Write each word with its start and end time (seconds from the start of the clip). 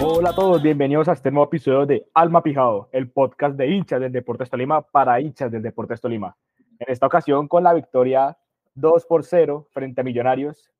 Hola 0.00 0.30
a 0.30 0.34
todos, 0.34 0.60
bienvenidos 0.62 1.08
a 1.08 1.12
este 1.12 1.30
nuevo 1.30 1.46
episodio 1.46 1.86
de 1.86 2.06
Alma 2.12 2.42
Pijado, 2.42 2.88
el 2.90 3.08
podcast 3.08 3.56
de 3.56 3.68
hinchas 3.68 4.00
del 4.00 4.10
Deportes 4.10 4.50
Tolima 4.50 4.82
para 4.82 5.20
hinchas 5.20 5.52
del 5.52 5.62
Deportes 5.62 6.00
Tolima. 6.00 6.36
En 6.80 6.92
esta 6.92 7.06
ocasión 7.06 7.46
con 7.46 7.62
la 7.62 7.72
victoria 7.72 8.36
2 8.74 9.06
por 9.06 9.24
0 9.24 9.68
frente 9.70 10.00
a 10.00 10.04
Millonarios, 10.04 10.72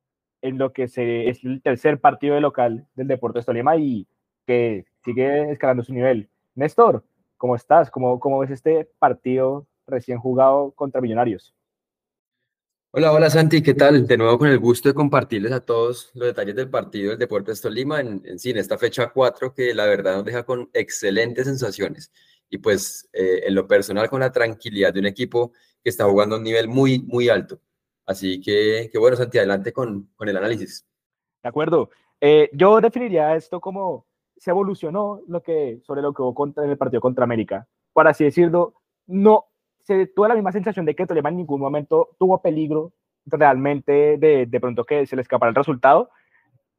en 0.42 0.58
lo 0.58 0.72
que 0.72 0.88
se, 0.88 1.28
es 1.28 1.44
el 1.44 1.62
tercer 1.62 2.00
partido 2.00 2.34
de 2.34 2.40
local 2.40 2.88
del 2.96 3.06
Deportes 3.06 3.46
Tolima 3.46 3.76
y 3.76 4.08
que 4.44 4.86
sigue 5.04 5.52
escalando 5.52 5.84
su 5.84 5.94
nivel. 5.94 6.28
Néstor, 6.56 7.04
¿cómo 7.36 7.54
estás? 7.54 7.92
¿Cómo, 7.92 8.18
cómo 8.18 8.40
ves 8.40 8.50
este 8.50 8.88
partido 8.98 9.67
recién 9.88 10.18
jugado 10.18 10.72
contra 10.72 11.00
Millonarios? 11.00 11.54
Hola, 12.90 13.12
hola 13.12 13.28
Santi, 13.28 13.62
¿qué 13.62 13.74
tal? 13.74 14.06
De 14.06 14.16
nuevo 14.16 14.38
con 14.38 14.48
el 14.48 14.58
gusto 14.58 14.88
de 14.88 14.94
compartirles 14.94 15.52
a 15.52 15.60
todos 15.60 16.10
los 16.14 16.28
detalles 16.28 16.56
del 16.56 16.70
partido 16.70 17.10
del 17.10 17.18
Deportes 17.18 17.60
Tolima 17.60 18.00
en, 18.00 18.22
en, 18.24 18.38
en 18.42 18.56
esta 18.56 18.78
fecha 18.78 19.10
4 19.12 19.52
que 19.52 19.74
la 19.74 19.84
verdad 19.86 20.16
nos 20.16 20.24
deja 20.24 20.44
con 20.44 20.70
excelentes 20.72 21.46
sensaciones 21.46 22.10
y 22.50 22.58
pues 22.58 23.08
eh, 23.12 23.42
en 23.46 23.54
lo 23.54 23.66
personal 23.66 24.08
con 24.08 24.20
la 24.20 24.32
tranquilidad 24.32 24.92
de 24.92 25.00
un 25.00 25.06
equipo 25.06 25.52
que 25.82 25.90
está 25.90 26.04
jugando 26.04 26.36
a 26.36 26.38
un 26.38 26.44
nivel 26.44 26.68
muy, 26.68 27.00
muy 27.00 27.28
alto. 27.28 27.60
Así 28.06 28.40
que, 28.40 28.88
que 28.90 28.98
bueno, 28.98 29.16
Santi, 29.16 29.38
adelante 29.38 29.72
con, 29.72 30.10
con 30.16 30.28
el 30.28 30.36
análisis. 30.36 30.86
De 31.42 31.48
acuerdo. 31.48 31.90
Eh, 32.20 32.48
yo 32.52 32.80
definiría 32.80 33.36
esto 33.36 33.60
como 33.60 34.06
se 34.36 34.50
evolucionó 34.50 35.20
lo 35.28 35.42
que, 35.42 35.80
sobre 35.84 36.02
lo 36.02 36.12
que 36.12 36.22
hubo 36.22 36.34
contra, 36.34 36.64
en 36.64 36.70
el 36.70 36.78
partido 36.78 37.00
contra 37.00 37.24
América. 37.24 37.68
Por 37.92 38.08
así 38.08 38.24
decirlo, 38.24 38.74
no 39.06 39.47
se 39.88 40.06
tuvo 40.06 40.28
la 40.28 40.34
misma 40.34 40.52
sensación 40.52 40.84
de 40.84 40.94
que 40.94 41.06
Tolima 41.06 41.30
en 41.30 41.38
ningún 41.38 41.62
momento 41.62 42.10
tuvo 42.18 42.42
peligro 42.42 42.92
realmente 43.24 44.18
de, 44.18 44.44
de 44.44 44.60
pronto 44.60 44.84
que 44.84 45.06
se 45.06 45.16
le 45.16 45.22
escapara 45.22 45.48
el 45.48 45.54
resultado, 45.54 46.10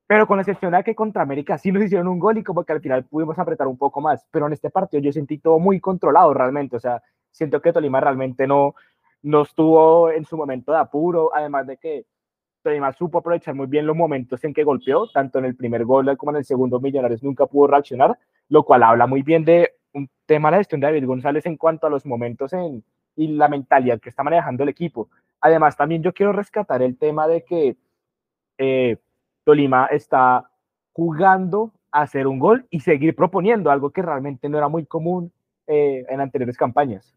pero 0.05 0.27
con 0.27 0.37
la 0.37 0.43
excepción 0.43 0.73
de 0.73 0.83
que 0.83 0.93
contra 0.93 1.23
América 1.23 1.57
sí 1.57 1.71
nos 1.71 1.83
hicieron 1.83 2.07
un 2.07 2.19
gol 2.19 2.37
y 2.37 2.43
como 2.43 2.63
que 2.63 2.71
al 2.71 2.81
final 2.81 3.05
pudimos 3.05 3.39
apretar 3.39 3.65
un 3.65 3.79
poco 3.79 3.99
más, 3.99 4.27
pero 4.29 4.45
en 4.45 4.53
este 4.53 4.69
partido 4.69 5.01
yo 5.01 5.11
sentí 5.11 5.39
todo 5.39 5.57
muy 5.57 5.79
controlado 5.79 6.35
realmente, 6.35 6.75
o 6.75 6.79
sea, 6.79 7.01
siento 7.31 7.59
que 7.63 7.73
Tolima 7.73 7.99
realmente 7.99 8.45
no, 8.45 8.75
no 9.23 9.41
estuvo 9.41 10.11
en 10.11 10.23
su 10.25 10.37
momento 10.37 10.71
de 10.71 10.77
apuro, 10.77 11.31
además 11.33 11.65
de 11.65 11.77
que 11.77 12.05
Tolima 12.61 12.93
supo 12.93 13.17
aprovechar 13.17 13.55
muy 13.55 13.65
bien 13.65 13.87
los 13.87 13.95
momentos 13.95 14.43
en 14.43 14.53
que 14.53 14.63
golpeó, 14.63 15.09
tanto 15.09 15.39
en 15.39 15.45
el 15.45 15.55
primer 15.55 15.83
gol 15.83 16.15
como 16.15 16.31
en 16.33 16.37
el 16.37 16.45
segundo 16.45 16.79
Millonarios 16.79 17.23
nunca 17.23 17.47
pudo 17.47 17.69
reaccionar, 17.69 18.19
lo 18.49 18.61
cual 18.61 18.83
habla 18.83 19.07
muy 19.07 19.23
bien 19.23 19.45
de 19.45 19.71
un 19.93 20.07
tema 20.27 20.49
de 20.49 20.51
la 20.51 20.57
gestión 20.59 20.79
de 20.79 20.85
David 20.85 21.07
González 21.07 21.47
en 21.47 21.57
cuanto 21.57 21.87
a 21.87 21.89
los 21.89 22.05
momentos 22.05 22.53
en, 22.53 22.83
y 23.19 23.27
la 23.27 23.49
mentalidad 23.49 23.99
que 23.99 24.09
está 24.09 24.23
manejando 24.23 24.63
el 24.63 24.69
equipo. 24.69 25.09
Además, 25.41 25.75
también 25.75 26.01
yo 26.01 26.13
quiero 26.13 26.31
rescatar 26.31 26.81
el 26.81 26.97
tema 26.97 27.27
de 27.27 27.43
que 27.43 27.75
eh, 28.57 28.97
Tolima 29.43 29.87
está 29.87 30.49
jugando 30.93 31.73
a 31.91 32.03
hacer 32.03 32.27
un 32.27 32.39
gol 32.39 32.65
y 32.69 32.79
seguir 32.79 33.15
proponiendo 33.15 33.71
algo 33.71 33.89
que 33.89 34.01
realmente 34.01 34.47
no 34.47 34.57
era 34.57 34.69
muy 34.69 34.85
común 34.85 35.33
eh, 35.67 36.05
en 36.07 36.21
anteriores 36.21 36.55
campañas. 36.55 37.13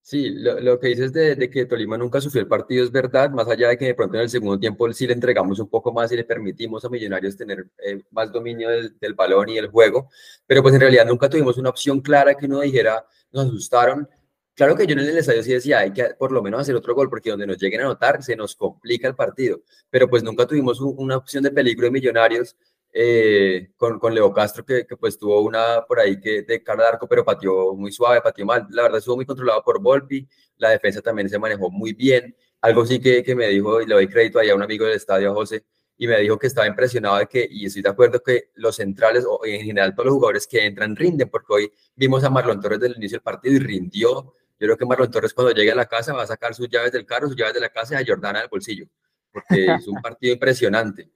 Sí, 0.00 0.30
lo, 0.30 0.60
lo 0.60 0.78
que 0.78 0.88
dices 0.88 1.12
de, 1.12 1.34
de, 1.34 1.50
que 1.50 1.66
Tolima 1.66 1.98
nunca 1.98 2.20
sufrió 2.20 2.40
el 2.40 2.48
partido 2.48 2.84
es 2.84 2.92
verdad, 2.92 3.30
más 3.30 3.48
allá 3.48 3.68
de 3.68 3.76
que 3.76 3.86
de 3.86 3.94
pronto 3.94 4.16
en 4.16 4.22
el 4.22 4.30
segundo 4.30 4.58
tiempo 4.58 4.90
sí 4.92 5.06
le 5.06 5.12
entregamos 5.12 5.58
un 5.58 5.68
poco 5.68 5.92
más 5.92 6.12
y 6.12 6.16
le 6.16 6.24
permitimos 6.24 6.84
a 6.84 6.88
Millonarios 6.88 7.36
tener 7.36 7.66
eh, 7.84 8.04
más 8.10 8.32
dominio 8.32 8.70
del, 8.70 8.96
del, 9.00 9.14
balón 9.14 9.48
y 9.48 9.58
el 9.58 9.66
juego, 9.66 10.08
pero 10.46 10.62
pues 10.62 10.74
en 10.74 10.80
realidad 10.80 11.06
nunca 11.06 11.28
tuvimos 11.28 11.58
una 11.58 11.70
opción 11.70 12.00
clara 12.00 12.34
que 12.34 12.46
uno 12.46 12.60
dijera, 12.60 13.04
nos 13.32 13.46
asustaron. 13.46 14.08
Claro 14.56 14.74
que 14.74 14.86
yo 14.86 14.94
en 14.94 15.00
el 15.00 15.18
estadio 15.18 15.42
sí 15.42 15.52
decía, 15.52 15.80
hay 15.80 15.92
que 15.92 16.14
por 16.18 16.32
lo 16.32 16.42
menos 16.42 16.62
hacer 16.62 16.74
otro 16.74 16.94
gol, 16.94 17.10
porque 17.10 17.28
donde 17.28 17.46
nos 17.46 17.58
lleguen 17.58 17.82
a 17.82 17.84
anotar 17.84 18.22
se 18.22 18.34
nos 18.34 18.56
complica 18.56 19.06
el 19.06 19.14
partido, 19.14 19.60
pero 19.90 20.08
pues 20.08 20.22
nunca 20.22 20.46
tuvimos 20.46 20.80
un, 20.80 20.94
una 20.96 21.18
opción 21.18 21.44
de 21.44 21.50
peligro 21.50 21.84
de 21.84 21.90
Millonarios 21.90 22.56
eh, 22.90 23.72
con, 23.76 23.98
con, 23.98 24.14
Leo 24.14 24.32
Castro, 24.32 24.64
que, 24.64 24.86
que, 24.86 24.96
pues 24.96 25.18
tuvo 25.18 25.42
una 25.42 25.84
por 25.86 26.00
ahí 26.00 26.18
que 26.18 26.42
de 26.42 26.62
cara 26.62 26.84
de 26.84 26.88
arco, 26.88 27.06
pero 27.06 27.22
pateó 27.22 27.74
muy 27.74 27.92
suave, 27.92 28.22
pateó 28.22 28.46
mal. 28.46 28.66
La 28.70 28.84
verdad 28.84 28.98
estuvo 28.98 29.16
muy 29.16 29.26
controlado 29.26 29.62
por 29.62 29.82
Volpi, 29.82 30.26
la 30.56 30.70
defensa 30.70 31.02
también 31.02 31.28
se 31.28 31.38
manejó 31.38 31.70
muy 31.70 31.92
bien. 31.92 32.34
Algo 32.62 32.86
sí 32.86 32.98
que, 32.98 33.22
que 33.22 33.34
me 33.34 33.48
dijo, 33.48 33.82
y 33.82 33.86
le 33.86 33.94
doy 33.94 34.08
crédito 34.08 34.38
ahí 34.38 34.48
a 34.48 34.54
un 34.54 34.62
amigo 34.62 34.86
del 34.86 34.96
estadio, 34.96 35.34
José, 35.34 35.64
y 35.98 36.06
me 36.06 36.18
dijo 36.20 36.38
que 36.38 36.46
estaba 36.46 36.66
impresionado 36.66 37.18
de 37.18 37.26
que, 37.26 37.46
y 37.50 37.66
estoy 37.66 37.82
de 37.82 37.90
acuerdo 37.90 38.22
que 38.22 38.50
los 38.54 38.76
centrales, 38.76 39.26
o 39.28 39.44
en 39.44 39.60
general 39.60 39.94
todos 39.94 40.06
los 40.06 40.14
jugadores 40.14 40.46
que 40.46 40.64
entran, 40.64 40.96
rinden, 40.96 41.28
porque 41.28 41.52
hoy 41.52 41.72
vimos 41.94 42.24
a 42.24 42.30
Marlon 42.30 42.60
Torres 42.60 42.80
desde 42.80 42.94
el 42.94 42.98
inicio 42.98 43.16
del 43.16 43.22
partido 43.22 43.56
y 43.56 43.58
rindió. 43.58 44.32
Yo 44.58 44.66
creo 44.66 44.76
que 44.76 44.86
Marlon 44.86 45.10
Torres 45.10 45.34
cuando 45.34 45.52
llegue 45.52 45.72
a 45.72 45.74
la 45.74 45.86
casa 45.86 46.12
va 46.12 46.22
a 46.22 46.26
sacar 46.26 46.54
sus 46.54 46.68
llaves 46.68 46.92
del 46.92 47.04
carro, 47.04 47.28
sus 47.28 47.36
llaves 47.36 47.54
de 47.54 47.60
la 47.60 47.68
casa 47.68 47.94
y 47.94 48.02
a 48.02 48.06
Jordana 48.06 48.40
del 48.40 48.48
bolsillo, 48.48 48.86
porque 49.30 49.66
es 49.66 49.86
un 49.86 50.00
partido 50.02 50.32
impresionante. 50.32 51.10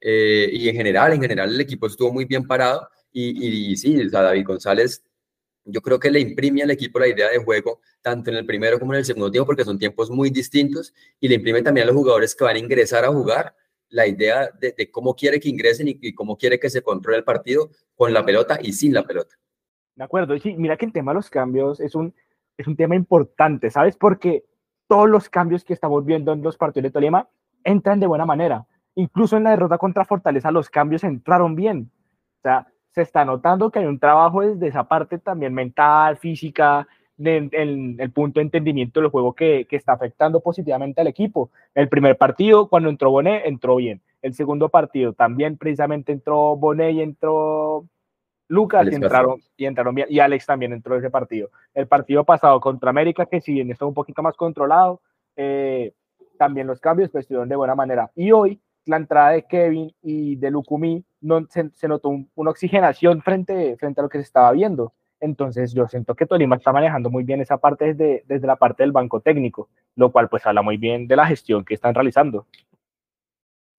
Eh, 0.00 0.50
y 0.52 0.68
en 0.68 0.76
general, 0.76 1.12
en 1.14 1.20
general 1.20 1.54
el 1.54 1.60
equipo 1.60 1.86
estuvo 1.86 2.12
muy 2.12 2.26
bien 2.26 2.46
parado 2.46 2.88
y, 3.10 3.46
y, 3.46 3.72
y 3.72 3.76
sí, 3.76 3.98
o 4.06 4.10
sea, 4.10 4.22
David 4.22 4.44
González 4.46 5.02
yo 5.64 5.80
creo 5.80 5.98
que 5.98 6.10
le 6.10 6.20
imprime 6.20 6.62
al 6.62 6.70
equipo 6.70 6.98
la 6.98 7.08
idea 7.08 7.30
de 7.30 7.38
juego, 7.38 7.80
tanto 8.02 8.30
en 8.30 8.36
el 8.36 8.46
primero 8.46 8.78
como 8.78 8.92
en 8.92 8.98
el 8.98 9.04
segundo 9.04 9.30
tiempo, 9.30 9.46
porque 9.46 9.64
son 9.64 9.78
tiempos 9.78 10.10
muy 10.10 10.30
distintos, 10.30 10.92
y 11.18 11.28
le 11.28 11.36
imprime 11.36 11.62
también 11.62 11.84
a 11.84 11.86
los 11.90 11.96
jugadores 11.96 12.34
que 12.34 12.44
van 12.44 12.56
a 12.56 12.58
ingresar 12.58 13.04
a 13.04 13.08
jugar 13.08 13.54
la 13.88 14.06
idea 14.06 14.50
de, 14.60 14.72
de 14.72 14.90
cómo 14.90 15.14
quiere 15.14 15.40
que 15.40 15.48
ingresen 15.48 15.88
y, 15.88 15.98
y, 16.00 16.14
cómo 16.14 16.36
quiere 16.36 16.58
que 16.58 16.68
se 16.68 16.82
controle 16.82 17.18
el 17.18 17.24
partido 17.24 17.70
con 17.94 18.12
la 18.12 18.24
pelota 18.24 18.58
y 18.60 18.72
sin 18.72 18.92
la 18.92 19.04
pelota. 19.04 19.36
De 19.94 20.04
acuerdo, 20.04 20.36
sí, 20.38 20.54
mira 20.56 20.76
que 20.76 20.84
el 20.84 20.92
tema 20.92 21.12
de 21.12 21.16
los 21.16 21.30
cambios 21.30 21.80
es 21.80 21.94
un, 21.94 22.12
es 22.56 22.66
un 22.66 22.76
tema 22.76 22.94
importante, 22.96 23.70
¿sabes? 23.70 23.96
Porque 23.96 24.44
todos 24.86 25.08
los 25.08 25.28
cambios 25.28 25.64
que 25.64 25.72
estamos 25.72 26.04
viendo 26.04 26.32
en 26.32 26.42
los 26.42 26.56
partidos 26.56 26.84
de 26.84 26.90
Tolima 26.90 27.28
entran 27.64 28.00
de 28.00 28.06
buena 28.06 28.26
manera 28.26 28.66
incluso 28.94 29.36
en 29.36 29.44
la 29.44 29.50
derrota 29.50 29.78
contra 29.78 30.04
Fortaleza 30.04 30.50
los 30.50 30.70
cambios 30.70 31.04
entraron 31.04 31.54
bien. 31.54 31.90
O 32.38 32.42
sea, 32.42 32.66
se 32.92 33.02
está 33.02 33.24
notando 33.24 33.70
que 33.70 33.80
hay 33.80 33.86
un 33.86 33.98
trabajo 33.98 34.42
desde 34.42 34.68
esa 34.68 34.84
parte 34.84 35.18
también 35.18 35.52
mental, 35.52 36.16
física, 36.16 36.86
en 37.18 37.50
el, 38.00 38.10
punto 38.10 38.40
de 38.40 38.44
entendimiento 38.44 39.00
del 39.00 39.10
juego 39.10 39.34
que, 39.34 39.66
que, 39.68 39.76
está 39.76 39.92
afectando 39.92 40.40
positivamente 40.40 41.00
al 41.00 41.06
equipo. 41.06 41.50
El 41.74 41.88
primer 41.88 42.18
partido, 42.18 42.68
cuando 42.68 42.88
entró 42.88 43.10
Bonet, 43.10 43.46
entró 43.46 43.76
bien. 43.76 44.00
El 44.20 44.34
segundo 44.34 44.68
partido 44.68 45.12
también 45.12 45.56
precisamente 45.56 46.12
entró 46.12 46.56
Bonet 46.56 46.94
y 46.94 47.02
entró 47.02 47.86
Lucas 48.48 48.86
y 48.90 48.94
entraron, 48.94 49.40
y 49.56 49.64
entraron 49.64 49.94
bien. 49.94 50.08
Y 50.10 50.20
Alex 50.20 50.46
también 50.46 50.72
entró 50.72 50.94
en 50.94 51.00
ese 51.00 51.10
partido. 51.10 51.50
El 51.72 51.86
partido 51.86 52.24
pasado 52.24 52.60
contra 52.60 52.90
América, 52.90 53.26
que 53.26 53.40
si 53.40 53.52
bien 53.52 53.70
está 53.70 53.86
un 53.86 53.94
poquito 53.94 54.22
más 54.22 54.36
controlado, 54.36 55.00
eh, 55.36 55.92
también 56.38 56.66
los 56.66 56.80
cambios 56.80 57.10
pues, 57.10 57.22
estuvieron 57.22 57.48
de 57.48 57.56
buena 57.56 57.74
manera. 57.74 58.10
Y 58.14 58.32
hoy 58.32 58.60
la 58.86 58.96
entrada 58.96 59.30
de 59.30 59.44
Kevin 59.44 59.94
y 60.02 60.36
de 60.36 60.50
Lucumí 60.50 61.04
no, 61.20 61.46
se, 61.48 61.70
se 61.70 61.88
notó 61.88 62.10
un, 62.10 62.30
una 62.34 62.50
oxigenación 62.50 63.22
frente, 63.22 63.76
frente 63.78 64.00
a 64.00 64.04
lo 64.04 64.08
que 64.08 64.18
se 64.18 64.24
estaba 64.24 64.52
viendo. 64.52 64.92
Entonces 65.20 65.72
yo 65.72 65.88
siento 65.88 66.14
que 66.14 66.26
Tolima 66.26 66.56
está 66.56 66.70
manejando 66.72 67.08
muy 67.08 67.24
bien 67.24 67.40
esa 67.40 67.56
parte 67.56 67.94
desde, 67.94 68.24
desde 68.26 68.46
la 68.46 68.56
parte 68.56 68.82
del 68.82 68.92
banco 68.92 69.20
técnico, 69.20 69.70
lo 69.96 70.12
cual 70.12 70.28
pues 70.28 70.44
habla 70.44 70.60
muy 70.60 70.76
bien 70.76 71.06
de 71.06 71.16
la 71.16 71.26
gestión 71.26 71.64
que 71.64 71.74
están 71.74 71.94
realizando. 71.94 72.46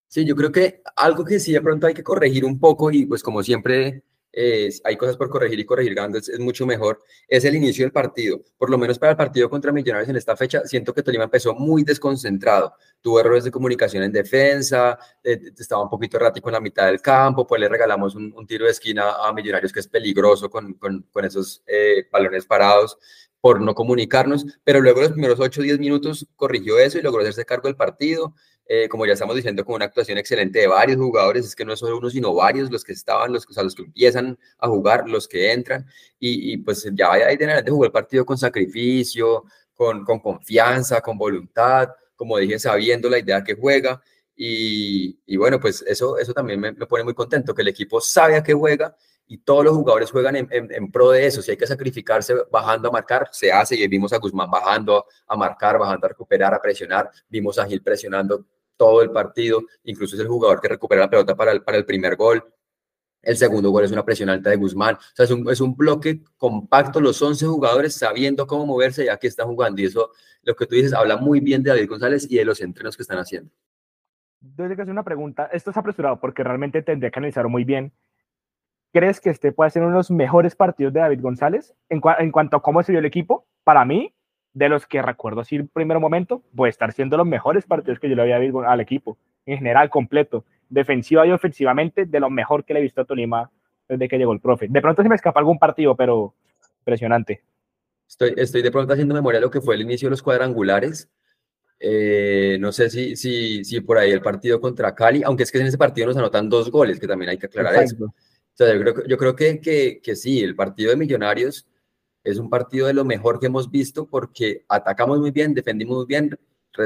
Sí, 0.08 0.26
yo 0.26 0.36
creo 0.36 0.52
que 0.52 0.82
algo 0.96 1.24
que 1.24 1.40
sí 1.40 1.52
de 1.52 1.62
pronto 1.62 1.86
hay 1.86 1.94
que 1.94 2.04
corregir 2.04 2.46
un 2.46 2.60
poco 2.60 2.90
y 2.90 3.06
pues 3.06 3.22
como 3.22 3.44
siempre 3.44 4.02
eh, 4.38 4.70
hay 4.84 4.98
cosas 4.98 5.16
por 5.16 5.30
corregir 5.30 5.58
y 5.60 5.66
corregir 5.66 5.96
ganando 5.96 6.18
es, 6.18 6.28
es, 6.28 6.40
mucho 6.40 6.66
mejor, 6.66 7.02
es 7.28 7.46
el 7.46 7.56
inicio 7.56 7.86
del 7.86 7.94
partido. 7.94 8.42
Por 8.58 8.70
lo 8.70 8.78
menos 8.78 9.00
para 9.00 9.12
el 9.12 9.18
partido 9.18 9.50
contra 9.50 9.72
Millonarios 9.72 10.10
en 10.10 10.18
esta 10.18 10.36
fecha, 10.36 10.62
siento 10.66 10.94
que 10.94 11.02
Tolima 11.02 11.24
empezó 11.24 11.56
muy 11.56 11.84
desconcentrado. 11.84 12.74
Tuvo 13.00 13.22
errores 13.22 13.46
de 13.46 13.52
comunicación 13.52 14.04
en 14.04 14.12
defensa, 14.12 15.00
eh, 15.24 15.40
estaba 15.58 15.84
un 15.84 15.90
poquito 15.90 16.18
errático 16.18 16.50
en 16.50 16.54
la 16.54 16.60
mitad 16.60 16.88
del 16.88 17.02
campo, 17.02 17.48
pues 17.48 17.62
le 17.62 17.70
regalamos 17.70 18.14
un, 18.16 18.34
un 18.36 18.46
tiro 18.46 18.66
de 18.66 18.72
esquina 18.72 19.26
a 19.26 19.32
Millonarios 19.32 19.72
que 19.72 19.80
es 19.80 19.88
peligroso 19.88 20.50
con, 20.50 20.74
con, 20.74 21.04
con 21.12 21.24
esos 21.24 21.64
eh, 21.66 22.06
balones 22.12 22.46
parados 22.46 22.98
por 23.40 23.62
no 23.62 23.76
comunicarnos, 23.76 24.46
pero 24.64 24.82
luego 24.82 25.02
los 25.02 25.12
primeros 25.12 25.40
8 25.40 25.62
o 25.62 25.64
10 25.64 25.80
minutos 25.80 26.28
corrigió 26.36 26.80
eso 26.80 26.98
y 26.98 27.04
logró 27.04 27.22
hacerse 27.22 27.46
cargo 27.46 27.68
del 27.68 27.76
partido 27.78 28.34
eh, 28.68 28.90
como 28.90 29.06
ya 29.06 29.14
estamos 29.14 29.36
diciendo, 29.36 29.64
con 29.64 29.76
una 29.76 29.86
actuación 29.86 30.18
excelente 30.18 30.60
de 30.60 30.68
varios 30.68 30.98
jugadores, 30.98 31.46
es 31.46 31.56
que 31.56 31.66
no 31.66 31.76
solo 31.76 31.98
uno, 31.98 32.10
sino 32.10 32.34
varios 32.34 32.72
los 32.72 32.84
que 32.84 32.94
estaban, 32.94 33.32
los, 33.32 33.48
o 33.48 33.54
sea, 33.54 33.64
los 33.64 33.76
que 33.76 33.84
empiezan 33.84 34.38
a 34.58 34.68
jugar, 34.68 35.08
los 35.08 35.28
que 35.28 35.52
entran, 35.52 35.86
y, 36.20 36.54
y 36.54 36.58
pues 36.58 36.90
ya 36.94 37.12
hay 37.12 37.38
de 37.38 37.46
de 37.64 37.72
jugar 37.72 37.88
el 37.88 37.92
partido 37.92 38.26
con 38.26 38.38
sacrificio, 38.38 39.44
con, 39.76 40.04
con, 40.04 40.20
confianza, 40.20 41.02
con 41.02 41.18
voluntad, 41.18 41.90
como 42.16 42.38
dije, 42.38 42.58
sabiendo 42.58 43.10
la 43.10 43.20
idea 43.20 43.44
que 43.44 43.56
juega, 43.56 44.02
y, 44.36 45.20
y 45.26 45.38
bueno, 45.38 45.60
pues 45.60 45.84
eso, 45.88 46.18
eso 46.18 46.34
también 46.34 46.60
me, 46.60 46.72
me, 46.72 46.86
pone 46.88 47.04
muy 47.04 47.14
contento, 47.14 47.54
que 47.54 47.62
el 47.62 47.68
equipo 47.70 48.02
sabe 48.02 48.36
a 48.36 48.44
qué 48.44 48.54
juega, 48.54 48.96
y 49.28 49.40
todos 49.40 49.64
los 49.64 49.74
jugadores 49.76 50.12
juegan 50.12 50.36
en, 50.36 50.48
en, 50.52 50.72
en, 50.72 50.92
pro 50.92 51.12
de 51.12 51.26
eso. 51.26 51.42
Si 51.42 51.52
hay 51.52 51.58
que 51.58 51.66
sacrificarse 51.66 52.36
bajando 52.52 52.90
a 52.90 52.92
marcar, 52.92 53.28
se 53.32 53.52
hace. 53.52 53.76
Y 53.76 53.88
vimos 53.88 54.14
a 54.14 54.20
Guzmán 54.20 54.52
bajando 54.52 55.06
a 55.28 55.36
marcar, 55.36 55.80
bajando 55.80 56.06
a 56.06 56.10
recuperar, 56.10 56.54
a 56.54 56.62
presionar. 56.62 57.10
Vimos 57.28 57.58
a 57.58 57.66
Gil 57.66 57.82
presionando 57.82 58.46
todo 58.78 59.02
el 59.02 59.12
partido, 59.12 59.62
incluso 59.84 60.16
es 60.16 60.22
el 60.22 60.28
jugador 60.28 60.62
que 60.62 60.68
recupera 60.68 61.02
la 61.02 61.10
pelota 61.10 61.36
para 61.36 61.52
el, 61.52 61.64
para 61.64 61.78
el 61.78 61.86
primer 61.86 62.16
gol. 62.16 62.44
El 63.22 63.38
segundo 63.38 63.72
gol 63.72 63.84
es 63.84 63.92
una 63.92 64.06
presión 64.06 64.30
alta 64.30 64.52
de 64.52 64.56
Guzmán. 64.56 64.96
O 64.96 65.16
sea, 65.16 65.26
es 65.26 65.32
un, 65.32 65.50
es 65.50 65.60
un 65.60 65.76
bloque 65.76 66.22
compacto, 66.38 67.02
los 67.02 67.20
11 67.20 67.48
jugadores 67.48 67.96
sabiendo 67.96 68.46
cómo 68.46 68.68
moverse 68.68 69.06
y 69.06 69.08
aquí 69.08 69.26
están 69.28 69.48
jugando. 69.48 69.82
Y 69.82 69.86
eso, 69.86 70.12
lo 70.44 70.56
que 70.56 70.68
tú 70.68 70.76
dices, 70.76 70.94
habla 70.94 71.18
muy 71.18 71.40
bien 71.40 71.64
de 71.64 71.72
David 71.72 71.90
González 71.90 72.28
y 72.30 72.38
de 72.38 72.46
los 72.46 72.62
entrenos 72.62 72.96
que 72.96 73.02
están 73.02 73.18
haciendo. 73.18 73.52
Yo 74.42 74.68
que 74.68 74.74
hacer 74.74 74.92
una 74.92 75.04
pregunta. 75.04 75.50
Esto 75.52 75.72
es 75.72 75.78
apresurado 75.78 76.20
porque 76.20 76.44
realmente 76.44 76.84
tendría 76.84 77.10
que 77.10 77.20
analizarlo 77.20 77.50
muy 77.50 77.64
bien. 77.64 77.92
¿Crees 78.94 79.20
que 79.20 79.32
este 79.32 79.52
puede 79.52 79.72
ser 79.72 79.82
uno 79.82 79.92
de 79.92 79.98
los 79.98 80.12
mejores 80.12 80.56
partidos 80.56 80.94
de 80.94 81.00
David 81.00 81.22
González 81.22 81.74
en, 81.90 82.02
en 82.20 82.32
cuanto 82.32 82.58
a 82.58 82.62
cómo 82.62 82.84
se 82.84 82.92
vio 82.92 83.00
el 83.00 83.06
equipo? 83.06 83.48
Para 83.64 83.84
mí, 83.86 84.14
de 84.56 84.70
los 84.70 84.88
que 84.88 85.02
recuerdo 85.02 85.42
así 85.42 85.58
el 85.58 85.68
primer 85.68 86.00
momento, 86.00 86.42
puede 86.56 86.70
estar 86.72 86.94
siendo 86.94 87.18
los 87.18 87.28
mejores 87.28 87.66
partidos 87.66 88.00
que 88.00 88.10
yo 88.10 88.16
le 88.16 88.22
había 88.22 88.40
visto 88.40 88.62
al 88.62 88.80
equipo, 88.80 89.18
en 89.46 89.58
general, 89.58 89.90
completo, 89.90 90.46
defensiva 90.70 91.28
y 91.28 91.32
ofensivamente, 91.32 92.06
de 92.06 92.20
lo 92.22 92.30
mejor 92.30 92.64
que 92.64 92.74
le 92.74 92.80
he 92.80 92.84
visto 92.84 93.02
a 93.02 93.06
Tolima 93.06 93.52
desde 93.88 94.08
que 94.08 94.18
llegó 94.18 94.32
el 94.32 94.40
profe. 94.40 94.68
De 94.70 94.82
pronto 94.82 95.04
se 95.04 95.10
me 95.10 95.16
escapa 95.16 95.42
algún 95.42 95.60
partido, 95.60 95.96
pero 95.96 96.34
impresionante. 96.80 97.44
Estoy, 98.08 98.34
estoy 98.38 98.62
de 98.62 98.72
pronto 98.72 98.94
haciendo 98.94 99.14
memoria 99.14 99.40
de 99.40 99.46
lo 99.46 99.52
que 99.52 99.60
fue 99.60 99.76
el 99.76 99.82
inicio 99.82 100.08
de 100.08 100.12
los 100.12 100.24
cuadrangulares. 100.24 101.10
Eh, 101.78 102.56
no 102.62 102.72
sé 102.72 102.90
si, 102.90 103.18
si, 103.18 103.66
si 103.66 103.82
por 103.82 103.98
ahí 103.98 104.12
el 104.12 104.22
partido 104.22 104.62
contra 104.62 104.96
Cali, 104.96 105.22
aunque 105.24 105.44
es 105.44 105.52
que 105.52 105.60
en 105.60 105.68
ese 105.68 105.78
partido 105.78 106.08
nos 106.08 106.16
anotan 106.16 106.48
dos 106.48 106.72
goles, 106.72 106.98
que 106.98 107.08
también 107.08 107.32
hay 107.32 107.38
que 107.38 107.48
aclarar 107.48 107.84
eso. 107.84 108.06
O 108.06 108.14
sea, 108.54 108.74
yo 108.74 108.80
creo, 108.80 109.06
yo 109.06 109.18
creo 109.18 109.36
que, 109.36 109.60
que, 109.60 110.00
que 110.02 110.16
sí, 110.16 110.42
el 110.42 110.56
partido 110.56 110.92
de 110.92 110.96
Millonarios 110.96 111.68
es 112.26 112.40
un 112.40 112.50
partido 112.50 112.88
de 112.88 112.94
lo 112.94 113.06
mejor 113.06 113.40
que 113.40 113.46
hemos 113.46 113.70
visto 113.70 114.08
porque 114.08 114.66
atacamos 114.68 115.20
muy 115.20 115.32
bien, 115.32 115.54
defendimos 115.54 115.98
muy 115.98 116.06
bien, 116.08 116.38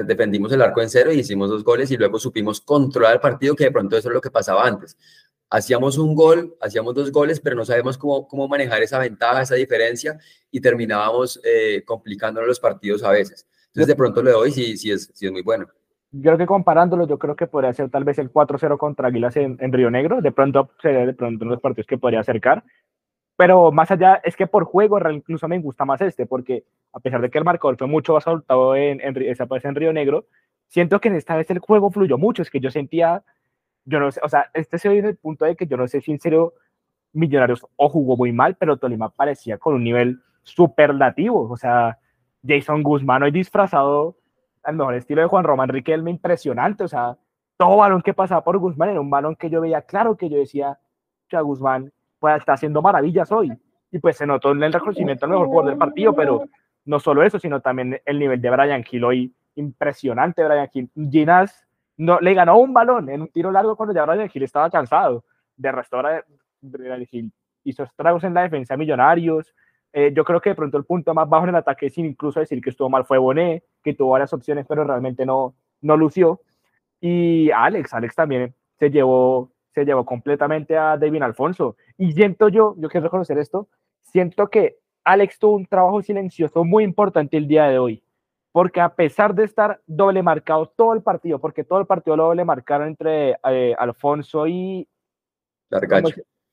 defendimos 0.06 0.52
el 0.52 0.62
arco 0.62 0.82
en 0.82 0.90
cero 0.90 1.12
y 1.12 1.20
hicimos 1.20 1.50
dos 1.50 1.64
goles 1.64 1.90
y 1.92 1.98
luego 1.98 2.20
supimos 2.20 2.62
controlar 2.62 3.14
el 3.14 3.20
partido, 3.22 3.56
que 3.56 3.64
de 3.64 3.72
pronto 3.72 3.98
eso 3.98 4.10
es 4.10 4.14
lo 4.14 4.22
que 4.22 4.30
pasaba 4.30 4.68
antes. 4.68 4.98
Hacíamos 5.50 5.98
un 5.98 6.14
gol, 6.14 6.56
hacíamos 6.62 6.94
dos 6.94 7.12
goles, 7.12 7.40
pero 7.40 7.56
no 7.56 7.66
sabemos 7.66 7.98
cómo, 7.98 8.28
cómo 8.28 8.48
manejar 8.48 8.84
esa 8.84 9.00
ventaja, 9.00 9.42
esa 9.42 9.56
diferencia 9.56 10.20
y 10.52 10.62
terminábamos 10.62 11.40
eh, 11.44 11.84
complicándonos 11.86 12.48
los 12.48 12.60
partidos 12.60 13.02
a 13.04 13.12
veces. 13.12 13.48
Entonces 13.68 13.88
de 13.88 13.96
pronto 13.96 14.22
le 14.22 14.32
doy 14.32 14.52
si, 14.52 14.78
si, 14.78 14.92
es, 14.92 15.10
si 15.14 15.26
es 15.26 15.32
muy 15.32 15.42
bueno. 15.42 15.68
Yo 16.12 16.22
creo 16.24 16.38
que 16.40 16.46
comparándolo, 16.48 17.08
yo 17.08 17.18
creo 17.18 17.36
que 17.36 17.48
podría 17.48 17.72
ser 17.72 17.90
tal 17.90 18.04
vez 18.04 18.18
el 18.18 18.32
4-0 18.32 18.78
contra 18.78 19.08
Águilas 19.08 19.38
en, 19.38 19.58
en, 19.60 19.72
Río 19.72 19.92
Negro. 19.92 20.22
De 20.22 20.32
pronto 20.32 20.72
sería 20.82 21.06
de 21.06 21.14
pronto 21.14 21.46
uno 21.46 21.56
de 21.56 21.62
partidos 21.62 21.88
que 21.88 22.00
podría 22.00 22.20
acercar. 22.20 22.64
Pero 23.40 23.72
más 23.72 23.90
allá, 23.90 24.20
es 24.26 24.36
que 24.36 24.48
por 24.48 24.66
juego 24.66 25.00
incluso 25.10 25.48
me 25.48 25.60
gusta 25.60 25.86
más 25.86 26.02
este, 26.02 26.26
porque 26.26 26.66
a 26.92 27.00
pesar 27.00 27.22
de 27.22 27.30
que 27.30 27.38
el 27.38 27.46
marcador 27.46 27.78
fue 27.78 27.88
mucho 27.88 28.14
más 28.16 28.28
adultado 28.28 28.76
en, 28.76 29.00
en, 29.00 29.16
en 29.16 29.76
Río 29.76 29.94
Negro, 29.94 30.26
siento 30.68 31.00
que 31.00 31.08
en 31.08 31.16
esta 31.16 31.38
vez 31.38 31.50
el 31.50 31.60
juego 31.60 31.90
fluyó 31.90 32.18
mucho. 32.18 32.42
Es 32.42 32.50
que 32.50 32.60
yo 32.60 32.70
sentía, 32.70 33.24
yo 33.86 34.02
no 34.02 34.12
sé, 34.12 34.20
o 34.26 34.28
sea, 34.28 34.52
este 34.54 34.78
se 34.78 34.90
ve 34.90 34.98
en 34.98 35.06
el 35.06 35.16
punto 35.16 35.46
de 35.46 35.56
que 35.56 35.68
yo 35.68 35.78
no 35.78 35.88
sé 35.88 36.02
si 36.02 36.12
en 36.12 36.20
serio 36.20 36.54
Millonarios 37.14 37.66
o 37.78 37.88
jugó 37.88 38.18
muy 38.18 38.34
mal, 38.34 38.58
pero 38.58 38.76
Tolima 38.76 39.08
parecía 39.08 39.58
con 39.58 39.74
un 39.74 39.86
nivel 39.86 40.20
superlativo. 40.44 41.50
O 41.50 41.56
sea, 41.56 41.98
Jason 42.46 42.84
Guzmán 42.84 43.24
hoy 43.24 43.32
disfrazado 43.32 44.18
al 44.64 44.76
mejor 44.76 44.96
estilo 44.96 45.22
de 45.22 45.30
Juan 45.30 45.46
Román 45.46 45.70
Riquelme, 45.70 46.12
impresionante. 46.12 46.84
O 46.84 46.90
sea, 46.90 47.18
todo 47.56 47.78
balón 47.78 48.02
que 48.02 48.14
pasaba 48.14 48.44
por 48.44 48.58
Guzmán 48.58 48.90
era 48.90 49.00
un 49.00 49.10
balón 49.10 49.38
que 49.38 49.50
yo 49.50 49.62
veía 49.62 49.84
claro 49.84 50.18
que 50.18 50.30
yo 50.30 50.38
decía, 50.40 50.72
o 50.72 51.30
sea, 51.30 51.40
Guzmán 51.40 51.94
pues 52.20 52.38
está 52.38 52.54
haciendo 52.54 52.82
maravillas 52.82 53.32
hoy. 53.32 53.52
Y 53.92 54.00
pues 54.00 54.18
se 54.18 54.28
notó 54.28 54.52
en 54.52 54.62
el 54.64 54.74
reconocimiento 54.74 55.26
al 55.26 55.32
mejor 55.32 55.48
jugador 55.48 55.72
del 55.72 55.80
partido, 55.80 56.14
pero 56.14 56.44
no 56.86 57.00
solo 57.00 57.24
eso, 57.24 57.40
sino 57.40 57.62
también 57.62 58.00
el 58.06 58.20
nivel 58.20 58.40
de 58.42 58.50
Brian 58.50 58.84
Hill 58.90 59.04
hoy, 59.04 59.34
impresionante 59.56 60.44
Brian 60.44 60.70
Hill. 60.72 60.90
Ginas 61.10 61.68
no, 61.98 62.20
le 62.20 62.34
ganó 62.34 62.58
un 62.58 62.74
balón 62.74 63.10
en 63.10 63.22
un 63.22 63.28
tiro 63.30 63.52
largo 63.52 63.76
cuando 63.76 63.94
ya 63.94 64.06
Brian 64.06 64.30
Hill 64.32 64.44
estaba 64.44 64.70
cansado. 64.70 65.24
De 65.56 65.72
resto, 65.72 66.02
Brian 66.62 67.08
Hill 67.12 67.32
hizo 67.64 67.84
estragos 67.84 68.24
en 68.24 68.34
la 68.34 68.44
defensa 68.44 68.74
de 68.74 68.78
Millonarios. 68.78 69.54
Eh, 69.92 70.12
yo 70.14 70.24
creo 70.24 70.40
que 70.40 70.52
de 70.52 70.56
pronto 70.56 70.78
el 70.78 70.86
punto 70.86 71.14
más 71.14 71.28
bajo 71.28 71.44
en 71.46 71.50
el 71.50 71.56
ataque, 71.56 71.90
sin 71.90 72.06
incluso 72.06 72.40
decir 72.40 72.62
que 72.62 72.70
estuvo 72.70 72.90
mal, 72.90 73.06
fue 73.06 73.18
Bonet, 73.18 73.64
que 73.84 73.94
tuvo 73.94 74.12
varias 74.12 74.32
opciones, 74.34 74.66
pero 74.68 74.84
realmente 74.84 75.26
no, 75.26 75.56
no 75.82 75.98
lució. 75.98 76.42
Y 77.02 77.50
Alex, 77.52 77.94
Alex 77.94 78.16
también 78.16 78.54
se 78.78 78.90
llevó 78.90 79.52
se 79.74 79.86
llevó 79.86 80.06
completamente 80.06 80.78
a 80.78 80.98
David 80.98 81.24
Alfonso. 81.24 81.76
Y 81.98 82.12
siento 82.14 82.50
yo, 82.50 82.76
yo 82.78 82.90
quiero 82.90 83.06
reconocer 83.06 83.38
esto, 83.38 83.68
siento 84.02 84.50
que 84.50 84.78
Alex 85.04 85.40
tuvo 85.40 85.56
un 85.56 85.66
trabajo 85.66 86.02
silencioso 86.02 86.64
muy 86.64 86.84
importante 86.84 87.38
el 87.38 87.48
día 87.48 87.66
de 87.66 87.80
hoy, 87.80 88.04
porque 88.52 88.82
a 88.82 88.96
pesar 88.96 89.34
de 89.34 89.46
estar 89.46 89.82
doble 89.86 90.24
marcado 90.24 90.68
todo 90.68 90.94
el 90.94 91.02
partido, 91.02 91.40
porque 91.40 91.64
todo 91.64 91.80
el 91.80 91.86
partido 91.86 92.16
lo 92.16 92.26
doble 92.26 92.46
marcaron 92.46 92.88
entre 92.88 93.38
eh, 93.50 93.76
Alfonso 93.78 94.48
y... 94.48 94.88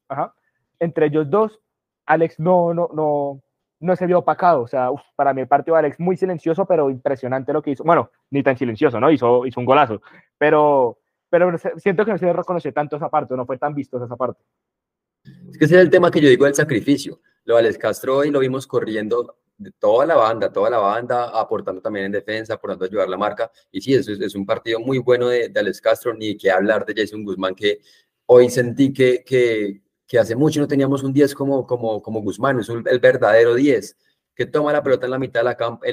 Ajá, 0.09 0.35
entre 0.79 1.07
ellos 1.07 1.29
dos, 1.29 1.61
Alex 2.07 2.39
no, 2.39 2.73
no, 2.73 2.89
no, 2.93 3.43
no 3.81 3.97
se 3.97 4.07
vio 4.07 4.19
opacado. 4.19 4.63
O 4.63 4.67
sea, 4.69 4.91
para 5.17 5.33
mí 5.33 5.41
el 5.41 5.49
partido 5.49 5.75
de 5.75 5.81
Alex 5.81 6.01
muy 6.01 6.17
silencioso, 6.17 6.67
pero 6.67 6.91
impresionante 6.91 7.53
lo 7.53 7.63
que 7.63 7.73
hizo. 7.73 7.85
Bueno, 7.85 8.11
ni 8.31 8.43
tan 8.43 8.57
silencioso, 8.57 9.01
¿no? 9.01 9.11
Hizo, 9.11 9.47
hizo 9.47 9.61
un 9.61 9.67
golazo. 9.67 10.01
Pero 10.39 10.99
pero 11.28 11.56
siento 11.78 12.05
que 12.05 12.12
no 12.12 12.19
se 12.19 12.32
reconoce 12.32 12.73
tanto 12.73 12.96
esa 12.96 13.08
parte, 13.08 13.37
no 13.37 13.46
fue 13.46 13.58
tan 13.58 13.75
visto 13.75 14.02
esa 14.02 14.17
parte. 14.17 14.43
Es 15.50 15.58
que 15.58 15.64
ese 15.64 15.76
es 15.76 15.81
el 15.81 15.90
tema 15.90 16.11
que 16.11 16.20
yo 16.20 16.28
digo 16.28 16.44
del 16.44 16.55
sacrificio. 16.55 17.20
Lo 17.44 17.55
de 17.55 17.61
Alex 17.61 17.78
Castro 17.78 18.17
hoy 18.19 18.31
lo 18.31 18.40
vimos 18.40 18.67
corriendo 18.67 19.38
de 19.58 19.73
toda 19.73 20.05
la 20.06 20.17
banda, 20.17 20.52
toda 20.52 20.70
la 20.70 20.78
banda, 20.78 21.31
aportando 21.38 21.81
también 21.81 22.06
en 22.06 22.12
defensa, 22.12 22.55
aportando 22.55 22.84
a 22.84 22.88
ayudar 22.88 23.08
la 23.08 23.17
marca. 23.17 23.50
Y 23.70 23.81
sí, 23.81 23.94
es, 23.94 24.08
es 24.08 24.34
un 24.34 24.44
partido 24.44 24.81
muy 24.81 24.99
bueno 24.99 25.28
de, 25.28 25.49
de, 25.49 25.61
Alex 25.61 25.81
Castro, 25.81 26.14
ni 26.14 26.37
que 26.37 26.50
hablar 26.50 26.84
de 26.84 26.94
Jason 26.94 27.25
Guzmán, 27.25 27.55
que 27.55 27.81
hoy 28.26 28.50
sentí 28.50 28.93
que, 28.93 29.25
que, 29.25 29.82
que 30.06 30.19
hace 30.19 30.37
mucho 30.37 30.61
no 30.61 30.69
teníamos 30.69 31.02
un 31.02 31.12
10 31.12 31.34
como, 31.34 31.67
como, 31.67 32.02
como 32.02 32.20
Guzmán, 32.20 32.61
es 32.61 32.69
un, 32.69 32.87
el 32.87 32.99
verdadero 32.99 33.55
10 33.55 33.96
que 34.37 34.44
toma 34.44 34.73
la 34.73 34.83
pelota 34.83 35.06
en 35.06 35.12
la 35.12 35.19
mitad 35.19 35.43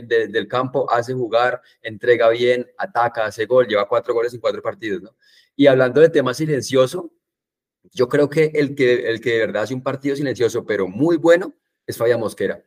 de, 0.03 0.27
del 0.27 0.47
campo, 0.49 0.91
hace 0.91 1.13
jugar, 1.13 1.61
entrega 1.81 2.27
bien, 2.29 2.69
ataca, 2.77 3.25
hace 3.25 3.45
gol, 3.45 3.67
lleva 3.67 3.87
cuatro 3.87 4.13
goles 4.13 4.33
en 4.33 4.41
cuatro 4.41 4.61
partidos, 4.61 5.01
¿no? 5.01 5.15
Y 5.55 5.67
hablando 5.67 6.01
de 6.01 6.09
tema 6.09 6.33
silencioso, 6.33 7.11
yo 7.91 8.09
creo 8.09 8.29
que 8.29 8.51
el 8.53 8.75
que, 8.75 9.09
el 9.09 9.21
que 9.21 9.33
de 9.33 9.39
verdad 9.39 9.63
hace 9.63 9.73
un 9.73 9.81
partido 9.81 10.15
silencioso, 10.15 10.65
pero 10.65 10.87
muy 10.87 11.15
bueno, 11.15 11.53
es 11.87 11.97
Fabia 11.97 12.17
Mosquera. 12.17 12.61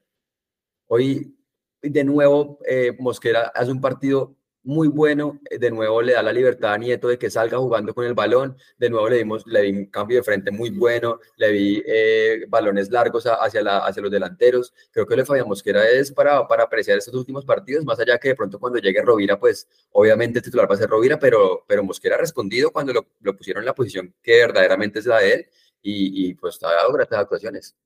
Hoy, 0.87 1.37
de 1.83 2.05
nuevo, 2.05 2.59
eh, 2.67 2.97
Mosquera 2.99 3.53
hace 3.55 3.71
un 3.71 3.81
partido 3.81 4.35
muy 4.67 4.89
bueno. 4.89 5.41
Eh, 5.49 5.59
de 5.59 5.71
nuevo 5.71 6.03
le 6.03 6.13
da 6.13 6.23
la 6.23 6.33
libertad 6.33 6.75
a 6.75 6.79
Nieto 6.79 7.09
de 7.09 7.19
que 7.19 7.31
salga 7.31 7.57
jugando 7.59 7.95
con 7.95 8.05
el 8.05 8.15
balón. 8.15 8.57
De 8.77 8.91
nuevo 8.91 9.09
le 9.09 9.19
dimos 9.19 9.47
le 9.47 9.63
di 9.63 9.71
un 9.73 9.87
cambio 9.87 10.19
de 10.19 10.23
frente 10.23 10.51
muy 10.51 10.71
bueno. 10.71 11.21
Le 11.37 11.53
vi 11.53 11.83
eh, 11.87 12.45
balones 12.49 12.91
largos 12.91 13.27
hacia, 13.27 13.63
la, 13.63 13.79
hacia 13.79 14.03
los 14.03 14.11
delanteros. 14.11 14.75
Creo 14.91 15.07
que 15.07 15.17
lo 15.17 15.25
fallamos 15.25 15.63
que 15.63 15.71
era 15.71 15.89
es 15.89 16.13
para, 16.13 16.47
para 16.47 16.65
apreciar 16.65 16.99
estos 16.99 17.15
últimos 17.15 17.45
partidos, 17.45 17.85
más 17.85 17.99
allá 18.01 18.19
que 18.19 18.29
de 18.29 18.35
pronto 18.35 18.59
cuando 18.59 18.79
llegue 18.79 19.01
Rovira, 19.03 19.39
pues 19.39 19.69
obviamente 19.93 20.41
el 20.41 20.45
titular 20.45 20.71
va 20.71 20.75
a 20.75 20.79
ser 20.79 20.91
Rovira, 20.91 21.19
pero, 21.19 21.65
pero 21.67 21.85
Mosquera 21.85 22.17
ha 22.17 22.19
respondido 22.19 22.73
cuando 22.73 22.93
lo, 22.93 23.07
lo 23.21 23.37
pusieron 23.37 23.63
en 23.63 23.67
la 23.67 23.75
posición 23.75 24.15
que 24.23 24.39
verdaderamente 24.39 24.99
es 24.99 25.07
la 25.07 25.21
de 25.21 25.33
él 25.33 25.47
y, 25.81 26.29
y 26.29 26.35
pues 26.35 26.55
está 26.57 26.73
dado 26.73 26.93
grandes 26.93 27.19
actuaciones. 27.19 27.77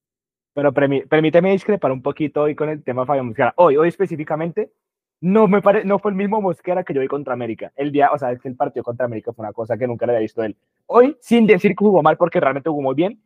Pero 0.52 0.73
permíteme 0.73 1.52
discrepar 1.52 1.93
un 1.93 2.02
poquito 2.02 2.43
hoy 2.43 2.57
con 2.57 2.69
el 2.69 2.83
tema 2.83 3.07
Fabio 3.07 3.23
Mosquera. 3.23 3.55
Hoy, 3.57 3.76
hoy 3.76 3.88
específicamente, 3.88 4.73
no 5.21 5.49
me 5.49 5.61
pare, 5.61 5.85
no 5.85 5.99
fue 5.99 6.11
el 6.12 6.17
mismo 6.17 6.41
Mosquera 6.41 6.83
que 6.83 6.95
yo 6.95 7.00
vi 7.00 7.09
contra 7.09 7.35
América. 7.35 7.73
El 7.77 7.93
día, 7.93 8.11
o 8.12 8.19
sea, 8.19 8.33
es 8.33 8.41
que 8.41 8.49
el 8.49 8.57
partido 8.57 8.83
contra 8.83 9.05
América 9.05 9.33
fue 9.33 9.45
una 9.45 9.53
cosa 9.53 9.77
que 9.77 9.87
nunca 9.87 10.07
le 10.07 10.12
había 10.12 10.23
visto 10.23 10.43
él. 10.43 10.57
Hoy, 10.87 11.17
sin 11.21 11.47
decir 11.47 11.73
que 11.73 11.85
jugó 11.85 12.03
mal, 12.03 12.17
porque 12.17 12.41
realmente 12.41 12.71
jugó 12.71 12.83
muy 12.83 12.95
bien, 12.95 13.21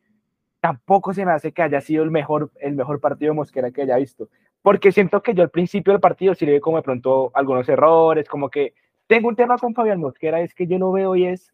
tampoco 0.60 1.14
se 1.14 1.24
me 1.24 1.32
hace 1.32 1.52
que 1.52 1.62
haya 1.62 1.80
sido 1.80 2.02
el 2.02 2.10
mejor, 2.10 2.50
el 2.60 2.74
mejor 2.74 3.00
partido 3.00 3.32
de 3.32 3.36
Mosquera 3.36 3.70
que 3.70 3.82
haya 3.82 3.96
visto. 3.96 4.28
Porque 4.62 4.90
siento 4.92 5.22
que 5.22 5.34
yo 5.34 5.42
al 5.42 5.50
principio 5.50 5.92
del 5.92 6.00
partido 6.00 6.34
sí 6.34 6.46
le 6.46 6.54
vi 6.54 6.60
como 6.60 6.78
de 6.78 6.82
pronto 6.82 7.30
algunos 7.34 7.68
errores, 7.68 8.28
como 8.28 8.48
que 8.48 8.74
tengo 9.06 9.28
un 9.28 9.36
tema 9.36 9.58
con 9.58 9.74
Fabián 9.74 10.00
Mosquera, 10.00 10.40
es 10.40 10.54
que 10.54 10.66
yo 10.66 10.78
no 10.78 10.90
veo 10.90 11.14
y 11.14 11.26
es 11.26 11.52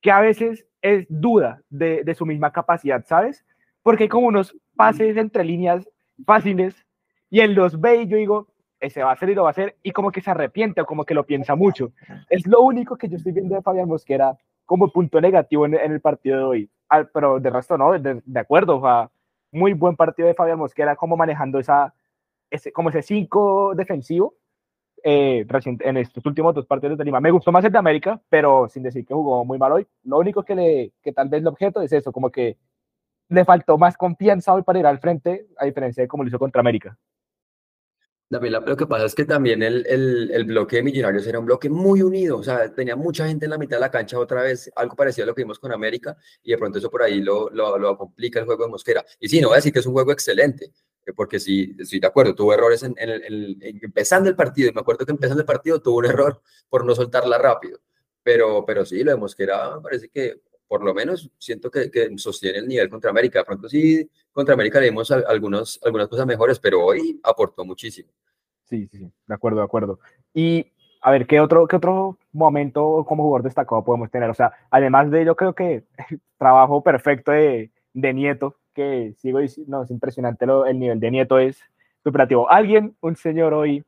que 0.00 0.10
a 0.12 0.20
veces 0.20 0.66
es 0.82 1.06
duda 1.08 1.62
de, 1.68 2.04
de 2.04 2.14
su 2.14 2.26
misma 2.26 2.52
capacidad, 2.52 3.04
¿sabes? 3.06 3.44
Porque 3.82 4.04
hay 4.04 4.08
como 4.08 4.28
unos 4.28 4.54
pases 4.76 5.16
entre 5.16 5.42
líneas 5.42 5.88
fáciles 6.24 6.86
y 7.30 7.40
él 7.40 7.54
los 7.54 7.80
ve 7.80 8.02
y 8.02 8.06
yo 8.06 8.16
digo, 8.16 8.48
ese 8.80 9.02
va 9.02 9.12
a 9.12 9.16
ser 9.16 9.30
y 9.30 9.34
lo 9.34 9.42
va 9.42 9.48
a 9.48 9.50
hacer, 9.50 9.76
y 9.82 9.90
como 9.92 10.10
que 10.10 10.20
se 10.20 10.30
arrepiente 10.30 10.80
o 10.80 10.86
como 10.86 11.04
que 11.04 11.14
lo 11.14 11.26
piensa 11.26 11.54
mucho. 11.54 11.92
Es 12.28 12.46
lo 12.46 12.60
único 12.62 12.96
que 12.96 13.08
yo 13.08 13.16
estoy 13.16 13.32
viendo 13.32 13.54
de 13.54 13.62
Fabián 13.62 13.88
Mosquera 13.88 14.36
como 14.64 14.92
punto 14.92 15.20
negativo 15.20 15.66
en, 15.66 15.74
el 15.74 16.00
partido 16.00 16.38
de 16.38 16.44
hoy. 16.44 16.70
pero 17.12 17.40
de 17.40 17.50
resto 17.50 17.78
no, 17.78 17.92
de, 17.92 18.22
de 18.24 18.40
acuerdo, 18.40 18.80
muy 19.52 19.72
buen 19.72 19.96
partido 19.96 20.28
de 20.28 20.34
Fabián 20.34 20.58
Mosquera, 20.58 20.96
como 20.96 21.16
manejando 21.16 21.58
esa, 21.58 21.94
ese, 22.50 22.72
como 22.72 22.90
ese 22.90 23.02
5 23.02 23.74
defensivo 23.74 24.34
eh, 25.02 25.46
en 25.80 25.96
estos 25.96 26.24
últimos 26.26 26.54
dos 26.54 26.66
partidos 26.66 26.98
de 26.98 27.04
Lima. 27.04 27.20
Me 27.20 27.30
gustó 27.30 27.52
más 27.52 27.64
el 27.64 27.72
de 27.72 27.78
América, 27.78 28.20
pero 28.28 28.68
sin 28.68 28.82
decir 28.82 29.06
que 29.06 29.14
jugó 29.14 29.44
muy 29.44 29.58
mal 29.58 29.72
hoy. 29.72 29.86
Lo 30.04 30.18
único 30.18 30.42
que, 30.42 30.54
le, 30.54 30.92
que 31.02 31.12
tal 31.12 31.28
vez 31.28 31.40
el 31.40 31.46
objeto 31.46 31.80
es 31.80 31.92
eso, 31.92 32.12
como 32.12 32.30
que 32.30 32.56
le 33.28 33.44
faltó 33.44 33.78
más 33.78 33.96
confianza 33.96 34.54
hoy 34.54 34.62
para 34.62 34.78
ir 34.78 34.86
al 34.86 34.98
frente, 34.98 35.46
a 35.58 35.66
diferencia 35.66 36.02
de 36.02 36.08
como 36.08 36.24
lo 36.24 36.28
hizo 36.28 36.38
contra 36.38 36.60
América. 36.60 36.96
También 38.30 38.52
lo 38.52 38.76
que 38.76 38.86
pasa 38.86 39.06
es 39.06 39.14
que 39.14 39.24
también 39.24 39.62
el, 39.62 39.86
el, 39.86 40.30
el, 40.30 40.44
bloque 40.44 40.76
de 40.76 40.82
Millonarios 40.82 41.26
era 41.26 41.38
un 41.38 41.46
bloque 41.46 41.70
muy 41.70 42.02
unido, 42.02 42.36
o 42.36 42.42
sea, 42.42 42.70
tenía 42.74 42.94
mucha 42.94 43.26
gente 43.26 43.46
en 43.46 43.50
la 43.52 43.56
mitad 43.56 43.78
de 43.78 43.80
la 43.80 43.90
cancha 43.90 44.18
otra 44.18 44.42
vez, 44.42 44.70
algo 44.76 44.94
parecido 44.94 45.24
a 45.24 45.28
lo 45.28 45.34
que 45.34 45.44
vimos 45.44 45.58
con 45.58 45.72
América, 45.72 46.14
y 46.42 46.50
de 46.50 46.58
pronto 46.58 46.78
eso 46.78 46.90
por 46.90 47.02
ahí 47.02 47.22
lo, 47.22 47.48
lo, 47.48 47.78
lo 47.78 47.96
complica 47.96 48.38
el 48.38 48.44
juego 48.44 48.64
de 48.64 48.70
Mosquera. 48.70 49.02
Y 49.18 49.30
sí, 49.30 49.40
no 49.40 49.48
voy 49.48 49.54
a 49.54 49.56
decir 49.56 49.72
que 49.72 49.78
es 49.78 49.86
un 49.86 49.94
juego 49.94 50.12
excelente, 50.12 50.72
eh, 51.06 51.12
porque 51.14 51.40
sí, 51.40 51.74
estoy 51.78 52.00
de 52.00 52.06
acuerdo, 52.06 52.34
tuvo 52.34 52.52
errores 52.52 52.82
en, 52.82 52.94
en, 52.98 53.58
empezando 53.62 54.28
el 54.28 54.36
partido, 54.36 54.68
y 54.68 54.74
me 54.74 54.82
acuerdo 54.82 55.06
que 55.06 55.12
empezando 55.12 55.40
el 55.40 55.46
partido 55.46 55.80
tuvo 55.80 55.96
un 55.96 56.04
error 56.06 56.42
por 56.68 56.84
no 56.84 56.94
soltarla 56.94 57.38
rápido, 57.38 57.80
pero, 58.22 58.62
pero 58.66 58.84
sí, 58.84 59.02
lo 59.04 59.12
de 59.12 59.16
Mosquera 59.16 59.80
parece 59.82 60.10
que 60.10 60.42
por 60.68 60.84
lo 60.84 60.94
menos 60.94 61.30
siento 61.38 61.70
que, 61.70 61.90
que, 61.90 62.16
sostiene 62.18 62.58
el 62.58 62.68
nivel 62.68 62.90
contra 62.90 63.10
América. 63.10 63.42
Pronto 63.42 63.68
sí, 63.68 64.08
contra 64.30 64.54
América 64.54 64.78
le 64.78 64.86
dimos 64.86 65.10
algunos, 65.10 65.80
algunas 65.82 66.08
cosas 66.08 66.26
mejores, 66.26 66.60
pero 66.60 66.84
hoy 66.84 67.18
aportó 67.24 67.64
muchísimo. 67.64 68.10
Sí, 68.64 68.86
sí, 68.86 68.98
sí, 68.98 69.12
de 69.26 69.34
acuerdo, 69.34 69.58
de 69.58 69.64
acuerdo. 69.64 69.98
Y 70.34 70.70
a 71.00 71.10
ver, 71.10 71.26
¿qué 71.26 71.40
otro, 71.40 71.66
qué 71.66 71.76
otro 71.76 72.18
momento 72.32 73.04
como 73.08 73.22
jugador 73.24 73.42
destacado 73.44 73.82
podemos 73.82 74.10
tener? 74.10 74.28
O 74.28 74.34
sea, 74.34 74.52
además 74.70 75.10
de 75.10 75.24
yo 75.24 75.34
creo 75.36 75.54
que 75.54 75.84
trabajo 76.38 76.82
perfecto 76.82 77.32
de, 77.32 77.70
de 77.94 78.14
Nieto, 78.14 78.56
que 78.74 79.14
sigo 79.16 79.38
diciendo, 79.38 79.78
no, 79.78 79.84
es 79.84 79.90
impresionante 79.90 80.44
lo, 80.46 80.66
el 80.66 80.78
nivel 80.78 81.00
de 81.00 81.10
Nieto 81.10 81.38
es 81.38 81.60
superativo. 82.04 82.50
Alguien, 82.50 82.94
un 83.00 83.16
señor 83.16 83.54
hoy, 83.54 83.84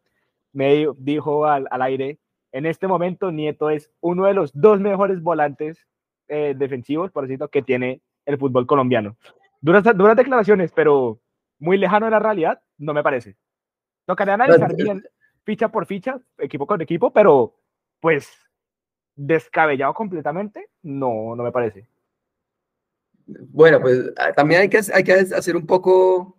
me 0.53 0.87
dijo 0.97 1.45
al, 1.45 1.69
al 1.71 1.83
aire, 1.83 2.19
en 2.53 2.67
este 2.67 2.89
momento 2.89 3.31
Nieto 3.31 3.71
es 3.71 3.91
uno 4.01 4.27
de 4.27 4.35
los 4.35 4.51
dos 4.53 4.81
mejores 4.81 5.23
volantes 5.23 5.87
eh, 6.31 6.55
defensivos, 6.57 7.11
por 7.11 7.25
decirlo, 7.25 7.49
que 7.49 7.63
tiene 7.63 8.01
el 8.25 8.39
fútbol 8.39 8.67
colombiano. 8.67 9.17
Duras, 9.61 9.85
duras 9.97 10.17
declaraciones, 10.17 10.71
pero 10.73 11.21
muy 11.59 11.77
lejano 11.77 12.07
de 12.07 12.13
la 12.13 12.21
realidad, 12.21 12.63
no 12.79 12.95
me 12.95 13.03
parece. 13.03 13.37
Tocaría 14.07 14.35
analizar 14.35 14.75
bien 14.77 15.03
ficha 15.45 15.69
por 15.69 15.87
ficha, 15.87 16.21
equipo 16.39 16.67
con 16.67 16.81
equipo, 16.81 17.13
pero 17.13 17.57
pues 17.99 18.31
descabellado 19.17 19.93
completamente, 19.93 20.69
no, 20.83 21.35
no 21.35 21.43
me 21.43 21.53
parece. 21.53 21.89
Bueno, 23.27 23.81
pues 23.81 24.13
ah, 24.17 24.33
también 24.33 24.63
hay 24.63 24.69
que, 24.69 24.81
hay 24.95 25.03
que 25.03 25.13
hacer 25.13 25.57
un 25.57 25.67
poco, 25.67 26.37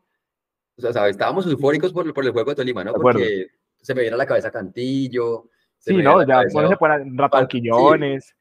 o 0.77 0.81
sea, 0.81 0.93
¿sabes? 0.93 1.11
estábamos 1.11 1.45
eufóricos 1.47 1.91
por, 1.91 2.11
por 2.13 2.25
el 2.25 2.31
juego 2.31 2.51
de 2.51 2.55
Tolima, 2.55 2.83
¿no? 2.83 2.93
Porque 2.93 3.47
se 3.81 3.93
me 3.93 4.01
viene 4.01 4.15
a 4.15 4.17
la 4.17 4.25
cabeza 4.25 4.51
Cantillo. 4.51 5.49
Sí, 5.77 5.97
no, 5.97 6.25
ya 6.25 6.43
se 6.47 6.77
pueden 6.77 7.17
Rapanquillones. 7.17 8.25
Sí, 8.25 8.33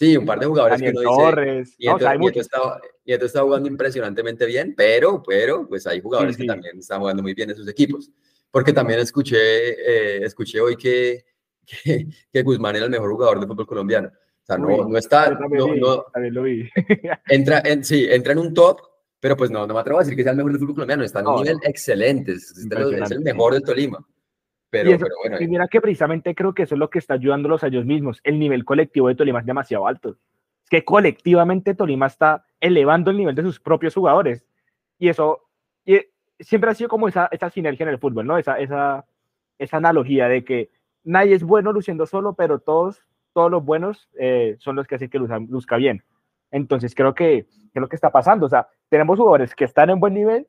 un 0.00 0.26
par 0.26 0.38
de 0.38 0.46
jugadores 0.46 0.78
Daniel 0.78 0.94
que 0.94 1.04
no 1.04 1.16
Torres. 1.16 1.68
Dice, 1.76 1.76
Nieto, 1.78 2.04
no, 2.04 2.14
Nieto, 2.18 2.40
está, 2.40 2.80
Nieto, 3.04 3.26
está, 3.26 3.42
jugando 3.42 3.68
impresionantemente 3.68 4.46
bien, 4.46 4.74
pero, 4.76 5.22
pero, 5.26 5.66
pues 5.68 5.86
hay 5.86 6.00
jugadores 6.00 6.36
sí, 6.36 6.42
sí. 6.42 6.46
que 6.46 6.52
también 6.52 6.78
están 6.78 7.00
jugando 7.00 7.22
muy 7.22 7.34
bien 7.34 7.50
en 7.50 7.56
sus 7.56 7.68
equipos. 7.68 8.10
Porque 8.50 8.72
también 8.72 9.00
escuché, 9.00 9.36
eh, 9.36 10.24
escuché 10.24 10.60
hoy 10.60 10.76
que, 10.76 11.24
que, 11.84 12.06
que, 12.32 12.42
Guzmán 12.42 12.76
era 12.76 12.84
el 12.84 12.90
mejor 12.90 13.10
jugador 13.10 13.40
de 13.40 13.46
fútbol 13.46 13.66
colombiano. 13.66 14.08
O 14.08 14.46
sea, 14.46 14.56
no, 14.56 14.88
no 14.88 14.96
está, 14.96 15.30
no, 15.30 15.48
vi, 15.48 15.80
no, 15.80 16.06
lo 16.14 16.42
vi. 16.42 16.70
entra, 17.28 17.60
en, 17.64 17.84
sí, 17.84 18.06
entra 18.08 18.32
en 18.32 18.38
un 18.38 18.54
top, 18.54 18.80
pero 19.20 19.36
pues 19.36 19.50
no, 19.50 19.66
no 19.66 19.74
me 19.74 19.80
atrevo 19.80 19.98
a 19.98 20.02
decir 20.02 20.16
que 20.16 20.22
sea 20.22 20.32
el 20.32 20.38
mejor 20.38 20.52
del 20.52 20.60
fútbol 20.60 20.74
colombiano, 20.76 21.04
está 21.04 21.20
en 21.20 21.26
un 21.26 21.42
nivel 21.42 21.58
excelente, 21.64 22.32
es, 22.32 22.52
es 22.56 23.10
el 23.10 23.20
mejor 23.20 23.52
del 23.52 23.62
Tolima. 23.62 23.98
Pero, 24.70 24.90
y, 24.90 24.92
eso, 24.92 25.06
pero 25.06 25.16
bueno, 25.22 25.40
y 25.40 25.48
mira 25.48 25.66
que 25.68 25.80
precisamente 25.80 26.34
creo 26.34 26.54
que 26.54 26.64
eso 26.64 26.74
es 26.74 26.78
lo 26.78 26.90
que 26.90 26.98
está 26.98 27.14
ayudándolos 27.14 27.64
a 27.64 27.68
ellos 27.68 27.86
mismos. 27.86 28.20
El 28.22 28.38
nivel 28.38 28.64
colectivo 28.64 29.08
de 29.08 29.14
Tolima 29.14 29.40
es 29.40 29.46
demasiado 29.46 29.86
alto. 29.86 30.16
Es 30.62 30.70
que 30.70 30.84
colectivamente 30.84 31.74
Tolima 31.74 32.06
está 32.06 32.44
elevando 32.60 33.10
el 33.10 33.16
nivel 33.16 33.34
de 33.34 33.42
sus 33.42 33.60
propios 33.60 33.94
jugadores. 33.94 34.44
Y 34.98 35.08
eso 35.08 35.48
y 35.86 36.00
siempre 36.40 36.70
ha 36.70 36.74
sido 36.74 36.90
como 36.90 37.08
esa, 37.08 37.28
esa 37.32 37.50
sinergia 37.50 37.84
en 37.84 37.90
el 37.90 37.98
fútbol, 37.98 38.26
¿no? 38.26 38.36
Esa, 38.36 38.58
esa, 38.58 39.06
esa 39.58 39.76
analogía 39.78 40.28
de 40.28 40.44
que 40.44 40.70
nadie 41.02 41.34
es 41.34 41.42
bueno 41.42 41.72
luciendo 41.72 42.06
solo, 42.06 42.34
pero 42.34 42.58
todos, 42.58 43.02
todos 43.32 43.50
los 43.50 43.64
buenos 43.64 44.08
eh, 44.18 44.56
son 44.58 44.76
los 44.76 44.86
que 44.86 44.96
hacen 44.96 45.08
que 45.08 45.18
luzca, 45.18 45.38
luzca 45.38 45.76
bien. 45.76 46.04
Entonces 46.50 46.94
creo 46.94 47.14
que, 47.14 47.46
que 47.72 47.78
es 47.78 47.80
lo 47.80 47.88
que 47.88 47.96
está 47.96 48.10
pasando. 48.10 48.46
O 48.46 48.48
sea, 48.48 48.68
tenemos 48.88 49.18
jugadores 49.18 49.54
que 49.54 49.64
están 49.64 49.90
en 49.90 50.00
buen 50.00 50.14
nivel 50.14 50.46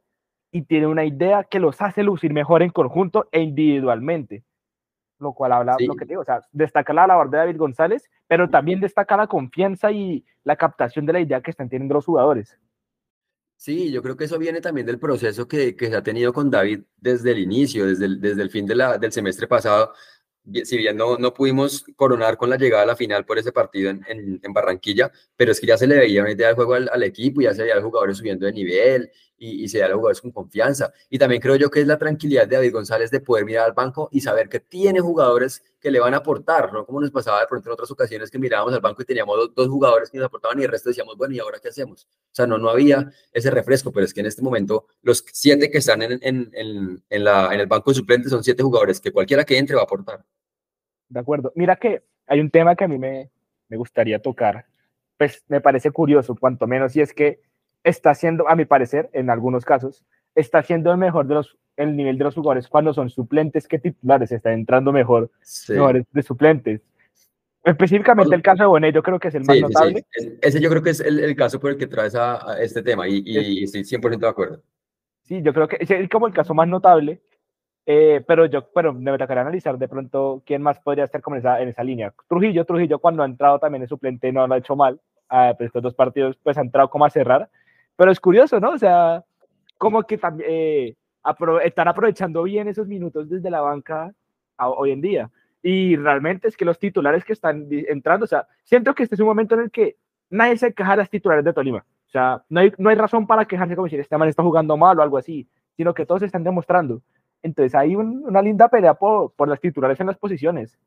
y 0.51 0.63
tiene 0.63 0.87
una 0.87 1.05
idea 1.05 1.43
que 1.43 1.59
los 1.59 1.81
hace 1.81 2.03
lucir 2.03 2.33
mejor 2.33 2.63
en 2.63 2.71
conjunto 2.71 3.27
e 3.31 3.41
individualmente. 3.41 4.43
Lo 5.19 5.33
cual 5.33 5.51
habla 5.51 5.75
sí. 5.77 5.85
lo 5.85 5.95
que 5.95 6.05
digo, 6.05 6.21
o 6.21 6.25
sea, 6.25 6.41
destaca 6.51 6.93
la 6.93 7.05
labor 7.05 7.29
de 7.29 7.37
David 7.37 7.57
González, 7.57 8.09
pero 8.27 8.49
también 8.49 8.79
destaca 8.79 9.17
la 9.17 9.27
confianza 9.27 9.91
y 9.91 10.25
la 10.43 10.55
captación 10.55 11.05
de 11.05 11.13
la 11.13 11.19
idea 11.19 11.41
que 11.41 11.51
están 11.51 11.69
teniendo 11.69 11.95
los 11.95 12.05
jugadores. 12.05 12.57
Sí, 13.57 13.91
yo 13.91 14.01
creo 14.01 14.15
que 14.15 14.23
eso 14.23 14.39
viene 14.39 14.61
también 14.61 14.87
del 14.87 14.99
proceso 14.99 15.45
que, 15.45 15.75
que 15.75 15.87
se 15.87 15.95
ha 15.97 16.01
tenido 16.01 16.31
con 16.31 16.49
David 16.49 16.83
desde 16.95 17.31
el 17.31 17.39
inicio, 17.39 17.85
desde 17.85 18.05
el, 18.05 18.21
desde 18.21 18.41
el 18.41 18.49
fin 18.49 18.65
de 18.65 18.75
la, 18.75 18.97
del 18.97 19.11
semestre 19.11 19.47
pasado. 19.47 19.91
Si 20.63 20.77
bien 20.77 20.95
no, 20.95 21.17
no 21.17 21.33
pudimos 21.33 21.83
coronar 21.97 22.37
con 22.37 22.49
la 22.49 22.55
llegada 22.55 22.83
a 22.83 22.85
la 22.85 22.95
final 22.95 23.25
por 23.25 23.37
ese 23.37 23.51
partido 23.51 23.89
en, 23.89 24.01
en, 24.07 24.39
en 24.41 24.53
Barranquilla, 24.53 25.11
pero 25.35 25.51
es 25.51 25.59
que 25.59 25.67
ya 25.67 25.77
se 25.77 25.87
le 25.87 25.97
veía 25.97 26.21
una 26.21 26.31
idea 26.31 26.47
del 26.47 26.55
juego 26.55 26.75
al, 26.75 26.89
al 26.89 27.03
equipo, 27.03 27.41
ya 27.41 27.53
se 27.53 27.63
veía 27.63 27.73
a 27.73 27.75
los 27.75 27.85
jugadores 27.85 28.17
subiendo 28.17 28.45
de 28.45 28.53
nivel 28.53 29.11
y, 29.39 29.67
se 29.69 29.77
veía 29.77 29.85
a 29.85 29.89
los 29.89 29.97
jugadores 29.97 30.21
con 30.21 30.31
confianza. 30.31 30.91
Y 31.09 31.17
también 31.17 31.41
creo 31.41 31.55
yo 31.55 31.69
que 31.69 31.81
es 31.81 31.87
la 31.87 31.97
tranquilidad 31.97 32.47
de 32.47 32.57
David 32.57 32.73
González 32.73 33.09
de 33.09 33.21
poder 33.21 33.45
mirar 33.45 33.65
al 33.65 33.73
banco 33.73 34.09
y 34.11 34.21
saber 34.21 34.49
que 34.49 34.59
tiene 34.59 34.99
jugadores 34.99 35.63
que 35.79 35.89
le 35.89 35.99
van 35.99 36.13
a 36.13 36.17
aportar, 36.17 36.73
¿no? 36.73 36.85
Como 36.85 36.99
nos 36.99 37.11
pasaba 37.11 37.39
de 37.39 37.47
pronto 37.47 37.69
en 37.69 37.73
otras 37.73 37.89
ocasiones 37.89 38.29
que 38.29 38.37
mirábamos 38.37 38.73
al 38.73 38.81
banco 38.81 39.01
y 39.01 39.05
teníamos 39.05 39.53
dos, 39.55 39.67
jugadores 39.67 40.09
que 40.09 40.17
nos 40.17 40.27
aportaban 40.27 40.59
y 40.59 40.63
el 40.63 40.69
resto 40.69 40.89
decíamos, 40.89 41.15
bueno, 41.15 41.33
¿y 41.33 41.39
ahora 41.39 41.59
qué 41.61 41.69
hacemos? 41.69 42.05
O 42.05 42.35
sea, 42.35 42.45
no, 42.45 42.57
no 42.57 42.69
había 42.69 43.11
ese 43.31 43.49
refresco, 43.49 43.91
pero 43.91 44.05
es 44.05 44.13
que 44.13 44.19
en 44.19 44.25
este 44.25 44.41
momento 44.41 44.87
los 45.01 45.23
siete 45.31 45.71
que 45.71 45.77
están 45.77 46.01
en, 46.01 46.19
en, 46.21 46.49
en, 46.53 47.03
en 47.09 47.59
el 47.59 47.67
banco 47.67 47.91
de 47.91 47.95
suplentes 47.95 48.31
son 48.31 48.43
siete 48.43 48.61
jugadores 48.61 48.99
que 48.99 49.11
cualquiera 49.11 49.45
que 49.45 49.57
entre 49.57 49.75
va 49.75 49.83
a 49.83 49.85
aportar. 49.85 50.25
De 51.07 51.19
acuerdo. 51.19 51.51
Mira 51.55 51.77
que 51.77 52.03
hay 52.27 52.39
un 52.39 52.51
tema 52.51 52.75
que 52.75 52.83
a 52.83 52.87
mí 52.87 52.97
me, 52.99 53.31
me 53.69 53.77
gustaría 53.77 54.21
tocar, 54.21 54.65
pues 55.17 55.43
me 55.47 55.61
parece 55.61 55.91
curioso, 55.91 56.35
cuanto 56.35 56.67
menos, 56.67 56.95
y 56.95 57.01
es 57.01 57.13
que 57.13 57.41
está 57.83 58.13
siendo, 58.15 58.49
a 58.49 58.55
mi 58.55 58.65
parecer, 58.65 59.09
en 59.13 59.29
algunos 59.29 59.65
casos, 59.65 60.05
está 60.35 60.63
siendo 60.63 60.91
el 60.91 60.97
mejor 60.97 61.27
de 61.27 61.35
los, 61.35 61.57
el 61.75 61.95
nivel 61.95 62.17
de 62.17 62.23
los 62.25 62.35
jugadores 62.35 62.67
cuando 62.67 62.93
son 62.93 63.09
suplentes 63.09 63.67
que 63.67 63.79
titulares, 63.79 64.31
está 64.31 64.53
entrando 64.53 64.91
mejor 64.91 65.31
sí. 65.41 65.73
jugadores 65.73 66.05
de 66.11 66.23
suplentes. 66.23 66.81
Específicamente 67.63 68.33
el 68.35 68.41
caso 68.41 68.63
de 68.63 68.67
Bonet, 68.67 68.95
yo 68.95 69.03
creo 69.03 69.19
que 69.19 69.27
es 69.27 69.35
el 69.35 69.43
más 69.43 69.55
sí, 69.55 69.61
notable. 69.61 70.05
Sí, 70.11 70.37
ese 70.41 70.61
yo 70.61 70.69
creo 70.69 70.81
que 70.81 70.91
es 70.91 71.01
el, 71.01 71.19
el, 71.19 71.35
caso 71.35 71.59
por 71.59 71.71
el 71.71 71.77
que 71.77 71.87
traes 71.87 72.15
a, 72.15 72.53
a 72.53 72.61
este 72.61 72.81
tema 72.81 73.07
y, 73.07 73.21
y, 73.25 73.63
estoy 73.63 73.81
100% 73.81 74.17
de 74.17 74.27
acuerdo. 74.27 74.61
Sí, 75.23 75.41
yo 75.43 75.53
creo 75.53 75.67
que 75.67 75.77
es 75.79 76.09
como 76.09 76.27
el 76.27 76.33
caso 76.33 76.53
más 76.53 76.67
notable, 76.67 77.21
eh, 77.85 78.23
pero 78.27 78.45
yo, 78.45 78.69
bueno, 78.73 78.93
me 78.93 79.17
tocará 79.17 79.41
analizar 79.41 79.77
de 79.77 79.87
pronto 79.87 80.41
quién 80.45 80.61
más 80.61 80.79
podría 80.79 81.03
estar 81.03 81.21
como 81.21 81.35
en 81.35 81.41
esa, 81.41 81.61
en 81.61 81.69
esa 81.69 81.83
línea. 81.83 82.13
Trujillo, 82.27 82.65
Trujillo 82.65 82.99
cuando 82.99 83.23
ha 83.23 83.25
entrado 83.25 83.59
también 83.59 83.83
es 83.83 83.89
suplente 83.89 84.31
no 84.31 84.47
lo 84.47 84.53
ha 84.53 84.57
hecho 84.57 84.75
mal, 84.75 84.95
uh, 85.31 85.55
pero 85.57 85.67
estos 85.67 85.83
dos 85.83 85.95
partidos 85.95 86.37
pues 86.41 86.57
ha 86.57 86.61
entrado 86.61 86.89
como 86.89 87.05
a 87.05 87.09
cerrar, 87.09 87.49
pero 87.99 88.11
es 88.13 88.21
curioso, 88.21 88.61
¿no? 88.61 88.69
O 88.69 88.77
sea, 88.77 89.25
como 89.77 90.03
que 90.03 90.17
también 90.17 90.49
eh, 90.49 90.95
apro 91.21 91.59
están 91.59 91.89
aprovechando 91.89 92.43
bien 92.43 92.69
esos 92.69 92.87
minutos 92.87 93.27
desde 93.27 93.49
la 93.49 93.59
banca 93.59 94.13
a, 94.55 94.69
hoy 94.69 94.91
en 94.91 95.01
día. 95.01 95.29
Y 95.61 95.97
realmente 95.97 96.47
es 96.47 96.55
que 96.55 96.63
los 96.63 96.79
titulares 96.79 97.25
que 97.25 97.33
están 97.33 97.67
entrando, 97.69 98.23
o 98.23 98.27
sea, 98.27 98.47
siento 98.63 98.95
que 98.95 99.03
este 99.03 99.15
es 99.15 99.19
un 99.19 99.27
momento 99.27 99.55
en 99.55 99.63
el 99.63 99.69
que 99.69 99.97
nadie 100.29 100.55
se 100.55 100.73
queja 100.73 100.91
de 100.91 100.97
las 100.97 101.09
titulares 101.09 101.43
de 101.43 101.51
Tolima. 101.51 101.79
O 102.07 102.09
sea, 102.09 102.41
no 102.47 102.61
hay, 102.61 102.71
no 102.77 102.89
hay 102.89 102.95
razón 102.95 103.27
para 103.27 103.43
quejarse 103.43 103.75
como 103.75 103.87
decir, 103.87 103.99
este 103.99 104.17
man 104.17 104.29
está 104.29 104.43
jugando 104.43 104.77
mal 104.77 104.97
o 104.97 105.01
algo 105.01 105.17
así, 105.17 105.45
sino 105.75 105.93
que 105.93 106.05
todos 106.05 106.21
están 106.21 106.45
demostrando. 106.45 107.01
Entonces 107.43 107.75
hay 107.75 107.97
un, 107.97 108.23
una 108.23 108.41
linda 108.41 108.69
pelea 108.69 108.93
por, 108.93 109.33
por, 109.33 109.49
las 109.49 109.59
titulares 109.59 109.99
en 109.99 110.07
las 110.07 110.17
posiciones. 110.17 110.79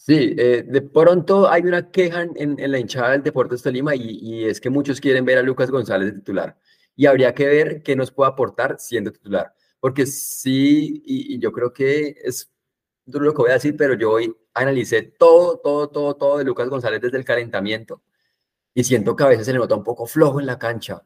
Sí, 0.00 0.34
eh, 0.38 0.64
de 0.66 0.80
pronto 0.80 1.50
hay 1.50 1.62
una 1.62 1.90
queja 1.90 2.22
en, 2.22 2.58
en, 2.58 2.72
la 2.72 2.78
hinchada 2.78 3.10
del 3.10 3.22
Deportes 3.24 3.62
Tolima 3.62 3.96
y, 3.96 4.18
y 4.22 4.44
es 4.44 4.60
que 4.60 4.70
muchos 4.70 5.00
quieren 5.00 5.24
ver 5.24 5.38
a 5.38 5.42
Lucas 5.42 5.70
González 5.72 6.14
de 6.14 6.20
titular 6.20 6.56
y 6.94 7.06
habría 7.06 7.34
que 7.34 7.46
ver 7.46 7.82
qué 7.82 7.96
nos 7.96 8.12
puede 8.12 8.30
aportar 8.30 8.76
siendo 8.78 9.12
titular. 9.12 9.52
Porque 9.80 10.06
sí, 10.06 11.02
y, 11.04 11.38
yo 11.40 11.52
creo 11.52 11.72
que 11.72 12.16
es 12.24 12.50
duro 13.06 13.26
lo 13.26 13.34
que 13.34 13.42
voy 13.42 13.50
a 13.50 13.54
decir, 13.54 13.76
pero 13.76 13.94
yo 13.94 14.12
hoy 14.12 14.34
analicé 14.54 15.02
todo, 15.02 15.58
todo, 15.58 15.88
todo, 15.90 16.14
todo 16.16 16.38
de 16.38 16.44
Lucas 16.44 16.68
González 16.68 17.00
desde 17.00 17.18
el 17.18 17.24
calentamiento 17.24 18.02
y 18.74 18.84
siento 18.84 19.16
que 19.16 19.24
a 19.24 19.28
veces 19.28 19.46
se 19.46 19.52
le 19.52 19.58
nota 19.58 19.74
un 19.74 19.84
poco 19.84 20.06
flojo 20.06 20.40
en 20.40 20.46
la 20.46 20.58
cancha. 20.58 21.04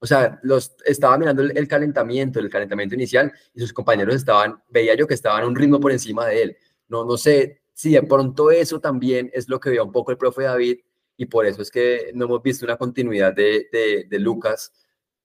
O 0.00 0.06
sea, 0.06 0.40
los, 0.42 0.74
estaba 0.84 1.16
mirando 1.16 1.42
el, 1.42 1.56
el 1.56 1.68
calentamiento, 1.68 2.40
el 2.40 2.50
calentamiento 2.50 2.96
inicial 2.96 3.32
y 3.54 3.60
sus 3.60 3.72
compañeros 3.72 4.16
estaban, 4.16 4.62
veía 4.68 4.94
yo 4.96 5.06
que 5.06 5.14
estaban 5.14 5.44
a 5.44 5.46
un 5.46 5.56
ritmo 5.56 5.78
por 5.80 5.92
encima 5.92 6.26
de 6.26 6.42
él. 6.42 6.56
No, 6.88 7.04
no 7.04 7.16
sé 7.16 7.61
si 7.72 7.92
de 7.92 8.02
pronto 8.02 8.50
eso 8.50 8.80
también 8.80 9.30
es 9.32 9.48
lo 9.48 9.60
que 9.60 9.70
veía 9.70 9.82
un 9.82 9.92
poco 9.92 10.10
el 10.10 10.18
profe 10.18 10.42
David 10.44 10.80
y 11.16 11.26
por 11.26 11.46
eso 11.46 11.62
es 11.62 11.70
que 11.70 12.10
no 12.14 12.24
hemos 12.26 12.42
visto 12.42 12.64
una 12.64 12.76
continuidad 12.76 13.34
de, 13.34 13.68
de, 13.72 14.06
de 14.08 14.18
Lucas 14.18 14.72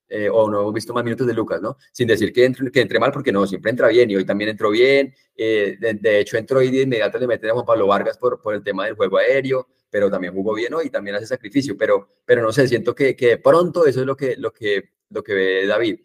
eh, 0.10 0.30
o 0.30 0.50
no 0.50 0.62
hemos 0.62 0.74
visto 0.74 0.94
más 0.94 1.04
minutos 1.04 1.27
de 1.27 1.34
Lucas, 1.34 1.62
¿no? 1.62 1.77
Sin 1.92 2.08
decir 2.08 2.32
que 2.32 2.46
entre, 2.46 2.72
que 2.72 2.82
entre 2.82 3.00
mal, 3.00 3.12
porque 3.12 3.32
no, 3.32 3.46
siempre 3.46 3.72
entra 3.72 3.89
bien 3.89 4.10
y 4.10 4.16
hoy 4.16 4.25
también 4.25 4.50
entró 4.50 4.70
bien. 4.70 5.13
Eh, 5.36 5.77
de, 5.80 5.96
de, 5.96 6.20
hecho, 6.20 6.38
entró 6.38 6.62
y 6.62 6.72
de 6.72 6.84
inmediato 6.84 7.20
le 7.20 7.27
meten 7.27 7.50
a 7.50 7.54
Juan 7.54 7.66
Pablo 7.66 7.88
Vargas 7.88 8.18
por, 8.18 8.42
por 8.42 8.54
el 8.54 8.63
tema 8.63 8.86
del 8.86 8.96
juego 8.96 9.18
aéreo, 9.18 9.68
pero 9.89 10.10
también 10.10 10.34
jugó 10.34 10.54
bien 10.54 10.74
hoy 10.74 10.88
y 10.88 10.89
también 10.89 11.18
hace 11.18 11.27
sacrificio. 11.27 11.75
Pero, 11.77 12.10
pero 12.25 12.42
no 12.42 12.54
sé, 12.54 12.68
siento 12.68 12.96
que, 12.96 13.16
que 13.16 13.27
de 13.27 13.38
pronto 13.38 13.86
eso 13.86 14.00
es 14.00 14.06
lo 14.06 14.16
que, 14.16 14.38
lo, 14.38 14.54
que, 14.54 14.92
lo 15.10 15.24
que 15.24 15.34
ve 15.34 15.68
David. 15.68 16.00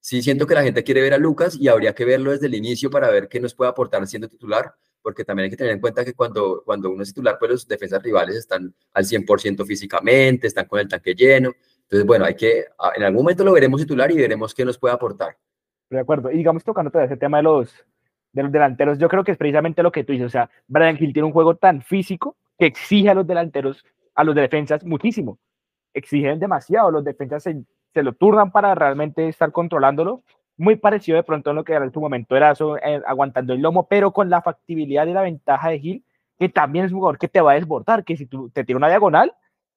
sí 0.00 0.22
siento 0.22 0.46
que 0.46 0.54
la 0.54 0.62
gente 0.62 0.84
quiere 0.84 1.00
ver 1.00 1.14
a 1.14 1.18
Lucas 1.18 1.56
y 1.58 1.68
habría 1.68 1.94
que 1.94 2.04
verlo 2.04 2.32
desde 2.32 2.46
el 2.46 2.54
inicio 2.54 2.90
para 2.90 3.08
ver 3.10 3.28
qué 3.28 3.40
nos 3.40 3.54
puede 3.54 3.70
aportar 3.70 4.06
siendo 4.06 4.28
titular, 4.28 4.74
porque 5.06 5.24
también 5.24 5.44
hay 5.44 5.50
que 5.50 5.56
tener 5.56 5.72
en 5.72 5.80
cuenta 5.80 6.04
que 6.04 6.14
cuando, 6.14 6.62
cuando 6.64 6.90
uno 6.90 7.04
es 7.04 7.10
titular, 7.10 7.36
pues 7.38 7.48
los 7.48 7.68
defensas 7.68 8.02
rivales 8.02 8.34
están 8.34 8.74
al 8.92 9.04
100% 9.04 9.64
físicamente, 9.64 10.48
están 10.48 10.66
con 10.66 10.80
el 10.80 10.88
tanque 10.88 11.14
lleno. 11.14 11.52
Entonces, 11.82 12.04
bueno, 12.04 12.24
hay 12.24 12.34
que, 12.34 12.64
en 12.96 13.04
algún 13.04 13.22
momento 13.22 13.44
lo 13.44 13.52
veremos 13.52 13.80
titular 13.80 14.10
y 14.10 14.16
veremos 14.16 14.52
qué 14.52 14.64
nos 14.64 14.76
puede 14.76 14.94
aportar. 14.94 15.36
De 15.90 16.00
acuerdo. 16.00 16.32
Y 16.32 16.38
digamos, 16.38 16.64
tocando 16.64 16.90
todo 16.90 17.02
ese 17.02 17.16
tema 17.16 17.36
de 17.36 17.44
los, 17.44 17.72
de 18.32 18.42
los 18.42 18.50
delanteros, 18.50 18.98
yo 18.98 19.08
creo 19.08 19.22
que 19.22 19.30
es 19.30 19.38
precisamente 19.38 19.80
lo 19.80 19.92
que 19.92 20.02
tú 20.02 20.12
dices. 20.12 20.26
O 20.26 20.30
sea, 20.30 20.50
Brian 20.66 20.96
Hill 20.98 21.12
tiene 21.12 21.26
un 21.26 21.32
juego 21.32 21.54
tan 21.54 21.82
físico 21.82 22.36
que 22.58 22.66
exige 22.66 23.08
a 23.08 23.14
los 23.14 23.28
delanteros, 23.28 23.84
a 24.12 24.24
los 24.24 24.34
defensas, 24.34 24.84
muchísimo. 24.84 25.38
Exigen 25.94 26.40
demasiado. 26.40 26.90
Los 26.90 27.04
defensas 27.04 27.44
se, 27.44 27.62
se 27.94 28.02
lo 28.02 28.12
turnan 28.14 28.50
para 28.50 28.74
realmente 28.74 29.28
estar 29.28 29.52
controlándolo. 29.52 30.24
Muy 30.58 30.76
parecido 30.76 31.16
de 31.16 31.22
pronto 31.22 31.50
a 31.50 31.52
lo 31.52 31.64
que 31.64 31.74
en 31.74 31.92
su 31.92 32.00
momento 32.00 32.36
era 32.36 32.52
eso, 32.52 32.78
eh, 32.78 33.02
aguantando 33.06 33.52
el 33.52 33.60
lomo, 33.60 33.86
pero 33.88 34.12
con 34.12 34.30
la 34.30 34.40
factibilidad 34.40 35.06
y 35.06 35.12
la 35.12 35.22
ventaja 35.22 35.68
de 35.68 35.76
Hill, 35.76 36.04
que 36.38 36.48
también 36.48 36.86
es 36.86 36.92
un 36.92 36.98
jugador 36.98 37.18
que 37.18 37.28
te 37.28 37.40
va 37.40 37.52
a 37.52 37.54
desbordar, 37.56 38.04
que 38.04 38.16
si 38.16 38.26
tú 38.26 38.50
te 38.50 38.64
tira 38.64 38.76
una 38.76 38.88
diagonal, 38.88 39.34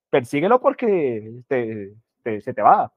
persíguelo 0.08 0.60
porque 0.60 1.42
te, 1.48 1.92
se 2.40 2.54
te 2.54 2.62
va. 2.62 2.92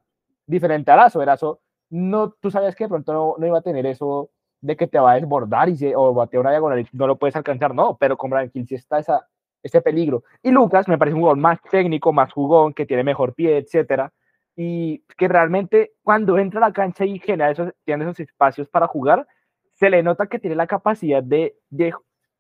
Diferente 0.46 0.92
a 0.92 0.96
Erazo, 0.96 1.22
Erazo, 1.22 1.60
no, 1.90 2.32
tú 2.32 2.52
sabes 2.52 2.76
que 2.76 2.86
de 2.86 2.90
pronto 2.90 3.36
no, 3.38 3.46
iba 3.46 3.60
a 3.60 3.62
tener 3.62 3.86
eso 3.86 4.30
de 4.62 4.78
que 4.78 4.88
te 4.88 5.00
va 5.00 5.12
a 5.12 5.16
desbordar 5.16 5.70
y 5.70 5.76
se, 5.76 5.96
o 5.96 6.14
batear 6.14 6.42
una 6.42 6.52
diagonal 6.52 6.80
y 6.80 6.88
no 6.94 7.08
lo 7.08 7.18
puedes 7.18 7.36
alcanzar, 7.36 7.76
no, 7.76 7.98
pero 7.98 8.18
con 8.18 8.32
Hill 8.54 8.68
sí 8.68 8.76
está 8.76 9.00
esa, 9.00 9.28
ese 9.62 9.82
peligro. 9.82 10.24
Y 10.42 10.52
Lucas 10.52 10.88
me 10.88 10.98
parece 10.98 11.16
un 11.16 11.22
jugador 11.22 11.38
más 11.38 11.60
técnico, 11.70 12.14
más 12.14 12.32
jugón, 12.32 12.74
que 12.74 12.86
tiene 12.86 13.04
mejor 13.04 13.34
pie, 13.34 13.58
etcétera 13.58 14.12
y 14.56 15.00
que 15.18 15.28
realmente 15.28 15.94
cuando 16.04 16.38
entra 16.38 16.60
a 16.60 16.70
la 16.70 16.74
cancha 16.74 17.06
y 17.06 17.20
genera 17.20 17.52
esos, 17.52 17.74
tiene 17.86 18.04
esos 18.04 18.20
espacios 18.20 18.70
para 18.70 18.88
jugar, 18.88 19.28
se 19.74 19.90
le 19.90 20.04
nota 20.04 20.28
que 20.28 20.40
tiene 20.40 20.56
la 20.56 20.68
capacidad 20.68 21.24
de, 21.24 21.56
de 21.70 21.94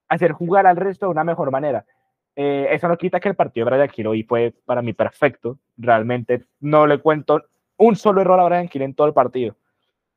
hacer 0.08 0.32
jugar 0.32 0.67
al 0.67 0.77
resto 0.77 1.08
de 1.08 1.12
una 1.12 1.24
mejor 1.24 1.51
manera. 1.51 1.86
Eh, 2.36 2.67
eso 2.72 2.88
no 2.88 2.98
quita 2.98 3.20
que 3.20 3.29
el 3.29 3.36
partido 3.36 3.65
de 3.65 3.72
Brian 3.72 3.91
Hill 3.96 4.08
hoy 4.08 4.24
fue 4.24 4.53
para 4.65 4.82
mí 4.82 4.93
perfecto. 4.93 5.60
Realmente 5.77 6.46
no 6.60 6.88
le 6.88 7.00
cuento 7.00 7.43
un 7.77 7.96
solo 7.96 8.22
error 8.22 8.39
a 8.39 8.46
Brian 8.46 8.70
Hill 8.72 8.82
en 8.84 8.96
todo 8.96 9.08
el 9.08 9.13
partido. 9.13 9.55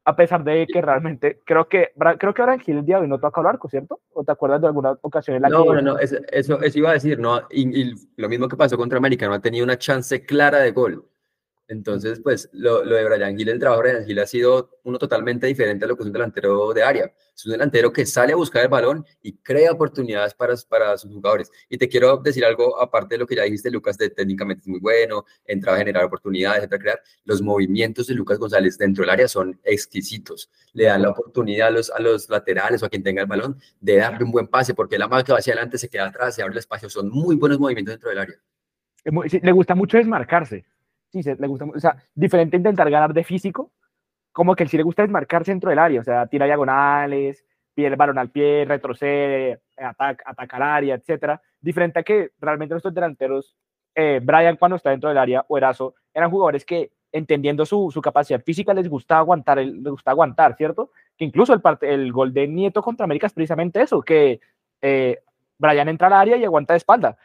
A 0.05 0.15
pesar 0.15 0.45
de 0.45 0.67
que 0.73 0.81
realmente 0.81 1.41
creo 1.45 1.69
que 1.69 1.91
creo 2.19 2.33
que 2.33 2.43
Brian 2.43 2.62
Hill 2.65 2.79
el 2.79 2.87
día 2.87 2.97
de 2.97 3.03
hoy 3.03 3.09
no 3.09 3.19
toca 3.19 3.41
el 3.41 3.49
arco, 3.49 3.69
¿cierto? 3.69 4.00
¿O 4.12 4.23
te 4.23 4.33
acuerdas 4.33 4.61
de 4.61 4.69
alguna 4.69 4.97
ocasión 5.03 5.37
en 5.37 5.43
la 5.43 5.49
no, 5.49 5.65
No, 5.65 5.83
no, 5.83 5.99
eso, 5.99 6.17
eso, 6.31 6.59
iba 6.79 6.91
a 6.91 6.95
decir, 6.95 7.19
¿no? 7.19 7.43
y, 7.50 7.93
lo 8.17 8.29
mismo 8.29 8.49
que 8.49 8.57
pasó 8.57 8.76
contra 8.76 8.99
América, 8.99 9.26
no 9.26 9.35
ha 9.35 9.41
tenido 9.41 9.65
una 9.65 9.79
chance 9.79 10.25
clara 10.25 10.59
de 10.59 10.71
gol. 10.71 11.05
Entonces, 11.69 12.21
pues 12.21 12.49
lo, 12.53 12.85
de 12.85 13.05
Brian 13.05 13.39
Hill, 13.39 13.49
el 13.49 13.59
trabajo 13.59 13.83
de 13.83 13.91
Brian 13.91 14.09
Hill 14.09 14.19
ha 14.21 14.27
sido 14.27 14.79
uno 14.85 14.99
totalmente 14.99 15.49
diferente 15.49 15.85
a 15.85 15.89
lo 15.89 15.97
que 15.97 16.05
es 16.05 16.07
un 16.07 16.13
delantero 16.13 16.73
de 16.73 16.83
área. 16.83 17.13
Es 17.35 17.45
un 17.45 17.53
delantero 17.53 17.93
que 17.93 18.07
sale 18.07 18.35
a 18.35 18.37
buscar 18.37 18.63
el 18.63 18.69
balón 18.69 19.05
y 19.21 19.33
crea 19.39 19.73
oportunidades 19.73 20.33
para, 20.35 20.55
para 20.69 20.97
sus 20.97 21.13
jugadores. 21.13 21.51
Y 21.69 21.77
te 21.77 21.89
quiero 21.89 22.19
decir 22.19 22.45
algo, 22.45 22.81
aparte 22.81 23.17
de 23.17 23.19
lo 23.19 23.27
que 23.27 23.35
ya 23.35 23.43
dijiste, 23.43 23.71
Lucas, 23.71 23.99
de 23.99 24.11
técnicamente 24.11 24.61
es 24.61 24.69
muy 24.69 24.79
bueno, 24.79 25.25
entra 25.45 25.75
a 25.75 25.79
generar 25.79 26.05
oportunidades, 26.05 26.63
entra 26.63 26.77
a 26.77 26.81
crear. 26.81 27.01
Los 27.25 27.43
movimientos 27.43 28.07
de 28.07 28.15
Lucas 28.15 28.39
González 28.39 28.79
dentro 28.79 29.03
del 29.03 29.11
área 29.11 29.27
son 29.27 29.59
exquisitos. 29.65 30.49
Le 30.73 30.85
dan 30.85 31.03
la 31.03 31.11
oportunidad 31.11 31.69
a 31.69 31.71
los, 31.73 31.91
a 31.91 32.01
los 32.01 32.29
laterales 32.29 32.81
o 32.83 32.87
a 32.87 32.89
quien 32.89 33.03
tenga 33.03 33.23
el 33.23 33.29
balón 33.29 33.59
de 33.81 33.97
darle 33.97 34.25
un 34.25 34.31
buen 34.31 34.47
pase, 34.47 34.73
porque 34.73 34.99
la 34.99 35.09
marca 35.09 35.33
va 35.33 35.41
hacia 35.41 35.53
adelante, 35.53 35.79
se 35.79 35.89
queda 35.89 36.07
atrás, 36.07 36.37
se 36.37 36.43
abre 36.43 36.53
el 36.53 36.59
espacio. 36.59 36.89
Son 36.89 37.11
muy 37.11 37.35
buenos 37.35 37.59
movimientos 37.59 37.95
dentro 37.95 38.11
del 38.11 38.19
área. 38.21 38.37
Le 39.43 39.53
gusta 39.53 39.75
mucho 39.75 39.99
desmarcarse 39.99 40.65
sí, 41.23 41.23
se, 41.23 41.37
le 41.37 41.47
gusta, 41.47 41.65
o 41.65 41.81
sea, 41.81 41.97
diferente 42.15 42.57
intentar 42.57 42.91
ganar 42.91 43.13
de 43.13 43.25
físico, 43.25 43.73
como 44.33 44.55
que 44.55 44.65
el 44.65 44.69
sí 44.69 44.77
le 44.77 44.83
gusta 44.83 45.03
desmarcarse 45.03 45.53
dentro 45.53 45.71
del 45.71 45.79
área, 45.79 46.01
o 46.01 46.05
sea, 46.05 46.27
tira 46.27 46.47
diagonales, 46.47 47.45
pide 47.75 47.89
el 47.89 47.97
balón 47.97 48.19
al 48.19 48.31
pie, 48.31 48.65
retrocede, 48.67 49.61
ataca, 49.77 50.25
ataca 50.27 50.57
al 50.57 50.63
área, 50.63 50.95
etcétera. 50.95 51.41
Diferente 51.61 52.01
a 52.01 52.03
que 52.03 52.31
realmente 52.41 52.75
nuestros 52.75 52.95
delanteros, 52.95 53.57
eh, 53.95 54.21
Brian 54.23 54.57
cuando 54.57 54.77
está 54.77 54.91
dentro 54.91 55.09
del 55.09 55.19
área 55.19 55.45
o 55.49 55.59
Erazo, 55.59 55.95
eran 56.13 56.31
jugadores 56.31 56.65
que 56.65 56.93
entendiendo 57.13 57.65
su, 57.65 57.91
su 57.91 58.03
capacidad 58.03 58.43
física 58.43 58.75
les 58.75 58.89
gusta 58.89 59.19
aguantar, 59.19 59.59
les 59.59 59.83
gusta 59.83 60.11
aguantar, 60.11 60.57
¿cierto? 60.57 60.91
Que 61.17 61.25
incluso 61.25 61.55
el, 61.55 61.63
el 61.83 62.13
gol 62.13 62.33
de 62.33 62.47
Nieto 62.49 62.83
contra 62.83 63.05
América 63.05 63.27
es 63.27 63.33
precisamente 63.33 63.81
eso, 63.81 64.03
que 64.03 64.41
eh, 64.83 65.19
Brian 65.59 65.89
entra 65.89 66.09
al 66.09 66.13
área 66.15 66.37
y 66.37 66.45
aguanta 66.45 66.75
de 66.75 66.79
espalda. 66.79 67.17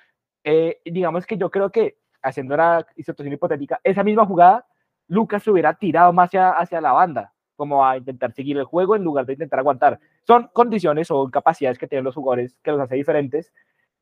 Eh, 0.43 0.79
digamos 0.85 1.25
que 1.25 1.37
yo 1.37 1.51
creo 1.51 1.71
que 1.71 1.97
haciendo 2.21 2.55
una 2.55 2.85
situación 2.95 3.33
hipotética, 3.33 3.79
esa 3.83 4.03
misma 4.03 4.25
jugada, 4.25 4.65
Lucas 5.07 5.43
se 5.43 5.51
hubiera 5.51 5.73
tirado 5.73 6.13
más 6.13 6.29
hacia, 6.29 6.51
hacia 6.51 6.81
la 6.81 6.93
banda, 6.93 7.33
como 7.55 7.85
a 7.85 7.97
intentar 7.97 8.31
seguir 8.33 8.57
el 8.57 8.63
juego 8.63 8.95
en 8.95 9.03
lugar 9.03 9.25
de 9.25 9.33
intentar 9.33 9.59
aguantar. 9.59 9.99
Son 10.25 10.49
condiciones 10.53 11.11
o 11.11 11.29
capacidades 11.29 11.77
que 11.77 11.87
tienen 11.87 12.05
los 12.05 12.15
jugadores 12.15 12.57
que 12.63 12.71
los 12.71 12.79
hace 12.79 12.95
diferentes, 12.95 13.51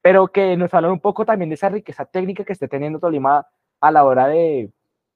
pero 0.01 0.27
que 0.27 0.55
nos 0.55 0.73
hablan 0.73 0.91
un 0.91 0.99
poco 0.99 1.25
también 1.25 1.49
de 1.49 1.55
esa 1.55 1.69
riqueza 1.69 2.05
técnica 2.05 2.43
que 2.43 2.53
esté 2.53 2.67
teniendo 2.67 2.99
Tolima 2.99 3.47
a 3.81 3.91
la 3.91 4.05
hora 4.05 4.27
de, 4.27 4.71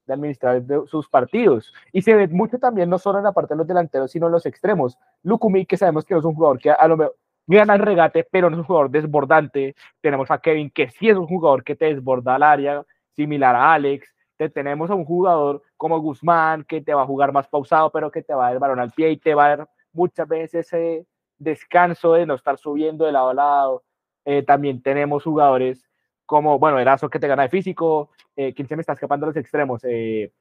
administrar 0.08 0.62
sus 0.88 1.08
partidos. 1.08 1.74
Y 1.94 2.02
se 2.02 2.14
ve 2.14 2.28
mucho 2.28 2.60
también, 2.60 2.90
no 2.90 2.98
solo 2.98 3.20
en 3.20 3.24
la 3.24 3.32
parte 3.32 3.54
de 3.54 3.60
los 3.60 3.68
delanteros, 3.68 4.12
sino 4.12 4.26
en 4.26 4.34
los 4.34 4.46
extremos. 4.46 4.98
Lukumi, 5.24 5.66
que 5.66 5.78
sabemos 5.78 6.04
que 6.04 6.18
es 6.18 6.26
un 6.26 6.36
jugador 6.36 6.60
que 6.60 6.72
a 6.72 6.88
lo 6.88 6.98
mejor 6.98 7.16
gana 7.48 7.76
el 7.76 7.82
regate, 7.82 8.28
pero 8.30 8.50
no 8.50 8.56
es 8.56 8.60
un 8.60 8.66
jugador 8.66 8.90
desbordante. 8.90 9.76
Tenemos 10.02 10.32
a 10.32 10.40
Kevin, 10.40 10.70
que 10.70 10.90
sí 10.90 11.10
es 11.10 11.18
un 11.18 11.28
jugador 11.28 11.64
que 11.64 11.76
te 11.76 11.86
desborda 11.86 12.36
al 12.36 12.44
área, 12.44 12.84
similar 13.16 13.56
a 13.56 13.74
Alex. 13.74 14.14
Te 14.38 14.50
tenemos 14.50 14.90
a 14.90 14.96
un 14.96 15.06
jugador 15.06 15.62
como 15.78 16.00
Guzmán, 16.00 16.64
que 16.64 16.82
te 16.82 16.94
va 16.94 17.04
a 17.04 17.08
jugar 17.08 17.32
más 17.32 17.48
pausado, 17.48 17.92
pero 17.92 18.12
que 18.12 18.24
te 18.24 18.34
va 18.34 18.44
a 18.44 18.46
dar 18.48 18.54
el 18.54 18.60
balón 18.60 18.80
al 18.80 18.92
pie 18.92 19.12
y 19.12 19.18
te 19.18 19.36
va 19.36 19.46
a 19.46 19.58
dar 19.58 19.70
muchas 19.92 20.28
veces 20.28 20.68
ese 20.68 21.06
descanso 21.38 22.14
de 22.14 22.26
no 22.26 22.36
estar 22.36 22.58
subiendo 22.58 23.06
de 23.06 23.12
lado 23.12 23.30
a 23.30 23.34
lado. 23.34 23.84
Eh, 24.26 24.44
también 24.44 24.82
tenemos 24.82 25.24
jugadores 25.24 25.88
como, 26.26 26.58
bueno, 26.58 26.80
Erazo 26.80 27.10
que 27.10 27.20
te 27.20 27.28
gana 27.28 27.44
de 27.44 27.50
físico, 27.50 28.10
eh, 28.36 28.54
¿quién 28.54 28.68
se 28.68 28.76
me 28.76 28.82
está 28.82 28.94
escapando 28.94 29.26
de 29.26 29.32
los 29.32 29.38
extremos? 29.38 29.84
Eh, 29.84 30.32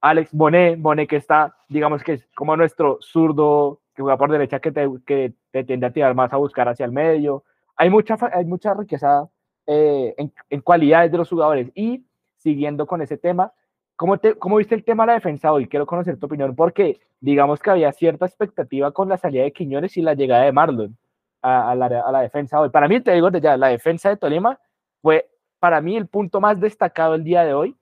Alex 0.00 0.32
Bonet, 0.32 0.78
Bonet 0.78 1.08
que 1.08 1.16
está, 1.16 1.56
digamos 1.68 2.02
que 2.02 2.12
es 2.14 2.28
como 2.34 2.56
nuestro 2.56 2.98
zurdo 3.00 3.80
que 3.96 4.02
juega 4.02 4.18
por 4.18 4.30
derecha 4.30 4.60
que 4.60 4.70
te, 4.70 4.88
que 5.06 5.32
te 5.50 5.64
tiende 5.64 5.86
a 5.86 5.90
tirar 5.90 6.14
más 6.14 6.32
a 6.32 6.36
buscar 6.36 6.68
hacia 6.68 6.84
el 6.84 6.92
medio. 6.92 7.44
Hay 7.76 7.88
mucha, 7.88 8.16
hay 8.32 8.44
mucha 8.44 8.74
riqueza 8.74 9.28
eh, 9.66 10.14
en, 10.50 10.60
cualidades 10.60 11.10
de 11.10 11.18
los 11.18 11.28
jugadores. 11.28 11.70
Y 11.74 12.04
siguiendo 12.36 12.86
con 12.86 13.00
ese 13.00 13.16
tema, 13.16 13.52
¿cómo, 13.96 14.18
te, 14.18 14.34
¿cómo 14.34 14.56
viste 14.56 14.74
el 14.74 14.84
tema 14.84 15.04
de 15.04 15.08
la 15.08 15.14
defensa 15.14 15.50
hoy? 15.50 15.66
Quiero 15.66 15.86
conocer 15.86 16.18
tu 16.18 16.26
opinión 16.26 16.54
porque 16.54 17.00
digamos 17.20 17.60
que 17.60 17.70
había 17.70 17.90
cierta 17.92 18.26
expectativa 18.26 18.92
con 18.92 19.08
la 19.08 19.16
salida 19.16 19.44
de 19.44 19.52
Quiñones 19.52 19.96
y 19.96 20.02
la 20.02 20.12
llegada 20.12 20.44
de 20.44 20.52
Marlon 20.52 20.96
a, 21.40 21.74
la, 21.74 21.86
a 21.86 22.12
la, 22.12 22.20
defensa 22.20 22.60
hoy. 22.60 22.68
Para 22.68 22.88
mí, 22.88 23.00
te 23.00 23.12
digo 23.12 23.30
ya, 23.30 23.56
la 23.56 23.68
defensa 23.68 24.10
de 24.10 24.18
Tolima 24.18 24.60
fue 25.00 25.28
para 25.58 25.80
mí 25.80 25.96
el 25.96 26.06
punto 26.06 26.40
más 26.40 26.60
destacado 26.60 27.14
el 27.14 27.24
día 27.24 27.44
de 27.44 27.54
hoy, 27.54 27.76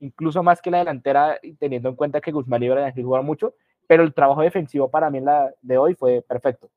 incluso 0.00 0.42
más 0.42 0.60
que 0.60 0.70
la 0.70 0.78
delantera, 0.78 1.40
teniendo 1.58 1.88
en 1.88 1.96
cuenta 1.96 2.20
que 2.20 2.32
Guzmán 2.32 2.62
y 2.62 2.68
Brian 2.68 2.92
jugaron 2.94 3.24
mucho, 3.24 3.54
pero 3.86 4.02
el 4.02 4.14
trabajo 4.14 4.42
defensivo 4.42 4.90
para 4.90 5.10
mí 5.10 5.20
la 5.20 5.52
de 5.62 5.78
hoy 5.78 5.94
fue 5.94 6.22
perfecto. 6.22 6.70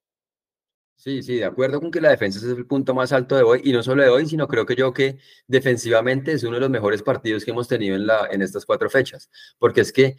Sí, 0.95 1.21
sí, 1.21 1.35
de 1.35 1.45
acuerdo 1.45 1.79
con 1.79 1.91
que 1.91 2.01
la 2.01 2.09
defensa 2.09 2.39
es 2.39 2.45
el 2.45 2.65
punto 2.65 2.95
más 2.95 3.13
alto 3.13 3.35
de 3.35 3.43
hoy, 3.43 3.61
y 3.63 3.71
no 3.71 3.83
solo 3.83 4.01
de 4.01 4.09
hoy, 4.09 4.25
sino 4.25 4.47
creo 4.47 4.65
que 4.65 4.75
yo 4.75 4.93
que 4.93 5.19
defensivamente 5.45 6.31
es 6.31 6.43
uno 6.43 6.55
de 6.55 6.61
los 6.61 6.71
mejores 6.71 7.03
partidos 7.03 7.45
que 7.45 7.51
hemos 7.51 7.67
tenido 7.67 7.95
en, 7.95 8.07
en 8.31 8.41
estas 8.41 8.65
cuatro 8.65 8.89
fechas, 8.89 9.29
porque 9.59 9.81
es 9.81 9.93
que 9.93 10.15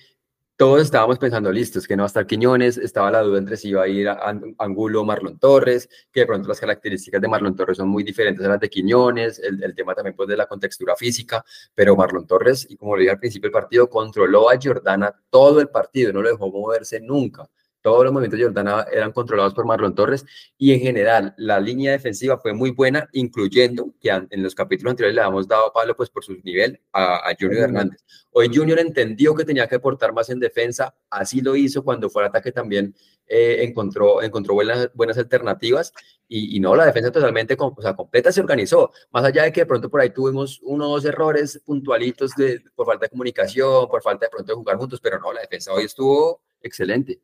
todos 0.59 0.83
estábamos 0.83 1.21
pensando, 1.21 1.53
listos, 1.53 1.87
que 1.87 1.97
no 1.97 2.03
va 2.03 2.07
a 2.07 2.09
estar 2.09 2.27
Quiñones, 2.27 2.79
estaba 2.79 3.13
la 3.13 3.23
duda 3.23 3.39
entre 3.39 3.57
si 3.57 3.69
iba 3.69 3.85
a 3.85 3.87
ir 3.87 4.09
a 4.09 4.37
Angulo 4.59 5.03
o 5.03 5.05
Marlon 5.05 5.39
Torres, 5.39 5.89
que 6.11 6.21
de 6.21 6.27
pronto 6.27 6.49
las 6.49 6.59
características 6.59 7.21
de 7.23 7.29
Marlon 7.29 7.55
Torres 7.55 7.77
son 7.77 7.89
muy 7.89 8.03
diferentes 8.03 8.45
a 8.45 8.49
las 8.49 8.59
de 8.59 8.69
Quiñones, 8.69 9.39
el, 9.39 9.73
tema 9.77 9.95
también 9.95 10.17
pues 10.17 10.29
de 10.29 10.37
la 10.37 10.47
contextura 10.47 10.97
física, 10.97 11.45
pero 11.77 11.95
Marlon 11.95 12.27
Torres, 12.27 12.67
y 12.69 12.77
como 12.77 12.97
lo 12.97 13.01
dije 13.01 13.13
al 13.13 13.21
principio 13.21 13.47
del 13.47 13.53
partido, 13.53 13.89
controló 13.89 14.51
a 14.51 14.59
Jordana 14.61 15.15
todo 15.31 15.61
el 15.61 15.69
partido, 15.69 16.13
no 16.13 16.23
lo 16.23 16.31
dejó 16.31 16.51
moverse 16.51 16.99
nunca. 16.99 17.49
Todos 17.81 18.05
los 18.05 18.13
movimientos 18.13 18.39
de 18.39 18.45
Jordana 18.47 18.87
eran 18.93 19.13
controlados 19.13 19.55
por 19.55 19.65
Marlon 19.65 19.95
Torres 19.95 20.25
y 20.57 20.73
en 20.73 20.81
general 20.81 21.35
la 21.37 21.61
línea 21.61 21.93
defensiva 21.93 22.39
fue 22.39 22.53
muy 22.53 22.71
buena, 22.71 23.09
incluyendo 23.13 23.95
que 24.01 24.11
en 24.11 24.43
los 24.43 24.55
capítulos 24.55 24.91
anteriores 24.91 25.15
le 25.15 25.21
habíamos 25.21 25.47
dado 25.47 25.73
palo 25.73 25.97
pues 25.97 26.11
por 26.11 26.25
su 26.25 26.35
nivel 26.43 26.81
a, 26.93 27.33
Junior 27.39 27.65
Hernández. 27.65 28.05
Hoy 28.33 28.51
Junior 28.53 28.79
entendió 28.79 29.35
que 29.35 29.45
tenía 29.45 29.67
que 29.67 29.77
aportar 29.77 30.13
más 30.13 30.29
en 30.31 30.41
defensa, 30.41 30.95
así 31.09 31.41
lo 31.41 31.57
hizo 31.57 31.85
cuando 31.85 32.11
fue 32.11 32.23
al 32.23 32.29
ataque 32.29 32.53
también 32.53 32.95
eh, 33.27 33.63
encontró, 33.63 34.23
encontró 34.23 34.55
buenas, 34.55 34.91
buenas 34.95 35.19
alternativas 35.19 35.93
y, 36.31 36.61
no, 36.61 36.77
la 36.77 36.85
defensa 36.85 37.11
totalmente 37.11 37.57
o 37.59 37.75
sea, 37.81 37.95
completa 37.95 38.31
se 38.31 38.41
organizó, 38.41 38.93
más 39.11 39.25
allá 39.25 39.45
de 39.45 39.53
que 39.53 39.63
de 39.63 39.67
pronto 39.67 39.89
por 39.89 40.01
ahí 40.01 40.11
tuvimos 40.11 40.61
uno 40.63 40.89
o 40.89 40.93
dos 40.93 41.05
errores 41.05 41.61
puntualitos 41.65 42.33
de, 42.37 42.63
por 42.75 42.87
falta 42.87 43.07
de 43.07 43.11
comunicación, 43.11 43.89
por 43.89 44.03
falta 44.03 44.27
de 44.27 44.31
pronto 44.31 44.53
de 44.53 44.57
jugar 44.57 44.77
juntos, 44.77 45.01
pero 45.01 45.19
no, 45.19 45.33
la 45.33 45.41
defensa 45.41 45.73
hoy 45.73 45.85
estuvo 45.85 46.43
excelente. 46.61 47.21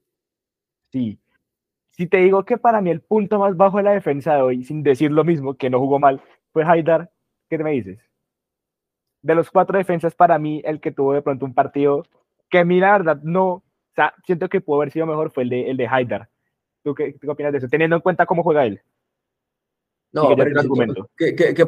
Sí. 0.95 1.19
Si 1.91 2.07
te 2.07 2.19
digo 2.19 2.45
que 2.45 2.57
para 2.57 2.81
mí 2.81 2.91
el 2.91 3.01
punto 3.01 3.41
más 3.41 3.57
bajo 3.57 3.79
de 3.79 3.83
la 3.83 3.91
defensa 3.93 4.37
de 4.37 4.43
hoy, 4.43 4.65
sin 4.65 4.85
decir 4.85 5.11
lo 5.11 5.25
mismo, 5.25 5.55
que 5.57 5.69
no 5.69 5.81
jugó 5.81 5.99
mal, 5.99 6.23
fue 6.53 6.65
Haidar, 6.65 7.11
¿qué 7.51 7.59
me 7.59 7.73
dices? 7.73 7.99
De 9.23 9.35
los 9.35 9.51
cuatro 9.51 9.77
defensas, 9.77 10.15
para 10.15 10.39
mí, 10.39 10.63
el 10.65 10.81
que 10.81 10.93
tuvo 10.93 11.15
de 11.15 11.23
pronto 11.23 11.45
un 11.47 11.53
partido 11.53 12.05
que 12.49 12.59
a 12.59 12.65
mí, 12.65 12.79
la 12.79 12.93
verdad, 12.93 13.21
no 13.25 13.47
O 13.55 13.63
sea, 13.97 14.15
siento 14.25 14.49
que 14.49 14.61
pudo 14.61 14.77
haber 14.77 14.93
sido 14.93 15.07
mejor 15.07 15.33
fue 15.33 15.43
el 15.43 15.49
de, 15.49 15.71
el 15.71 15.77
de 15.77 15.89
Haidar. 15.89 16.29
¿Tú 16.85 16.95
qué 16.95 17.17
opinas 17.27 17.51
de 17.51 17.59
eso? 17.59 17.69
Teniendo 17.69 17.97
en 17.97 18.03
cuenta 18.03 18.27
cómo 18.27 18.45
juega 18.45 18.67
él. 18.67 18.81
No, 20.15 20.29
que 20.29 20.37
pero 20.37 20.61
argumento. 20.61 21.11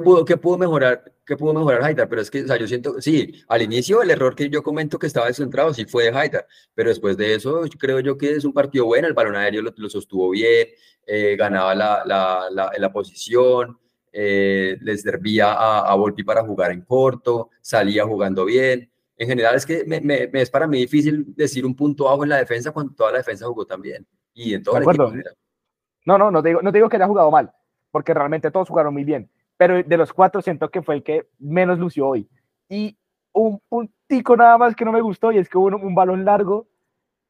pudo, 0.04 0.24
que 0.24 0.36
pudo 0.36 0.56
mejorar, 0.56 1.12
que 1.26 1.36
pudo 1.36 1.52
mejorar 1.52 1.82
Haidar, 1.82 2.08
pero 2.08 2.22
es 2.22 2.30
que, 2.30 2.42
o 2.42 2.46
sea, 2.46 2.56
yo 2.56 2.66
siento, 2.68 3.00
sí, 3.00 3.42
al 3.48 3.60
inicio 3.62 4.02
el 4.02 4.10
error 4.10 4.36
que 4.36 4.48
yo 4.48 4.62
comento 4.62 4.98
que 4.98 5.08
estaba 5.08 5.26
descentrado 5.26 5.74
sí 5.74 5.84
fue 5.84 6.04
de 6.04 6.16
Haidar, 6.16 6.46
pero 6.74 6.88
después 6.90 7.16
de 7.16 7.34
eso 7.34 7.62
creo 7.78 7.98
yo 8.00 8.16
que 8.16 8.30
es 8.32 8.44
un 8.44 8.52
partido 8.52 8.84
bueno, 8.86 9.08
el 9.08 9.14
balón 9.14 9.34
aéreo 9.36 9.62
lo, 9.62 9.72
lo 9.76 9.90
sostuvo 9.90 10.30
bien, 10.30 10.68
eh, 11.06 11.34
ganaba 11.36 11.74
la, 11.74 12.02
la, 12.06 12.46
la, 12.50 12.70
la 12.78 12.92
posición, 12.92 13.78
eh, 14.12 14.78
les 14.80 15.02
servía 15.02 15.52
a, 15.52 15.80
a 15.90 15.94
Volpi 15.96 16.22
para 16.22 16.42
jugar 16.44 16.70
en 16.70 16.82
corto, 16.82 17.50
salía 17.60 18.04
jugando 18.06 18.44
bien. 18.44 18.90
En 19.18 19.28
general 19.28 19.56
es 19.56 19.66
que 19.66 19.84
me, 19.86 20.00
me- 20.00 20.28
me 20.28 20.42
es 20.42 20.50
para 20.50 20.66
mí 20.66 20.78
difícil 20.78 21.24
decir 21.34 21.66
un 21.66 21.74
punto 21.74 22.04
bajo 22.04 22.22
en 22.22 22.28
la 22.30 22.36
defensa 22.38 22.70
cuando 22.70 22.94
toda 22.94 23.10
la 23.12 23.18
defensa 23.18 23.46
jugó 23.46 23.66
tan 23.66 23.80
bien 23.82 24.06
y 24.34 24.54
en 24.54 24.62
todo 24.62 24.74
De 24.76 24.82
el 24.82 24.88
equipo. 24.88 25.02
acuerdo. 25.04 25.30
No, 26.04 26.18
no, 26.18 26.30
no 26.30 26.42
te 26.42 26.50
digo, 26.50 26.62
no 26.62 26.70
te 26.70 26.78
digo 26.78 26.88
que 26.88 26.96
haya 26.96 27.06
jugado 27.06 27.30
mal, 27.30 27.50
porque 27.96 28.12
realmente 28.12 28.50
todos 28.50 28.68
jugaron 28.68 28.92
muy 28.92 29.04
bien. 29.04 29.30
Pero 29.56 29.82
de 29.82 29.96
los 29.96 30.12
cuatro 30.12 30.42
siento 30.42 30.68
que 30.70 30.82
fue 30.82 30.96
el 30.96 31.02
que 31.02 31.28
menos 31.38 31.78
lució 31.78 32.06
hoy. 32.08 32.28
Y 32.68 32.94
un 33.32 33.58
puntico 33.70 34.36
nada 34.36 34.58
más 34.58 34.76
que 34.76 34.84
no 34.84 34.92
me 34.92 35.00
gustó, 35.00 35.32
y 35.32 35.38
es 35.38 35.48
que 35.48 35.56
hubo 35.56 35.68
un, 35.68 35.74
un 35.76 35.94
balón 35.94 36.26
largo 36.26 36.66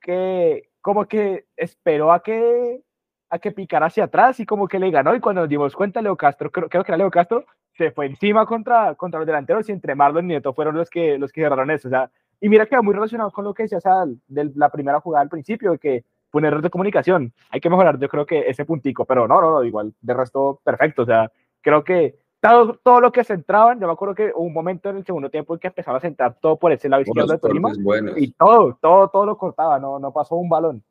que 0.01 0.69
como 0.81 1.05
que 1.07 1.45
esperó 1.57 2.11
a 2.13 2.21
que 2.21 2.83
a 3.31 3.39
que 3.39 3.53
picara 3.53 3.87
hacia 3.87 4.05
atrás 4.05 4.41
y 4.41 4.45
como 4.47 4.67
que 4.67 4.81
le 4.81 4.91
ganó 4.91 5.15
y 5.15 5.21
cuando 5.21 5.43
nos 5.43 5.49
dimos 5.49 5.77
cuenta 5.77 6.03
Leo 6.03 6.17
Castro, 6.17 6.51
creo, 6.51 6.69
creo 6.69 6.83
que 6.83 6.91
era 6.91 6.99
Leo 6.99 7.11
Castro, 7.13 7.45
se 7.75 7.93
fue 7.93 8.07
encima 8.07 8.45
contra, 8.45 8.97
contra 8.97 9.21
los 9.21 9.27
delanteros 9.29 9.69
y 9.69 9.73
entre 9.73 9.95
Marlon 9.95 10.25
y 10.25 10.29
Nieto 10.29 10.53
fueron 10.53 10.75
los 10.77 10.91
que, 10.91 11.17
los 11.17 11.31
que 11.31 11.43
cerraron 11.43 11.71
eso. 11.71 11.87
O 11.87 11.91
sea, 11.93 12.11
y 12.41 12.49
mira 12.49 12.67
que 12.67 12.75
va 12.75 12.83
muy 12.83 12.95
relacionado 12.95 13.31
con 13.31 13.45
lo 13.45 13.55
que 13.55 13.63
decías 13.65 13.87
al- 13.87 14.19
de 14.27 14.51
la 14.57 14.69
primera 14.69 14.99
jugada 15.01 15.23
al 15.23 15.29
principio, 15.29 15.79
que 15.79 16.05
fue 16.31 16.41
un 16.41 16.47
error 16.47 16.63
de 16.63 16.71
comunicación. 16.71 17.33
Hay 17.51 17.61
que 17.61 17.71
mejorar, 17.71 17.99
yo 17.99 18.09
creo 18.09 18.27
que 18.27 18.49
ese 18.49 18.65
puntico, 18.65 19.05
pero 19.05 19.27
no, 19.29 19.41
no, 19.41 19.51
no, 19.53 19.65
igual, 19.65 19.93
de 20.01 20.15
resto, 20.15 20.61
perfecto. 20.65 21.03
O 21.03 21.07
sea, 21.07 21.31
creo 21.61 21.83
que 21.85 22.17
todo, 22.41 22.79
todo 22.83 23.01
lo 23.01 23.13
que 23.13 23.25
centraban, 23.25 23.81
yo 23.81 23.87
me 23.87 23.93
acuerdo 23.93 24.15
que 24.15 24.33
hubo 24.35 24.45
un 24.47 24.53
momento 24.53 24.91
en 24.91 24.99
el 24.99 25.05
segundo 25.07 25.31
tiempo 25.31 25.55
en 25.55 25.61
que 25.61 25.69
empezaba 25.69 25.99
a 25.99 26.01
centrar 26.01 26.37
todo 26.41 26.59
por 26.59 26.73
ese 26.73 26.89
lado 26.89 27.03
izquierdo 27.03 27.33
de 27.33 27.39
Tolima 27.39 27.69
y 28.17 28.33
todo, 28.33 28.79
todo, 28.81 29.09
todo 29.09 29.27
lo 29.27 29.37
cortaba, 29.39 29.79
no, 29.79 29.99
no 29.99 30.13
pasó 30.13 30.37
un 30.37 30.49
balón. 30.49 30.83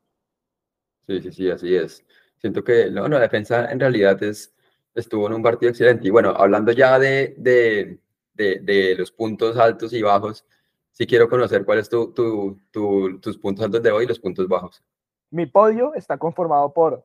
Sí, 1.08 1.20
sí, 1.22 1.32
sí, 1.32 1.50
así 1.50 1.74
es. 1.76 2.04
Siento 2.38 2.64
que 2.64 2.90
no, 2.90 3.02
no, 3.08 3.16
la 3.16 3.20
defensa 3.20 3.70
en 3.70 3.78
realidad 3.80 4.20
es, 4.22 4.54
estuvo 4.94 5.26
en 5.28 5.34
un 5.34 5.42
partido 5.42 5.70
excelente. 5.70 6.06
Y 6.06 6.10
bueno, 6.10 6.30
hablando 6.30 6.72
ya 6.72 6.98
de, 6.98 7.34
de, 7.38 8.00
de, 8.34 8.60
de 8.60 8.94
los 8.96 9.12
puntos 9.12 9.56
altos 9.56 9.92
y 9.92 10.02
bajos, 10.02 10.44
sí 10.90 11.06
quiero 11.06 11.28
conocer 11.28 11.64
cuál 11.64 11.78
es 11.78 11.88
tu, 11.88 12.12
tu, 12.12 12.60
tu- 12.72 13.20
tus 13.20 13.38
puntos 13.38 13.64
altos 13.64 13.82
de 13.82 13.90
hoy 13.92 14.04
y 14.04 14.08
los 14.08 14.18
puntos 14.20 14.48
bajos. 14.48 14.82
Mi 15.30 15.46
podio 15.46 15.94
está 15.94 16.18
conformado 16.18 16.72
por, 16.72 17.04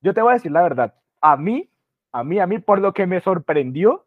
yo 0.00 0.14
te 0.14 0.22
voy 0.22 0.30
a 0.30 0.34
decir 0.34 0.52
la 0.52 0.62
verdad, 0.62 0.94
a 1.20 1.36
mí, 1.36 1.68
a 2.12 2.24
mí, 2.24 2.38
a 2.38 2.46
mí, 2.46 2.58
por 2.58 2.80
lo 2.80 2.92
que 2.92 3.06
me 3.06 3.20
sorprendió, 3.20 4.06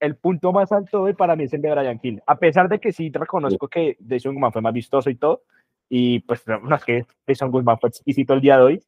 el 0.00 0.16
punto 0.16 0.52
más 0.52 0.70
alto 0.72 1.02
hoy 1.02 1.14
para 1.14 1.36
mí 1.36 1.44
es 1.44 1.52
el 1.54 1.62
de 1.62 1.70
Brian 1.70 2.00
Hill. 2.02 2.22
A 2.26 2.36
pesar 2.36 2.68
de 2.68 2.78
que 2.78 2.92
sí 2.92 3.10
reconozco 3.12 3.68
que 3.68 3.96
Jason 4.06 4.34
Guzmán 4.34 4.52
fue 4.52 4.62
más 4.62 4.74
vistoso 4.74 5.08
y 5.08 5.14
todo, 5.14 5.42
y 5.88 6.20
pues 6.20 6.44
no, 6.46 6.74
es 6.74 6.84
que 6.84 7.06
Jason 7.26 7.50
Guzmán 7.50 7.78
fue 7.78 7.88
exquisito 7.88 8.34
el 8.34 8.40
día 8.40 8.58
de 8.58 8.62
hoy, 8.62 8.84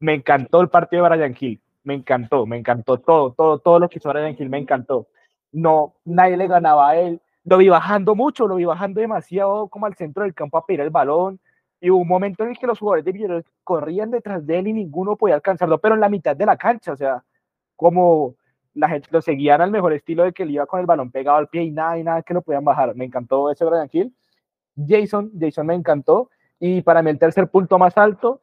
me 0.00 0.14
encantó 0.14 0.60
el 0.60 0.68
partido 0.68 1.02
de 1.02 1.08
Brian 1.08 1.36
Hill, 1.38 1.60
me 1.82 1.94
encantó, 1.94 2.46
me 2.46 2.56
encantó 2.56 2.98
todo, 2.98 3.32
todo, 3.32 3.58
todo 3.58 3.78
lo 3.80 3.88
que 3.88 3.98
hizo 3.98 4.10
Brian 4.10 4.36
Hill 4.38 4.48
me 4.48 4.58
encantó. 4.58 5.08
No, 5.50 5.94
nadie 6.04 6.36
le 6.36 6.46
ganaba 6.46 6.90
a 6.90 6.96
él, 6.96 7.20
lo 7.44 7.56
vi 7.56 7.68
bajando 7.68 8.14
mucho, 8.14 8.46
lo 8.46 8.56
vi 8.56 8.64
bajando 8.64 9.00
demasiado 9.00 9.68
como 9.68 9.86
al 9.86 9.96
centro 9.96 10.22
del 10.22 10.34
campo 10.34 10.58
a 10.58 10.66
pedir 10.66 10.82
el 10.82 10.90
balón, 10.90 11.40
y 11.80 11.90
hubo 11.90 12.00
un 12.00 12.08
momento 12.08 12.42
en 12.42 12.50
el 12.50 12.58
que 12.58 12.66
los 12.66 12.78
jugadores 12.78 13.04
de 13.04 13.12
Millonarios 13.12 13.46
corrían 13.62 14.10
detrás 14.10 14.44
de 14.46 14.58
él 14.58 14.68
y 14.68 14.72
ninguno 14.72 15.16
podía 15.16 15.36
alcanzarlo, 15.36 15.78
pero 15.78 15.94
en 15.94 16.00
la 16.00 16.08
mitad 16.08 16.34
de 16.34 16.46
la 16.46 16.56
cancha, 16.56 16.92
o 16.92 16.96
sea, 16.96 17.24
como 17.76 18.34
la 18.74 18.88
gente 18.88 19.08
lo 19.10 19.22
seguían 19.22 19.60
al 19.60 19.70
mejor 19.70 19.92
estilo 19.92 20.24
de 20.24 20.32
que 20.32 20.42
él 20.42 20.50
iba 20.52 20.66
con 20.66 20.80
el 20.80 20.86
balón 20.86 21.10
pegado 21.10 21.38
al 21.38 21.48
pie 21.48 21.62
y 21.62 21.70
nada 21.70 21.98
y 21.98 22.04
nada 22.04 22.22
que 22.22 22.34
lo 22.34 22.42
podían 22.42 22.64
bajar. 22.64 22.94
Me 22.94 23.04
encantó 23.04 23.50
ese 23.50 23.64
Brian 23.64 23.88
Hill. 23.90 24.14
Jason, 24.86 25.32
Jason 25.38 25.66
me 25.66 25.74
encantó. 25.74 26.30
Y 26.60 26.82
para 26.82 27.02
mí 27.02 27.10
el 27.10 27.18
tercer 27.18 27.48
punto 27.48 27.78
más 27.78 27.96
alto 27.96 28.40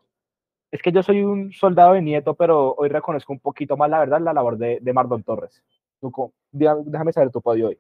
es 0.72 0.82
que 0.82 0.92
yo 0.92 1.04
soy 1.04 1.22
un 1.22 1.54
soldado 1.54 1.94
de 1.94 2.02
nieto, 2.02 2.34
pero 2.34 2.76
hoy 2.78 2.90
reconozco 2.90 3.32
un 3.32 3.40
poquito 3.40 3.78
más 3.78 3.90
la 3.90 4.00
verdad 4.00 4.20
la 4.20 4.34
labor 4.34 4.58
de, 4.58 4.80
de 4.82 4.94
Mardon 4.94 5.24
Torres. 5.24 5.64
Déjame 6.52 7.14
saber 7.14 7.32
tu 7.32 7.42
podio 7.42 7.70
hoy. 7.70 7.80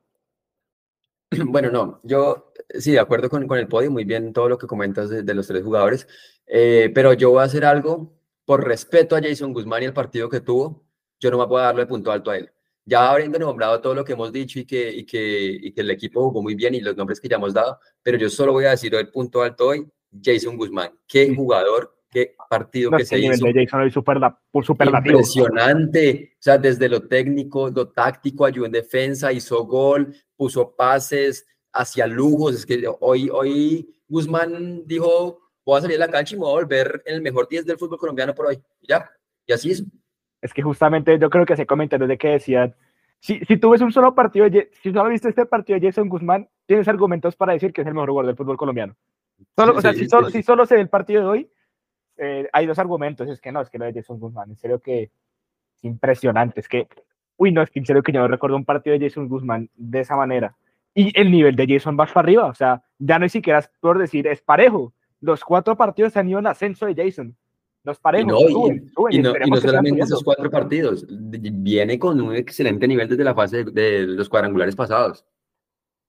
Bueno, 1.48 1.72
no, 1.72 2.00
yo 2.04 2.52
eh, 2.70 2.82
sí, 2.82 2.92
de 2.92 3.00
acuerdo 3.00 3.30
con, 3.30 3.48
con 3.48 3.58
el 3.58 3.68
podio, 3.68 3.92
muy 3.92 4.06
bien 4.06 4.34
todo 4.34 4.50
lo 4.50 4.58
que 4.58 4.68
comentas 4.68 5.10
de, 5.10 5.24
de 5.24 5.34
los 5.34 5.48
tres 5.48 5.64
jugadores, 5.64 6.08
eh, 6.48 6.92
pero 6.94 7.14
yo 7.14 7.32
voy 7.32 7.42
a 7.42 7.44
hacer 7.44 7.66
algo 7.66 8.14
por 8.46 8.66
respeto 8.66 9.16
a 9.16 9.22
Jason 9.22 9.54
Guzmán 9.54 9.84
y 9.84 9.86
el 9.86 9.94
partido 9.94 10.30
que 10.30 10.42
tuvo, 10.42 10.86
yo 11.20 11.32
no 11.32 11.40
me 11.40 11.48
puedo 11.48 11.64
darle 11.64 11.86
punto 11.86 12.12
alto 12.12 12.32
a 12.32 12.38
él. 12.38 12.52
Ya 12.86 13.12
habiendo 13.12 13.40
nombrado 13.40 13.82
todo 13.82 13.96
lo 13.96 14.06
que 14.06 14.14
hemos 14.14 14.32
dicho 14.32 14.60
y 14.60 14.66
que, 14.66 14.92
y, 14.92 15.06
que, 15.06 15.58
y 15.60 15.74
que 15.74 15.82
el 15.82 15.90
equipo 15.90 16.22
jugó 16.22 16.44
muy 16.44 16.54
bien 16.54 16.76
y 16.76 16.82
los 16.82 16.96
nombres 16.96 17.20
que 17.20 17.28
ya 17.28 17.38
hemos 17.38 17.54
dado, 17.54 17.80
pero 18.04 18.18
yo 18.18 18.30
solo 18.30 18.52
voy 18.52 18.66
a 18.66 18.72
decir 18.72 18.94
el 18.94 19.10
punto 19.10 19.42
alto 19.42 19.68
hoy, 19.70 19.88
Jason 20.24 20.56
Guzmán. 20.56 20.92
Qué 21.08 21.34
jugador, 21.36 21.95
qué 22.16 22.36
partido 22.50 22.92
No, 22.92 22.98
que 22.98 23.06
se 23.06 23.20
hizo. 23.20 23.46
de 23.46 23.66
Jason 23.66 23.90
superla- 23.92 24.38
por 24.50 24.64
superlativo. 24.66 25.18
Impresionante, 25.20 26.32
o 26.34 26.38
sea, 26.42 26.58
desde 26.58 26.88
lo 26.88 27.02
técnico, 27.08 27.70
lo 27.70 27.90
táctico, 27.90 28.46
ayudó 28.46 28.66
en 28.68 28.72
defensa, 28.72 29.34
hizo 29.34 29.66
gol, 29.66 30.16
puso 30.38 30.76
pases, 30.76 31.46
hacia 31.74 32.08
lujos. 32.08 32.56
Es 32.56 32.66
que 32.66 32.84
hoy, 33.02 33.30
hoy 33.32 33.94
Guzmán 34.08 34.84
dijo, 34.86 35.40
voy 35.66 35.78
a 35.78 35.82
salir 35.82 35.98
a 36.02 36.06
la 36.06 36.12
cancha 36.12 36.36
y 36.36 36.40
me 36.40 36.46
voy 36.46 36.52
a 36.52 36.62
volver 36.64 37.04
el 37.06 37.22
mejor 37.22 37.50
10 37.50 37.66
del 37.66 37.78
fútbol 37.78 38.00
colombiano 38.00 38.34
por 38.34 38.46
hoy. 38.48 38.60
Y 38.82 38.88
ya, 38.88 39.10
y 39.46 39.52
así 39.52 39.72
hizo. 39.72 39.84
Es 40.42 40.54
que 40.54 40.62
justamente 40.62 41.20
yo 41.20 41.30
creo 41.30 41.46
que 41.46 41.54
ese 41.54 41.66
comentario 41.66 42.08
de 42.08 42.18
que 42.18 42.30
decían, 42.30 42.74
si, 43.20 43.40
si 43.46 43.58
tú 43.58 43.72
ves 43.72 43.82
un 43.82 43.92
solo 43.92 44.16
partido, 44.16 44.48
si 44.82 44.92
solo 44.94 45.10
viste 45.10 45.28
este 45.30 45.46
partido 45.46 45.80
de 45.80 45.88
Jason 45.88 46.08
Guzmán, 46.08 46.48
tienes 46.66 46.88
argumentos 46.88 47.36
para 47.36 47.54
decir 47.54 47.74
que 47.74 47.82
es 47.82 47.88
el 47.88 47.94
mejor 47.94 48.10
jugador 48.10 48.28
del 48.28 48.38
fútbol 48.38 48.56
colombiano. 48.58 48.96
Solo, 49.58 49.74
Sí, 49.74 49.78
o 49.80 49.82
sea, 49.82 49.92
sí, 49.94 50.00
si, 50.00 50.08
solo, 50.10 50.28
sí. 50.30 50.38
si 50.38 50.44
solo 50.44 50.66
se 50.66 50.76
ve 50.76 50.82
el 50.82 50.90
partido 50.90 51.22
de 51.22 51.28
hoy, 51.28 51.50
eh, 52.18 52.48
hay 52.52 52.66
dos 52.66 52.80
argumentos. 52.80 53.28
Es 53.30 53.42
que 53.42 53.52
no, 53.52 53.62
es 53.62 53.70
que 53.70 53.78
lo 53.78 53.86
de 53.86 53.94
Jason 53.94 54.20
Guzmán, 54.20 54.50
en 54.50 54.58
serio 54.58 54.80
que 54.80 55.04
es 55.04 55.84
impresionante. 55.84 56.60
Es 56.60 56.68
que, 56.68 56.88
uy, 57.38 57.52
no, 57.52 57.62
es 57.62 57.70
que 57.70 57.80
en 57.80 57.86
serio 57.86 58.04
que 58.04 58.12
yo 58.12 58.20
no 58.20 58.28
recuerdo 58.28 58.56
un 58.56 58.66
partido 58.66 58.98
de 58.98 59.08
Jason 59.08 59.28
Guzmán 59.28 59.70
de 59.76 60.02
esa 60.02 60.16
manera. 60.16 60.56
Y 60.94 61.18
el 61.20 61.30
nivel 61.30 61.56
de 61.56 61.68
Jason 61.68 61.98
va 62.00 62.06
para 62.06 62.22
arriba, 62.22 62.46
o 62.46 62.56
sea, 62.56 62.82
ya 62.98 63.20
no 63.20 63.26
es 63.26 63.32
siquiera 63.34 63.70
por 63.82 63.98
decir, 64.00 64.28
es 64.28 64.42
parejo. 64.42 64.94
Los 65.20 65.44
cuatro 65.44 65.76
partidos 65.76 66.16
han 66.16 66.30
ido 66.30 66.40
en 66.40 66.48
ascenso 66.48 66.86
de 66.86 66.96
Jason. 66.96 67.36
Los 67.84 68.00
parejos, 68.00 68.32
no, 68.32 68.40
y- 68.40 68.52
suben, 68.52 68.90
suben, 68.90 69.14
y 69.14 69.20
no, 69.20 69.34
y 69.46 69.50
no 69.50 69.58
solamente 69.58 70.02
esos 70.02 70.24
cuatro 70.24 70.50
partidos, 70.50 71.06
viene 71.10 72.00
con 72.00 72.20
un 72.20 72.34
excelente 72.36 72.88
nivel 72.88 73.08
desde 73.08 73.24
la 73.24 73.36
fase 73.36 73.64
de, 73.66 73.72
de 73.72 74.08
los 74.08 74.28
cuadrangulares 74.30 74.76
pasados. 74.76 75.26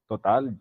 Total. 0.07 0.57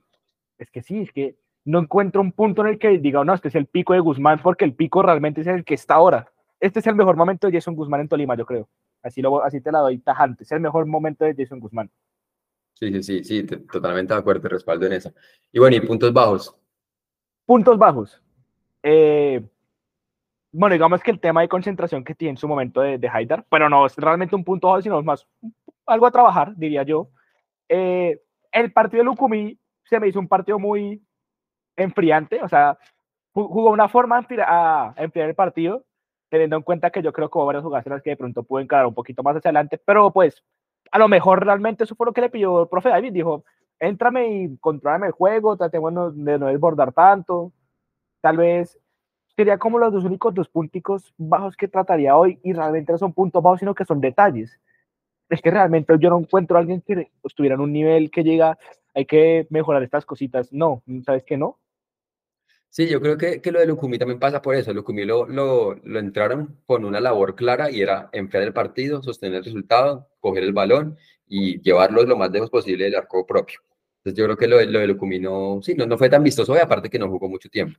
Es 0.58 0.70
que 0.70 0.82
sí, 0.82 1.02
es 1.02 1.12
que 1.12 1.36
no 1.66 1.80
encuentro 1.80 2.20
un 2.22 2.32
punto 2.32 2.62
en 2.62 2.68
el 2.68 2.78
que 2.78 2.96
diga, 2.98 3.22
no, 3.24 3.34
este 3.34 3.48
es 3.48 3.54
el 3.56 3.66
pico 3.66 3.92
de 3.92 4.00
Guzmán, 4.00 4.40
porque 4.42 4.64
el 4.64 4.72
pico 4.72 5.02
realmente 5.02 5.42
es 5.42 5.46
el 5.48 5.64
que 5.64 5.74
está 5.74 5.94
ahora. 5.94 6.30
Este 6.60 6.78
es 6.78 6.86
el 6.86 6.94
mejor 6.94 7.16
momento 7.16 7.46
de 7.46 7.52
Jason 7.52 7.74
Guzmán 7.74 8.00
en 8.00 8.08
Tolima, 8.08 8.34
yo 8.36 8.46
creo. 8.46 8.68
Así, 9.02 9.20
lo, 9.20 9.42
así 9.42 9.60
te 9.60 9.70
la 9.70 9.80
doy 9.80 9.98
tajante. 9.98 10.44
Es 10.44 10.52
el 10.52 10.60
mejor 10.60 10.86
momento 10.86 11.24
de 11.24 11.34
Jason 11.36 11.60
Guzmán. 11.60 11.90
Sí, 12.72 12.90
sí, 12.92 13.02
sí, 13.02 13.24
sí, 13.24 13.42
te- 13.42 13.56
totalmente 13.58 14.14
de 14.14 14.20
acuerdo, 14.20 14.42
te 14.42 14.48
respaldo 14.48 14.86
en 14.86 14.92
eso. 14.94 15.12
Y 15.52 15.58
bueno, 15.58 15.76
y 15.76 15.80
puntos 15.80 16.12
bajos. 16.12 16.56
Puntos 17.44 17.76
bajos. 17.78 18.22
Eh, 18.82 19.44
bueno, 20.52 20.74
digamos 20.74 21.02
que 21.02 21.10
el 21.10 21.20
tema 21.20 21.40
de 21.42 21.48
concentración 21.48 22.04
que 22.04 22.14
tiene 22.14 22.30
en 22.30 22.36
su 22.36 22.48
momento 22.48 22.80
de, 22.80 22.98
de 22.98 23.08
Haidar, 23.08 23.44
pero 23.50 23.68
no 23.68 23.86
es 23.86 23.96
realmente 23.96 24.36
un 24.36 24.44
punto 24.44 24.68
bajo, 24.68 24.82
sino 24.82 24.98
es 24.98 25.04
más 25.04 25.26
algo 25.84 26.06
a 26.06 26.10
trabajar, 26.10 26.54
diría 26.56 26.82
yo. 26.84 27.10
Eh, 27.68 28.22
el 28.52 28.72
partido 28.72 29.00
de 29.02 29.04
Lucumí 29.06 29.58
se 29.84 30.00
me 30.00 30.08
hizo 30.08 30.18
un 30.20 30.28
partido 30.28 30.58
muy 30.58 31.02
enfriante, 31.76 32.42
o 32.42 32.48
sea, 32.48 32.78
ju- 33.34 33.48
jugó 33.48 33.70
una 33.70 33.88
forma 33.88 34.16
a 34.18 34.94
enfriar, 34.98 35.28
el 35.28 35.34
partido, 35.34 35.84
teniendo 36.30 36.56
en 36.56 36.62
cuenta 36.62 36.90
que 36.90 37.02
yo 37.02 37.12
creo 37.12 37.30
que 37.30 37.38
hubo 37.38 37.46
varias 37.46 37.64
jugadas 37.64 37.86
en 37.86 37.92
las 37.94 38.02
que 38.02 38.10
de 38.10 38.16
pronto 38.16 38.42
pudo 38.42 38.60
encarar 38.60 38.86
un 38.86 38.94
poquito 38.94 39.22
más 39.22 39.36
hacia 39.36 39.50
adelante, 39.50 39.78
pero 39.84 40.12
pues 40.12 40.42
a 40.92 40.98
lo 40.98 41.08
mejor 41.08 41.44
realmente 41.44 41.84
eso 41.84 41.94
fue 41.96 42.06
lo 42.06 42.12
que 42.12 42.20
le 42.22 42.30
pidió 42.30 42.62
el 42.62 42.68
profe 42.68 42.88
David, 42.90 43.12
dijo, 43.12 43.44
éntrame 43.80 44.28
y 44.44 44.56
controlame 44.58 45.08
el 45.08 45.12
juego, 45.12 45.56
tratemos 45.56 45.92
de 46.16 46.38
no 46.38 46.46
desbordar 46.46 46.92
tanto, 46.92 47.52
tal 48.20 48.36
vez 48.38 48.78
sería 49.36 49.58
como 49.58 49.78
los 49.78 49.92
dos 49.92 50.04
únicos 50.04 50.34
dos 50.34 50.48
punticos 50.48 51.12
bajos 51.18 51.56
que 51.56 51.68
trataría 51.68 52.16
hoy 52.16 52.40
y 52.42 52.52
realmente 52.52 52.92
no 52.92 52.98
son 52.98 53.12
puntos 53.12 53.42
bajos, 53.42 53.60
sino 53.60 53.74
que 53.74 53.84
son 53.84 54.00
detalles. 54.00 54.58
Es 55.28 55.42
que 55.42 55.50
realmente 55.50 55.94
yo 55.98 56.10
no 56.10 56.18
encuentro 56.18 56.56
a 56.56 56.60
alguien 56.60 56.82
que 56.82 57.10
estuviera 57.24 57.54
en 57.56 57.60
un 57.60 57.72
nivel 57.72 58.10
que 58.10 58.24
llega, 58.24 58.58
hay 58.94 59.06
que 59.06 59.46
mejorar 59.50 59.82
estas 59.82 60.06
cositas. 60.06 60.52
No, 60.52 60.82
¿sabes 61.04 61.24
qué 61.24 61.36
no? 61.36 61.58
Sí, 62.76 62.86
yo 62.88 63.00
creo 63.00 63.16
que, 63.16 63.40
que 63.40 63.52
lo 63.52 63.58
de 63.58 63.64
Lucumí 63.64 63.98
también 63.98 64.20
pasa 64.20 64.42
por 64.42 64.54
eso. 64.54 64.70
Lucumí 64.74 65.06
lo, 65.06 65.26
lo, 65.26 65.98
entraron 65.98 66.60
con 66.66 66.84
una 66.84 67.00
labor 67.00 67.34
clara 67.34 67.70
y 67.70 67.80
era 67.80 68.10
enfriar 68.12 68.44
el 68.44 68.52
partido, 68.52 69.02
sostener 69.02 69.38
el 69.38 69.44
resultado, 69.44 70.10
coger 70.20 70.44
el 70.44 70.52
balón 70.52 70.98
y 71.26 71.58
llevarlo 71.62 72.02
lo 72.04 72.18
más 72.18 72.30
lejos 72.32 72.50
posible 72.50 72.84
del 72.84 72.96
arco 72.96 73.24
propio. 73.24 73.60
Entonces 74.00 74.18
yo 74.18 74.24
creo 74.26 74.36
que 74.36 74.46
lo 74.46 74.58
de, 74.58 74.66
lo 74.66 74.80
de 74.80 74.88
Lucumí 74.88 75.18
no, 75.18 75.60
sí, 75.62 75.74
no, 75.74 75.86
no 75.86 75.96
fue 75.96 76.10
tan 76.10 76.22
vistoso 76.22 76.54
y 76.54 76.58
aparte 76.58 76.90
que 76.90 76.98
no 76.98 77.08
jugó 77.08 77.30
mucho 77.30 77.48
tiempo. 77.48 77.78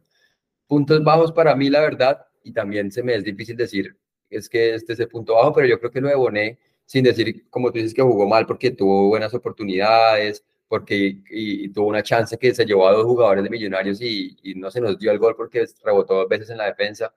puntos 0.67 1.03
bajos 1.03 1.31
para 1.31 1.55
mí, 1.55 1.69
la 1.69 1.81
verdad, 1.81 2.25
y 2.43 2.51
también 2.51 2.91
se 2.91 3.03
me 3.03 3.13
es 3.15 3.23
difícil 3.23 3.55
decir, 3.55 3.95
es 4.31 4.49
que 4.49 4.73
este 4.73 4.93
es 4.93 4.99
el 4.99 5.09
punto 5.09 5.35
bajo, 5.35 5.53
pero 5.53 5.67
yo 5.67 5.79
creo 5.79 5.91
que 5.91 6.01
lo 6.01 6.09
de 6.09 6.15
Bonet, 6.15 6.59
sin 6.85 7.03
decir, 7.03 7.47
como 7.51 7.71
tú 7.71 7.77
dices, 7.77 7.93
que 7.93 8.01
jugó 8.01 8.27
mal 8.27 8.47
porque 8.47 8.71
tuvo 8.71 9.09
buenas 9.09 9.33
oportunidades, 9.35 10.43
porque 10.67 11.17
y, 11.29 11.69
tuvo 11.69 11.87
una 11.87 12.03
chance 12.03 12.37
que 12.37 12.53
se 12.53 12.65
llevó 12.65 12.87
a 12.87 12.93
dos 12.93 13.05
jugadores 13.05 13.43
de 13.43 13.49
Millonarios 13.49 14.01
y, 14.01 14.37
y, 14.43 14.55
no 14.55 14.69
se 14.69 14.81
nos 14.81 14.97
dio 14.99 15.11
el 15.11 15.19
gol 15.19 15.35
porque 15.35 15.65
rebotó 15.83 16.15
dos 16.15 16.29
veces 16.29 16.49
en 16.49 16.57
la 16.57 16.65
defensa. 16.65 17.13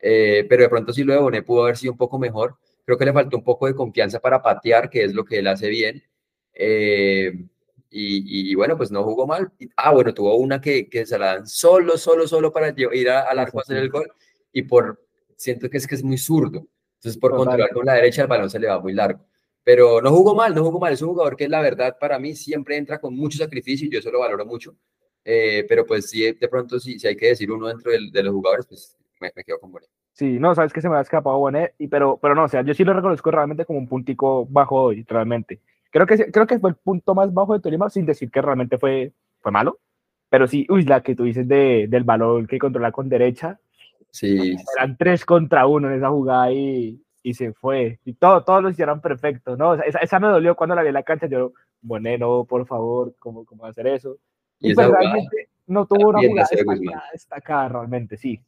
Eh, 0.00 0.46
pero 0.48 0.62
de 0.62 0.68
pronto 0.68 0.92
sí 0.92 1.04
lo 1.04 1.12
de 1.12 1.18
Bonet 1.18 1.44
pudo 1.44 1.64
haber 1.64 1.76
sido 1.76 1.92
un 1.92 1.98
poco 1.98 2.18
mejor. 2.18 2.56
Creo 2.84 2.98
que 2.98 3.04
le 3.04 3.12
faltó 3.12 3.36
un 3.36 3.44
poco 3.44 3.66
de 3.66 3.74
confianza 3.74 4.20
para 4.20 4.42
patear, 4.42 4.88
que 4.88 5.04
es 5.04 5.14
lo 5.14 5.24
que 5.24 5.38
él 5.38 5.46
hace 5.48 5.68
bien. 5.68 6.02
Eh, 6.54 7.32
y, 7.90 8.50
y, 8.50 8.54
bueno, 8.54 8.76
pues 8.76 8.90
no 8.90 9.02
jugó 9.04 9.26
mal. 9.26 9.52
Ah, 9.76 9.92
bueno, 9.92 10.12
tuvo 10.14 10.36
una 10.36 10.60
que, 10.60 10.88
que 10.88 11.06
se 11.06 11.18
la 11.18 11.34
dan 11.36 11.46
solo, 11.46 11.96
solo, 11.98 12.26
solo 12.28 12.52
para 12.52 12.74
ir 12.76 13.10
al 13.10 13.38
arco 13.38 13.58
a 13.58 13.62
hacer 13.62 13.78
el 13.78 13.90
gol. 13.90 14.12
Y 14.52 14.62
por, 14.62 15.02
siento 15.36 15.68
que 15.70 15.78
es 15.78 15.86
que 15.86 15.94
es 15.94 16.04
muy 16.04 16.18
zurdo. 16.18 16.66
Entonces, 16.96 17.20
por 17.20 17.36
controlar 17.36 17.70
con 17.72 17.86
la 17.86 17.94
derecha, 17.94 18.22
el 18.22 18.28
balón 18.28 18.50
se 18.50 18.58
le 18.58 18.68
va 18.68 18.80
muy 18.80 18.92
largo. 18.92 19.24
Pero 19.66 20.00
no 20.00 20.12
jugó 20.12 20.32
mal, 20.32 20.54
no 20.54 20.62
jugó 20.62 20.78
mal. 20.78 20.92
Es 20.92 21.02
un 21.02 21.08
jugador 21.08 21.34
que, 21.34 21.48
la 21.48 21.60
verdad, 21.60 21.96
para 21.98 22.20
mí 22.20 22.36
siempre 22.36 22.76
entra 22.76 23.00
con 23.00 23.16
mucho 23.16 23.36
sacrificio 23.36 23.88
y 23.88 23.90
yo 23.90 23.98
eso 23.98 24.12
lo 24.12 24.20
valoro 24.20 24.46
mucho. 24.46 24.76
Eh, 25.24 25.66
pero 25.68 25.84
pues 25.84 26.08
sí, 26.08 26.22
de 26.22 26.48
pronto, 26.48 26.78
si, 26.78 27.00
si 27.00 27.08
hay 27.08 27.16
que 27.16 27.26
decir 27.26 27.50
uno 27.50 27.66
dentro 27.66 27.90
de, 27.90 27.98
de 28.12 28.22
los 28.22 28.32
jugadores, 28.32 28.64
pues 28.66 28.96
me, 29.20 29.32
me, 29.34 29.42
quedo 29.42 29.58
con 29.58 29.72
Bonet. 29.72 29.88
Sí, 30.12 30.38
no, 30.38 30.54
sabes 30.54 30.72
que 30.72 30.80
se 30.80 30.88
me 30.88 30.94
ha 30.94 31.00
escapado 31.00 31.36
Bonet, 31.38 31.74
y, 31.78 31.88
pero, 31.88 32.16
pero 32.22 32.36
no, 32.36 32.44
o 32.44 32.48
sea, 32.48 32.62
yo 32.62 32.74
sí 32.74 32.84
lo 32.84 32.92
reconozco 32.92 33.28
realmente 33.32 33.64
como 33.64 33.80
un 33.80 33.88
puntico 33.88 34.46
bajo 34.46 34.80
hoy, 34.80 35.02
realmente. 35.02 35.58
Creo 35.90 36.06
que, 36.06 36.30
creo 36.30 36.46
que 36.46 36.60
fue 36.60 36.70
el 36.70 36.76
punto 36.76 37.16
más 37.16 37.34
bajo 37.34 37.52
de 37.52 37.58
Tolima, 37.58 37.90
sin 37.90 38.06
decir 38.06 38.30
que 38.30 38.42
realmente 38.42 38.78
fue, 38.78 39.14
fue 39.40 39.50
malo. 39.50 39.80
Pero 40.28 40.46
sí, 40.46 40.64
uy, 40.70 40.84
la 40.84 41.02
que 41.02 41.16
tú 41.16 41.24
dices 41.24 41.48
de, 41.48 41.86
del 41.88 42.04
balón 42.04 42.46
que 42.46 42.60
controla 42.60 42.92
con 42.92 43.08
derecha. 43.08 43.58
Sí. 44.12 44.54
Eran 44.76 44.96
tres 44.96 45.24
contra 45.24 45.66
uno 45.66 45.88
en 45.90 45.96
esa 45.96 46.10
jugada 46.10 46.52
y, 46.52 47.02
y 47.26 47.34
se 47.34 47.52
fue. 47.52 47.98
Y 48.04 48.12
todo, 48.12 48.44
todos 48.44 48.62
lo 48.62 48.70
hicieron 48.70 49.00
perfecto, 49.00 49.56
¿no? 49.56 49.70
O 49.70 49.76
sea, 49.76 49.84
esa, 49.84 49.98
esa, 49.98 50.20
me 50.20 50.28
dolió 50.28 50.54
cuando 50.54 50.76
la 50.76 50.82
vi 50.82 50.88
en 50.88 50.94
la 50.94 51.02
cancha. 51.02 51.26
Yo, 51.26 51.54
bueno, 51.80 52.44
por 52.44 52.64
favor, 52.68 53.16
¿cómo, 53.18 53.44
cómo 53.44 53.66
hacer 53.66 53.88
eso? 53.88 54.16
Y, 54.60 54.70
y 54.70 54.74
pues 54.76 54.88
realmente 54.88 55.48
no 55.66 55.86
tuvo 55.86 56.10
una 56.10 56.20
jugada 56.20 56.48
destacada, 56.48 57.04
destacada, 57.12 57.68
realmente, 57.68 58.16
sí. 58.16 58.40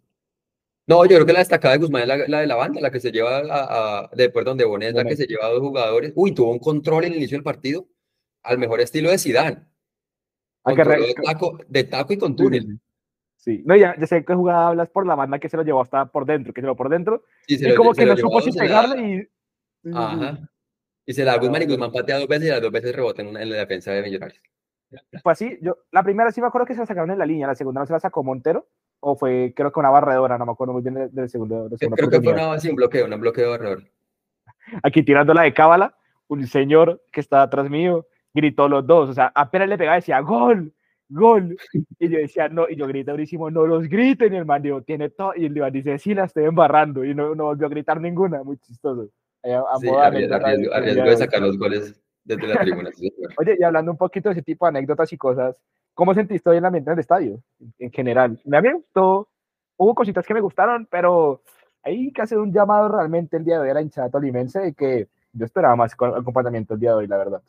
No, 0.86 1.04
yo 1.06 1.16
creo 1.16 1.26
que 1.26 1.32
la 1.32 1.40
destacada 1.40 1.74
de 1.74 1.80
Guzmán 1.80 2.02
es 2.02 2.08
la, 2.08 2.16
la 2.28 2.40
de 2.40 2.46
la 2.46 2.54
banda, 2.54 2.80
la 2.80 2.92
que 2.92 3.00
se 3.00 3.10
lleva 3.10 3.38
a, 3.38 4.04
a 4.04 4.10
de, 4.14 4.30
perdón, 4.30 4.56
de 4.56 4.64
Bonet, 4.64 4.94
la 4.94 5.04
que 5.04 5.16
se 5.16 5.26
lleva 5.26 5.46
a 5.46 5.50
dos 5.50 5.60
jugadores. 5.60 6.12
Uy, 6.14 6.32
tuvo 6.32 6.52
un 6.52 6.60
control 6.60 7.02
en 7.02 7.12
el 7.14 7.18
inicio 7.18 7.36
del 7.36 7.42
partido, 7.42 7.88
al 8.44 8.58
mejor 8.58 8.80
estilo 8.80 9.10
de 9.10 9.18
taco, 11.24 11.58
de 11.66 11.82
taco 11.82 12.12
y 12.12 12.16
con 12.16 12.36
túnel. 12.36 12.78
Sí, 13.48 13.62
no, 13.64 13.74
ya, 13.76 13.96
ya 13.98 14.06
sé 14.06 14.26
que 14.26 14.34
jugada 14.34 14.68
hablas 14.68 14.90
por 14.90 15.06
la 15.06 15.14
banda 15.14 15.38
que 15.38 15.48
se 15.48 15.56
lo 15.56 15.62
llevó 15.62 15.80
hasta 15.80 16.04
por 16.04 16.26
dentro, 16.26 16.52
que 16.52 16.60
se 16.60 16.66
lo 16.66 16.76
por 16.76 16.90
dentro. 16.90 17.22
Sí, 17.46 17.56
y 17.58 17.66
lo, 17.66 17.76
como 17.76 17.94
que 17.94 18.04
no 18.04 18.14
supo 18.14 18.42
si 18.42 18.52
pegarle 18.52 19.30
y. 19.84 19.90
Ajá. 19.94 20.50
Y 21.06 21.14
se 21.14 21.24
la 21.24 21.38
Guzmán 21.38 21.62
y 21.62 21.64
Guzmán 21.64 21.90
patea 21.90 22.18
dos 22.18 22.28
veces 22.28 22.48
y 22.48 22.50
las 22.50 22.60
dos 22.60 22.70
veces 22.70 22.94
rebotan 22.94 23.28
en, 23.28 23.38
en 23.38 23.48
la 23.48 23.56
defensa 23.56 23.90
de 23.92 24.02
Millonarios. 24.02 24.42
Pues 25.22 25.38
sí, 25.38 25.58
yo, 25.62 25.78
la 25.92 26.02
primera 26.02 26.30
sí 26.30 26.42
me 26.42 26.48
acuerdo 26.48 26.66
que 26.66 26.74
se 26.74 26.80
la 26.80 26.84
sacaron 26.84 27.10
en 27.10 27.18
la 27.18 27.24
línea, 27.24 27.46
la 27.46 27.54
segunda 27.54 27.80
no 27.80 27.86
se 27.86 27.94
la 27.94 28.00
sacó 28.00 28.22
Montero, 28.22 28.68
o 29.00 29.16
fue 29.16 29.54
creo 29.56 29.72
que 29.72 29.80
una 29.80 29.88
barredora, 29.88 30.36
no 30.36 30.44
me 30.44 30.52
acuerdo 30.52 30.74
muy 30.74 30.82
bien 30.82 31.08
del, 31.10 31.30
segundo. 31.30 31.70
Segundo 31.78 31.96
creo 31.96 32.10
que 32.10 32.20
fue 32.20 32.34
una, 32.34 32.60
sí, 32.60 32.68
un 32.68 32.76
bloqueo, 32.76 33.06
un 33.06 33.18
bloqueo 33.18 33.48
barredor. 33.48 33.84
Aquí 34.82 35.02
tirándola 35.02 35.44
de 35.44 35.54
cábala, 35.54 35.96
un 36.26 36.46
señor 36.46 37.02
que 37.10 37.22
estaba 37.22 37.44
atrás 37.44 37.70
mío 37.70 38.06
gritó 38.34 38.68
los 38.68 38.86
dos, 38.86 39.08
o 39.08 39.14
sea, 39.14 39.32
apenas 39.34 39.70
le 39.70 39.78
pegaba 39.78 39.96
decía 39.96 40.20
gol, 40.20 40.74
gol, 41.08 41.56
y 41.98 42.08
yo 42.08 42.18
decía 42.18 42.48
no, 42.48 42.68
y 42.68 42.76
yo 42.76 42.86
grité 42.86 43.10
durísimo, 43.10 43.50
no 43.50 43.66
los 43.66 43.88
griten, 43.88 44.34
y 44.34 44.36
el 44.36 44.46
man 44.46 44.62
dijo, 44.62 44.82
tiene 44.82 45.10
todo, 45.10 45.32
y 45.36 45.46
el 45.46 45.54
man 45.54 45.72
dice, 45.72 45.98
sí, 45.98 46.14
la 46.14 46.24
estoy 46.24 46.44
embarrando, 46.44 47.04
y 47.04 47.14
no, 47.14 47.34
no 47.34 47.44
volvió 47.44 47.66
a 47.66 47.70
gritar 47.70 48.00
ninguna, 48.00 48.42
muy 48.42 48.58
chistoso. 48.58 49.08
Eh, 49.42 49.54
a 49.54 49.78
sí, 49.78 49.88
arriesgo, 49.88 50.34
arriesgo, 50.34 50.74
arriesgo 50.74 51.04
de 51.04 51.16
sacar 51.16 51.40
los 51.40 51.58
goles 51.58 52.00
desde 52.24 52.46
la 52.46 52.60
tribuna. 52.60 52.90
Oye, 53.38 53.56
y 53.58 53.62
hablando 53.62 53.92
un 53.92 53.98
poquito 53.98 54.28
de 54.28 54.34
ese 54.34 54.42
tipo 54.42 54.66
de 54.66 54.70
anécdotas 54.70 55.12
y 55.12 55.16
cosas, 55.16 55.56
¿cómo 55.94 56.14
sentiste 56.14 56.50
hoy 56.50 56.56
en 56.56 56.64
el 56.64 56.66
ambiente 56.66 56.90
del 56.90 56.98
estadio, 57.00 57.42
en 57.78 57.90
general? 57.90 58.38
Me 58.44 58.72
gustado, 58.72 59.28
hubo 59.76 59.94
cositas 59.94 60.26
que 60.26 60.34
me 60.34 60.40
gustaron, 60.40 60.86
pero 60.90 61.42
hay 61.82 62.12
que 62.12 62.22
hacer 62.22 62.38
un 62.38 62.52
llamado 62.52 62.88
realmente 62.88 63.36
el 63.36 63.44
día 63.44 63.54
de 63.56 63.62
hoy 63.62 63.70
a 63.70 63.74
la 63.74 63.82
hinchada 63.82 64.10
tolimense 64.10 64.60
de 64.60 64.74
que 64.74 65.08
yo 65.32 65.44
esperaba 65.44 65.76
más 65.76 65.92
el 65.92 66.24
comportamiento 66.24 66.74
el 66.74 66.80
día 66.80 66.90
de 66.90 66.96
hoy, 66.96 67.06
la 67.06 67.16
verdad. 67.16 67.42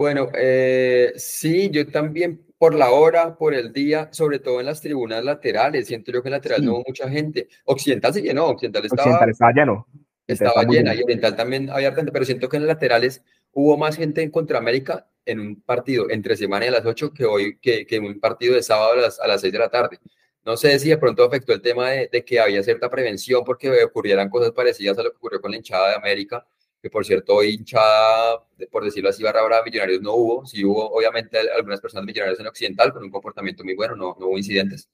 Bueno, 0.00 0.30
eh, 0.32 1.12
sí, 1.16 1.68
yo 1.68 1.86
también 1.86 2.42
por 2.56 2.74
la 2.74 2.90
hora, 2.90 3.36
por 3.36 3.52
el 3.52 3.70
día, 3.70 4.08
sobre 4.12 4.38
todo 4.38 4.58
en 4.58 4.64
las 4.64 4.80
tribunas 4.80 5.22
laterales, 5.22 5.88
siento 5.88 6.10
yo 6.10 6.22
que 6.22 6.30
en 6.30 6.32
lateral 6.32 6.60
sí. 6.60 6.64
no 6.64 6.72
hubo 6.72 6.84
mucha 6.86 7.06
gente. 7.10 7.48
Occidental 7.66 8.14
se 8.14 8.22
llenó, 8.22 8.46
Occidental 8.46 8.86
estaba, 8.86 9.02
Occidental 9.02 9.28
estaba 9.28 9.52
lleno. 9.52 9.86
Estaba 10.26 10.62
llena 10.62 10.94
y 10.94 11.02
Oriental 11.02 11.36
también 11.36 11.68
había 11.68 11.92
gente, 11.92 12.12
pero 12.12 12.24
siento 12.24 12.48
que 12.48 12.56
en 12.56 12.62
las 12.62 12.76
laterales 12.76 13.22
hubo 13.52 13.76
más 13.76 13.98
gente 13.98 14.22
en 14.22 14.30
Contraamérica 14.30 15.06
en 15.26 15.38
un 15.38 15.60
partido 15.60 16.08
entre 16.08 16.34
semana 16.34 16.64
y 16.64 16.68
a 16.68 16.72
las 16.72 16.86
8 16.86 17.12
que 17.12 17.26
hoy, 17.26 17.58
que, 17.58 17.84
que 17.84 17.96
en 17.96 18.06
un 18.06 18.20
partido 18.20 18.54
de 18.54 18.62
sábado 18.62 18.92
a 18.92 18.96
las, 18.96 19.20
a 19.20 19.26
las 19.26 19.42
6 19.42 19.52
de 19.52 19.58
la 19.58 19.68
tarde. 19.68 19.98
No 20.46 20.56
sé 20.56 20.78
si 20.78 20.88
de 20.88 20.96
pronto 20.96 21.24
afectó 21.24 21.52
el 21.52 21.60
tema 21.60 21.90
de, 21.90 22.08
de, 22.10 22.24
que 22.24 22.40
había 22.40 22.62
cierta 22.62 22.88
prevención 22.88 23.44
porque 23.44 23.84
ocurrieran 23.84 24.30
cosas 24.30 24.52
parecidas 24.52 24.96
a 24.96 25.02
lo 25.02 25.10
que 25.10 25.18
ocurrió 25.18 25.42
con 25.42 25.50
la 25.50 25.58
hinchada 25.58 25.90
de 25.90 25.96
América, 25.96 26.46
que 26.82 26.90
por 26.90 27.04
cierto 27.04 27.42
hinchada, 27.42 28.42
por 28.70 28.84
decirlo 28.84 29.10
así, 29.10 29.22
barra 29.22 29.42
brava, 29.42 29.64
millonarios 29.64 30.00
no 30.00 30.14
hubo, 30.14 30.46
sí 30.46 30.64
hubo 30.64 30.90
obviamente 30.92 31.38
algunas 31.38 31.80
personas 31.80 32.06
millonarias 32.06 32.40
en 32.40 32.46
Occidental 32.46 32.92
con 32.92 33.04
un 33.04 33.10
comportamiento 33.10 33.64
muy 33.64 33.74
bueno, 33.74 33.94
no, 33.96 34.16
no 34.18 34.26
hubo 34.28 34.38
incidentes. 34.38 34.88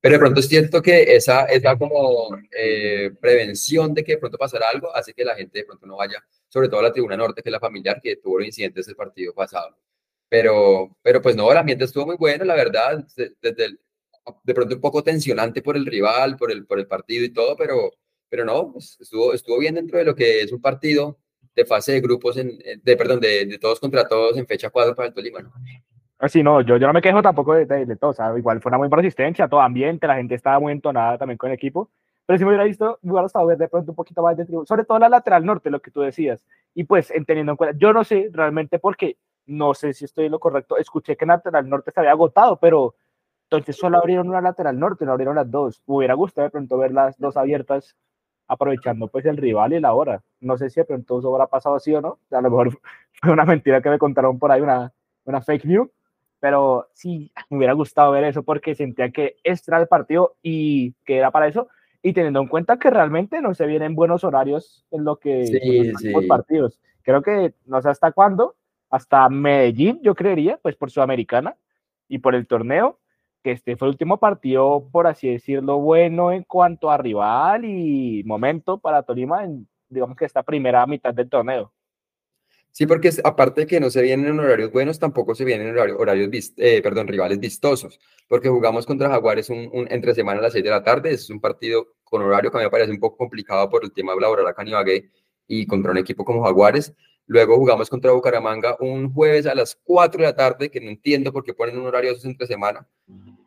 Pero 0.00 0.14
de 0.14 0.18
pronto 0.18 0.40
es 0.40 0.48
cierto 0.48 0.82
que 0.82 1.14
esa, 1.14 1.44
esa 1.44 1.76
como 1.78 2.36
eh, 2.50 3.12
prevención 3.20 3.94
de 3.94 4.02
que 4.04 4.12
de 4.12 4.18
pronto 4.18 4.36
pasara 4.38 4.68
algo 4.68 4.94
hace 4.94 5.14
que 5.14 5.24
la 5.24 5.36
gente 5.36 5.60
de 5.60 5.64
pronto 5.64 5.86
no 5.86 5.96
vaya, 5.96 6.24
sobre 6.48 6.68
todo 6.68 6.80
a 6.80 6.84
la 6.84 6.92
tribuna 6.92 7.16
norte, 7.16 7.42
que 7.42 7.48
es 7.48 7.52
la 7.52 7.60
familiar, 7.60 8.00
que 8.02 8.16
tuvo 8.16 8.38
los 8.38 8.46
incidentes 8.46 8.86
del 8.86 8.96
partido 8.96 9.32
pasado. 9.32 9.76
Pero, 10.28 10.96
pero 11.02 11.22
pues 11.22 11.36
no, 11.36 11.50
el 11.52 11.58
ambiente 11.58 11.84
estuvo 11.84 12.06
muy 12.06 12.16
bueno, 12.16 12.44
la 12.44 12.54
verdad, 12.54 13.06
desde 13.40 13.64
el, 13.64 13.80
de 14.44 14.54
pronto 14.54 14.74
un 14.74 14.80
poco 14.80 15.02
tensionante 15.02 15.62
por 15.62 15.76
el 15.76 15.86
rival, 15.86 16.36
por 16.36 16.50
el, 16.50 16.66
por 16.66 16.78
el 16.78 16.86
partido 16.86 17.24
y 17.24 17.32
todo, 17.32 17.56
pero, 17.56 17.92
pero 18.28 18.44
no, 18.44 18.72
pues 18.72 18.96
estuvo, 19.00 19.32
estuvo 19.34 19.58
bien 19.58 19.74
dentro 19.76 19.98
de 19.98 20.04
lo 20.04 20.14
que 20.14 20.40
es 20.42 20.52
un 20.52 20.60
partido 20.60 21.18
de 21.54 21.64
fase 21.64 21.92
de 21.92 22.00
grupos, 22.00 22.36
en, 22.36 22.58
de, 22.82 22.96
perdón, 22.96 23.20
de, 23.20 23.46
de 23.46 23.58
todos 23.58 23.78
contra 23.80 24.08
todos 24.08 24.36
en 24.36 24.46
fecha 24.46 24.70
4 24.70 24.94
para 24.94 25.08
el 25.08 25.14
Tolima, 25.14 25.40
¿no? 25.40 25.52
Así 26.18 26.42
no, 26.42 26.60
yo, 26.60 26.76
yo 26.76 26.86
no 26.86 26.92
me 26.92 27.02
quejo 27.02 27.20
tampoco 27.20 27.54
de, 27.54 27.66
de, 27.66 27.84
de, 27.84 27.96
todo, 27.96 28.10
o 28.10 28.14
sea, 28.14 28.32
igual 28.38 28.60
fue 28.60 28.70
una 28.70 28.78
muy 28.78 28.88
buena 28.88 29.00
asistencia, 29.00 29.48
todo 29.48 29.60
ambiente, 29.60 30.06
la 30.06 30.14
gente 30.14 30.36
estaba 30.36 30.60
muy 30.60 30.72
entonada 30.72 31.18
también 31.18 31.36
con 31.36 31.50
el 31.50 31.54
equipo, 31.54 31.90
pero 32.24 32.38
si 32.38 32.44
me 32.44 32.50
hubiera 32.50 32.64
visto, 32.64 33.00
me 33.02 33.10
hubiera 33.10 33.24
gustado 33.24 33.46
ver 33.46 33.58
de 33.58 33.68
pronto 33.68 33.90
un 33.90 33.96
poquito 33.96 34.22
más 34.22 34.36
de 34.36 34.44
tribu, 34.44 34.64
sobre 34.64 34.84
todo 34.84 35.00
la 35.00 35.08
lateral 35.08 35.44
norte, 35.44 35.68
lo 35.68 35.82
que 35.82 35.90
tú 35.90 36.00
decías, 36.00 36.44
y 36.74 36.84
pues 36.84 37.12
teniendo 37.26 37.52
en 37.52 37.56
cuenta, 37.56 37.76
yo 37.76 37.92
no 37.92 38.04
sé 38.04 38.30
realmente 38.32 38.78
por 38.78 38.96
qué, 38.96 39.16
no 39.46 39.74
sé 39.74 39.92
si 39.94 40.04
estoy 40.04 40.26
en 40.26 40.32
lo 40.32 40.38
correcto, 40.38 40.76
escuché 40.76 41.16
que 41.16 41.24
en 41.24 41.30
lateral 41.30 41.68
norte 41.68 41.90
se 41.90 41.98
había 41.98 42.12
agotado, 42.12 42.56
pero 42.60 42.94
entonces 43.50 43.76
solo 43.76 43.98
abrieron 43.98 44.28
una 44.28 44.40
lateral 44.40 44.78
norte, 44.78 45.04
no 45.04 45.10
abrieron 45.10 45.34
las 45.34 45.50
dos, 45.50 45.82
me 45.88 45.96
hubiera 45.96 46.14
gustado 46.14 46.46
de 46.46 46.52
pronto 46.52 46.78
ver 46.78 46.92
las 46.92 47.18
dos 47.18 47.36
abiertas 47.36 47.96
aprovechando 48.52 49.08
pues 49.08 49.24
el 49.24 49.36
rival 49.36 49.72
y 49.72 49.80
la 49.80 49.94
hora. 49.94 50.22
No 50.40 50.56
sé 50.56 50.70
si 50.70 50.80
de 50.80 50.84
pronto 50.84 51.18
eso 51.18 51.32
habrá 51.32 51.46
pasado 51.46 51.76
así 51.76 51.94
o 51.94 52.00
no. 52.00 52.18
A 52.30 52.40
lo 52.40 52.50
mejor 52.50 52.78
fue 53.22 53.32
una 53.32 53.44
mentira 53.44 53.80
que 53.80 53.90
me 53.90 53.98
contaron 53.98 54.38
por 54.38 54.52
ahí, 54.52 54.60
una, 54.60 54.92
una 55.24 55.40
fake 55.40 55.64
news. 55.64 55.88
Pero 56.40 56.88
sí, 56.92 57.32
me 57.50 57.58
hubiera 57.58 57.72
gustado 57.72 58.12
ver 58.12 58.24
eso 58.24 58.42
porque 58.42 58.74
sentía 58.74 59.10
que 59.10 59.36
extra 59.44 59.80
el 59.80 59.86
partido 59.86 60.34
y 60.42 60.92
que 61.04 61.16
era 61.16 61.30
para 61.30 61.46
eso. 61.46 61.68
Y 62.02 62.12
teniendo 62.12 62.40
en 62.40 62.48
cuenta 62.48 62.78
que 62.78 62.90
realmente 62.90 63.40
no 63.40 63.54
se 63.54 63.66
vienen 63.66 63.94
buenos 63.94 64.24
horarios 64.24 64.84
en 64.90 65.04
lo 65.04 65.16
que 65.16 65.46
sí, 65.46 65.92
sí. 65.98 66.10
los 66.10 66.24
partidos. 66.26 66.80
Creo 67.02 67.22
que 67.22 67.54
no 67.64 67.80
sé 67.80 67.90
hasta 67.90 68.10
cuándo, 68.10 68.56
hasta 68.90 69.28
Medellín, 69.28 70.00
yo 70.02 70.14
creería, 70.14 70.58
pues 70.60 70.74
por 70.74 70.90
Sudamericana 70.90 71.56
y 72.08 72.18
por 72.18 72.34
el 72.34 72.46
torneo, 72.46 72.98
que 73.42 73.52
este 73.52 73.76
fue 73.76 73.88
el 73.88 73.92
último 73.92 74.18
partido, 74.18 74.88
por 74.90 75.06
así 75.06 75.28
decirlo, 75.28 75.78
bueno 75.78 76.32
en 76.32 76.44
cuanto 76.44 76.90
a 76.90 76.96
rival 76.96 77.64
y 77.64 78.22
momento 78.24 78.78
para 78.78 79.02
Tolima 79.02 79.44
en, 79.44 79.68
digamos 79.88 80.16
que 80.16 80.24
esta 80.24 80.42
primera 80.42 80.86
mitad 80.86 81.12
del 81.12 81.28
torneo. 81.28 81.72
Sí, 82.70 82.86
porque 82.86 83.10
aparte 83.22 83.62
de 83.62 83.66
que 83.66 83.80
no 83.80 83.90
se 83.90 84.00
vienen 84.00 84.28
en 84.28 84.40
horarios 84.40 84.72
buenos, 84.72 84.98
tampoco 84.98 85.34
se 85.34 85.44
vienen 85.44 85.68
en 85.68 85.74
horarios, 85.74 85.98
horarios 86.00 86.52
eh, 86.56 86.80
perdón, 86.82 87.06
rivales 87.06 87.38
vistosos, 87.38 88.00
porque 88.26 88.48
jugamos 88.48 88.86
contra 88.86 89.10
Jaguares 89.10 89.50
un, 89.50 89.68
un, 89.72 89.86
entre 89.90 90.14
semana 90.14 90.38
a 90.38 90.44
las 90.44 90.52
6 90.54 90.64
de 90.64 90.70
la 90.70 90.82
tarde, 90.82 91.12
es 91.12 91.28
un 91.28 91.38
partido 91.38 91.88
con 92.02 92.22
horario 92.22 92.50
que 92.50 92.56
a 92.56 92.60
mí 92.60 92.64
me 92.64 92.70
parece 92.70 92.90
un 92.90 92.98
poco 92.98 93.18
complicado 93.18 93.68
por 93.68 93.84
el 93.84 93.92
tema 93.92 94.14
laboral 94.18 94.46
acá 94.46 94.62
en 94.62 94.68
Ibagué 94.68 95.10
y 95.46 95.66
contra 95.66 95.92
un 95.92 95.98
equipo 95.98 96.24
como 96.24 96.42
Jaguares. 96.42 96.94
Luego 97.32 97.56
jugamos 97.56 97.88
contra 97.88 98.12
Bucaramanga 98.12 98.76
un 98.78 99.10
jueves 99.10 99.46
a 99.46 99.54
las 99.54 99.74
4 99.84 100.20
de 100.20 100.26
la 100.26 100.36
tarde, 100.36 100.70
que 100.70 100.82
no 100.82 100.90
entiendo 100.90 101.32
por 101.32 101.42
qué 101.42 101.54
ponen 101.54 101.78
un 101.78 101.86
horario 101.86 102.12
esos 102.12 102.26
entre 102.26 102.46
semana. 102.46 102.86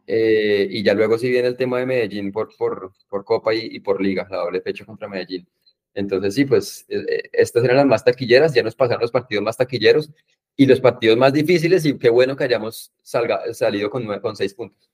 Eh, 0.07 0.67
y 0.71 0.81
ya 0.81 0.95
luego 0.95 1.19
sí 1.19 1.29
viene 1.29 1.49
el 1.49 1.55
tema 1.55 1.77
de 1.77 1.85
Medellín 1.85 2.31
por, 2.31 2.49
por, 2.57 2.93
por 3.07 3.23
Copa 3.23 3.53
y, 3.53 3.79
por 3.81 4.01
Liga, 4.01 4.27
la 4.31 4.37
doble 4.37 4.59
fecha 4.61 4.85
contra 4.85 5.07
Medellín. 5.07 5.47
Entonces 5.93 6.33
sí, 6.33 6.45
pues 6.45 6.87
eh, 6.89 7.29
estas 7.31 7.63
eran 7.63 7.77
las 7.77 7.85
más 7.85 8.03
taquilleras, 8.03 8.55
ya 8.55 8.63
nos 8.63 8.75
pasaron 8.75 9.03
los 9.03 9.11
partidos 9.11 9.43
más 9.43 9.55
taquilleros 9.55 10.11
y 10.55 10.65
los 10.65 10.81
partidos 10.81 11.15
más 11.15 11.31
difíciles 11.31 11.85
y 11.85 11.95
qué 11.99 12.09
bueno 12.09 12.35
que 12.35 12.45
hayamos 12.45 12.91
salga, 13.03 13.53
salido 13.53 13.91
con, 13.91 14.07
con 14.19 14.35
seis 14.35 14.55
puntos. 14.55 14.89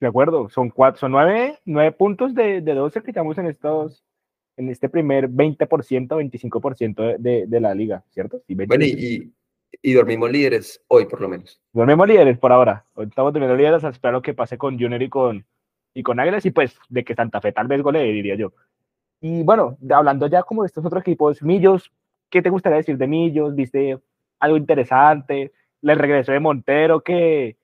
De 0.00 0.08
acuerdo, 0.08 0.48
son, 0.48 0.70
cuatro, 0.70 0.98
son 0.98 1.12
nueve, 1.12 1.60
nueve 1.64 1.92
puntos 1.92 2.34
de, 2.34 2.62
de 2.62 2.74
12 2.74 3.00
que 3.00 3.12
llevamos 3.12 3.38
en 3.38 3.46
estos 3.46 4.02
en 4.62 4.70
este 4.70 4.88
primer 4.88 5.28
20%, 5.28 6.08
25% 6.08 7.16
de, 7.18 7.46
de, 7.46 7.60
la 7.60 7.74
liga, 7.74 8.04
¿cierto? 8.10 8.40
Sí, 8.46 8.54
bueno, 8.54 8.84
y, 8.84 9.32
y, 9.82 9.92
dormimos 9.92 10.30
líderes 10.30 10.82
hoy, 10.88 11.06
por 11.06 11.20
lo 11.20 11.28
menos. 11.28 11.60
Dormimos 11.72 12.08
líderes 12.08 12.38
por 12.38 12.52
ahora. 12.52 12.84
Hoy 12.94 13.06
estamos 13.06 13.32
durmiendo 13.32 13.56
líderes, 13.56 13.84
espero 13.84 14.22
que 14.22 14.34
pase 14.34 14.56
con 14.56 14.78
Junior 14.78 15.02
y 15.02 15.08
con, 15.08 15.44
y 15.94 16.02
con 16.02 16.20
Águilas, 16.20 16.46
y 16.46 16.50
pues 16.50 16.78
de 16.88 17.04
que 17.04 17.14
Santa 17.14 17.40
Fe 17.40 17.52
tal 17.52 17.66
vez 17.66 17.82
gole, 17.82 18.02
diría 18.04 18.36
yo. 18.36 18.52
Y 19.20 19.42
bueno, 19.42 19.76
hablando 19.90 20.26
ya 20.26 20.42
como 20.42 20.62
de 20.62 20.68
estos 20.68 20.84
otros 20.84 21.02
equipos, 21.02 21.42
Millos, 21.42 21.92
¿qué 22.30 22.42
te 22.42 22.50
gustaría 22.50 22.78
decir 22.78 22.96
de 22.96 23.06
Millos? 23.06 23.54
¿Viste 23.54 23.98
algo 24.38 24.56
interesante? 24.56 25.52
Le 25.80 25.94
regresó 25.94 26.32
de 26.32 26.40
Montero, 26.40 27.02
que 27.02 27.56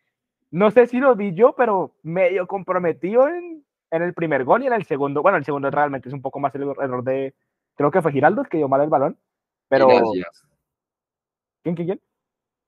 no 0.50 0.70
sé 0.70 0.86
si 0.86 0.98
lo 0.98 1.14
vi 1.14 1.34
yo, 1.34 1.54
pero 1.56 1.94
medio 2.02 2.46
comprometido 2.46 3.28
en, 3.28 3.64
en 3.90 4.02
el 4.02 4.14
primer 4.14 4.44
gol 4.44 4.62
y 4.62 4.66
en 4.66 4.72
el 4.72 4.84
segundo. 4.84 5.22
Bueno, 5.22 5.38
el 5.38 5.44
segundo 5.44 5.70
realmente 5.70 6.08
es 6.08 6.14
un 6.14 6.22
poco 6.22 6.40
más 6.40 6.54
el 6.54 6.62
error 6.62 7.02
de, 7.04 7.34
creo 7.74 7.90
que 7.90 8.02
fue 8.02 8.12
Giraldo 8.12 8.42
el 8.42 8.48
que 8.48 8.58
dio 8.58 8.68
mal 8.68 8.80
el 8.82 8.88
balón, 8.88 9.18
pero... 9.68 9.88
Ginás, 9.88 10.10
Ginás. 10.12 10.46
¿Quién, 11.62 11.74
quién, 11.74 11.86
quién? 11.88 12.00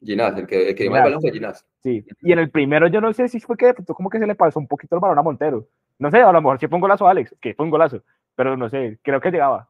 Ginás, 0.02 0.38
el 0.38 0.46
que, 0.46 0.70
el 0.70 0.74
que 0.74 0.84
dio 0.84 0.92
mal 0.92 1.00
el 1.00 1.04
balón 1.04 1.20
fue 1.20 1.32
Ginás. 1.32 1.66
Sí, 1.82 2.04
y 2.22 2.32
en 2.32 2.38
el 2.38 2.50
primero 2.50 2.88
yo 2.88 3.00
no 3.00 3.12
sé 3.12 3.28
si 3.28 3.40
fue 3.40 3.56
que 3.56 3.74
como 3.86 4.10
que 4.10 4.18
se 4.18 4.26
le 4.26 4.34
pasó 4.34 4.58
un 4.58 4.66
poquito 4.66 4.94
el 4.94 5.00
balón 5.00 5.18
a 5.18 5.22
Montero. 5.22 5.68
No 5.98 6.10
sé, 6.10 6.18
a 6.18 6.32
lo 6.32 6.40
mejor 6.40 6.58
sí 6.58 6.66
fue 6.66 6.76
un 6.76 6.82
golazo 6.82 7.06
a 7.06 7.10
Alex, 7.10 7.34
que 7.40 7.54
fue 7.54 7.64
un 7.64 7.70
golazo, 7.70 8.02
pero 8.34 8.56
no 8.56 8.68
sé, 8.70 8.98
creo 9.02 9.20
que 9.20 9.30
llegaba. 9.30 9.68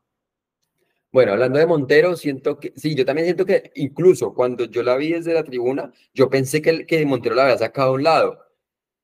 Bueno, 1.13 1.33
hablando 1.33 1.59
de 1.59 1.67
Montero, 1.67 2.15
siento 2.15 2.61
que, 2.61 2.73
sí, 2.77 2.95
yo 2.95 3.05
también 3.05 3.27
siento 3.27 3.45
que 3.45 3.73
incluso 3.75 4.33
cuando 4.33 4.67
yo 4.67 4.85
la 4.85 4.97
vi 4.97 5.13
desde 5.13 5.35
la 5.35 5.43
tribuna, 5.43 5.91
yo 6.15 6.31
pensé 6.31 6.63
que, 6.63 6.87
que 6.87 7.05
Montero 7.05 7.35
la 7.35 7.45
había 7.45 7.59
sacado 7.59 7.91
a 7.91 7.95
un 7.95 8.05
lado 8.05 8.39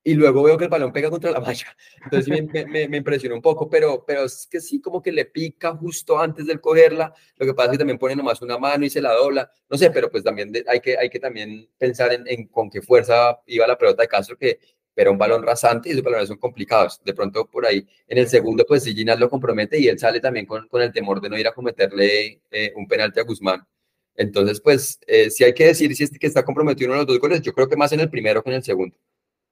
y 0.07 0.15
luego 0.15 0.45
veo 0.45 0.57
que 0.57 0.63
el 0.63 0.71
balón 0.71 0.93
pega 0.93 1.11
contra 1.11 1.33
la 1.33 1.41
malla. 1.41 1.77
Entonces 2.05 2.29
me, 2.29 2.65
me, 2.65 2.89
me, 2.89 2.97
impresionó 2.99 3.35
un 3.35 3.43
poco, 3.43 3.69
pero, 3.69 4.05
pero 4.07 4.23
es 4.23 4.47
que 4.49 4.61
sí, 4.61 4.81
como 4.81 5.03
que 5.03 5.11
le 5.11 5.25
pica 5.25 5.75
justo 5.75 6.17
antes 6.17 6.47
de 6.47 6.61
cogerla. 6.61 7.13
Lo 7.35 7.45
que 7.45 7.55
pasa 7.55 7.71
es 7.71 7.73
que 7.73 7.79
también 7.79 7.99
pone 7.99 8.15
nomás 8.15 8.41
una 8.41 8.57
mano 8.57 8.85
y 8.85 8.91
se 8.91 9.01
la 9.01 9.13
dobla. 9.13 9.51
No 9.69 9.77
sé, 9.77 9.91
pero 9.91 10.09
pues 10.09 10.23
también 10.23 10.53
hay, 10.69 10.79
que, 10.79 10.97
hay 10.97 11.11
que 11.11 11.19
también 11.19 11.69
pensar 11.77 12.13
en, 12.13 12.23
en 12.29 12.47
con 12.47 12.71
qué 12.71 12.83
fuerza 12.83 13.41
iba 13.47 13.67
la 13.67 13.77
pelota 13.77 14.03
de 14.03 14.09
Castro, 14.09 14.39
que 14.39 14.61
era 14.95 15.11
un 15.11 15.19
balón 15.19 15.43
rasante 15.43 15.89
y 15.89 15.93
esos 15.93 16.05
balones 16.05 16.29
son 16.29 16.39
complicados. 16.39 17.01
De 17.05 17.13
pronto 17.13 17.51
por 17.51 17.67
ahí, 17.67 17.85
en 18.07 18.19
el 18.19 18.29
segundo, 18.29 18.65
pues 18.65 18.85
sí, 18.85 18.95
Ginás 18.95 19.19
lo 19.19 19.29
compromete 19.29 19.77
y 19.77 19.89
él 19.89 19.99
sale 19.99 20.21
también 20.21 20.47
con, 20.47 20.69
con 20.69 20.83
el 20.83 20.93
temor 20.93 21.21
de 21.21 21.31
no 21.31 21.37
ir 21.37 21.49
a 21.49 21.53
cometerle 21.53 22.43
eh, 22.53 22.73
un 22.77 22.87
penalti 22.87 23.19
a 23.19 23.25
Guzmán. 23.25 23.67
Entonces, 24.15 24.61
pues, 24.61 25.01
eh, 25.09 25.31
si 25.31 25.43
hay 25.43 25.53
que 25.53 25.67
decir 25.67 25.97
si 25.97 26.05
es 26.05 26.17
que 26.17 26.29
está 26.29 26.45
comprometido 26.45 26.91
uno 26.91 26.95
de 26.95 27.07
los 27.07 27.09
dos 27.09 27.19
goles, 27.19 27.43
yo 27.43 27.53
creo 27.53 27.69
que 27.69 27.77
más 27.77 27.91
en 27.91 27.99
el 27.99 28.09
primero 28.09 28.41
que 28.45 28.51
en 28.51 28.57
el 28.57 28.63
segundo. 28.63 28.97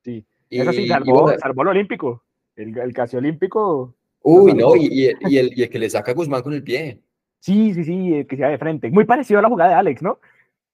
Sí, 0.04 0.24
eso 0.60 0.72
sí, 0.72 0.88
salvó, 0.88 1.32
salvó 1.38 1.62
el 1.62 1.68
olímpico, 1.68 2.22
el, 2.56 2.76
el 2.78 2.92
casi 2.92 3.16
olímpico. 3.16 3.94
Uy, 4.22 4.54
no, 4.54 4.74
y, 4.74 4.86
y, 4.86 5.06
el, 5.06 5.18
y, 5.58 5.62
el, 5.62 5.70
que 5.70 5.78
le 5.78 5.90
saca 5.90 6.12
a 6.12 6.14
Guzmán 6.14 6.42
con 6.42 6.54
el 6.54 6.62
pie. 6.62 7.00
Sí, 7.40 7.74
sí, 7.74 7.84
sí, 7.84 8.14
el 8.14 8.26
que 8.26 8.36
se 8.36 8.42
va 8.42 8.48
de 8.48 8.58
frente. 8.58 8.90
Muy 8.90 9.04
parecido 9.04 9.38
a 9.38 9.42
la 9.42 9.48
jugada 9.48 9.70
de 9.70 9.76
Alex, 9.76 10.02
¿no? 10.02 10.18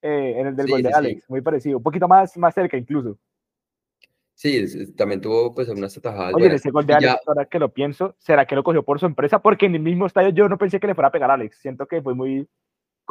Eh, 0.02 0.34
en 0.38 0.46
el 0.46 0.56
del 0.56 0.66
sí, 0.66 0.72
gol 0.72 0.82
de 0.82 0.88
sí, 0.88 0.94
Alex, 0.94 1.20
sí. 1.22 1.26
muy 1.28 1.40
parecido. 1.40 1.78
Un 1.78 1.82
poquito 1.82 2.06
más, 2.06 2.36
más 2.38 2.54
cerca 2.54 2.76
incluso. 2.76 3.18
Sí, 4.34 4.64
también 4.96 5.20
tuvo 5.20 5.52
pues 5.54 5.68
unas 5.68 5.96
atajadas. 5.98 6.32
Oye, 6.32 6.54
ese 6.54 6.70
gol 6.70 6.86
de 6.86 6.94
Alex, 6.94 7.12
ya... 7.12 7.20
ahora 7.26 7.44
que 7.44 7.58
lo 7.58 7.72
pienso, 7.72 8.14
¿será 8.18 8.46
que 8.46 8.54
lo 8.54 8.62
cogió 8.62 8.82
por 8.82 8.98
su 8.98 9.06
empresa? 9.06 9.40
Porque 9.40 9.66
en 9.66 9.74
el 9.74 9.82
mismo 9.82 10.06
estadio 10.06 10.30
yo 10.30 10.48
no 10.48 10.56
pensé 10.56 10.80
que 10.80 10.86
le 10.86 10.94
fuera 10.94 11.08
a 11.08 11.12
pegar 11.12 11.30
a 11.30 11.34
Alex. 11.34 11.58
Siento 11.58 11.86
que 11.86 12.00
fue 12.00 12.14
muy... 12.14 12.48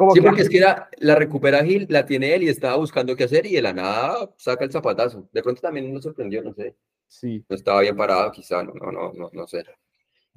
Como 0.00 0.14
sí, 0.14 0.20
que... 0.20 0.26
porque 0.26 0.40
es 0.40 0.48
que 0.48 0.56
era, 0.56 0.88
la 0.96 1.14
recupera 1.14 1.62
Gil, 1.62 1.84
la 1.90 2.06
tiene 2.06 2.34
él 2.34 2.44
y 2.44 2.48
estaba 2.48 2.76
buscando 2.76 3.14
qué 3.14 3.24
hacer 3.24 3.44
y 3.44 3.52
de 3.52 3.60
la 3.60 3.74
nada 3.74 4.32
saca 4.38 4.64
el 4.64 4.72
zapatazo. 4.72 5.28
De 5.30 5.42
pronto 5.42 5.60
también 5.60 5.92
nos 5.92 6.04
sorprendió, 6.04 6.42
no 6.42 6.54
sé. 6.54 6.74
Sí. 7.06 7.44
No 7.46 7.54
estaba 7.54 7.82
bien 7.82 7.94
parado, 7.94 8.32
quizá, 8.32 8.62
no, 8.62 8.72
no, 8.72 8.90
no, 8.90 9.12
no, 9.12 9.28
no 9.30 9.46
sé. 9.46 9.62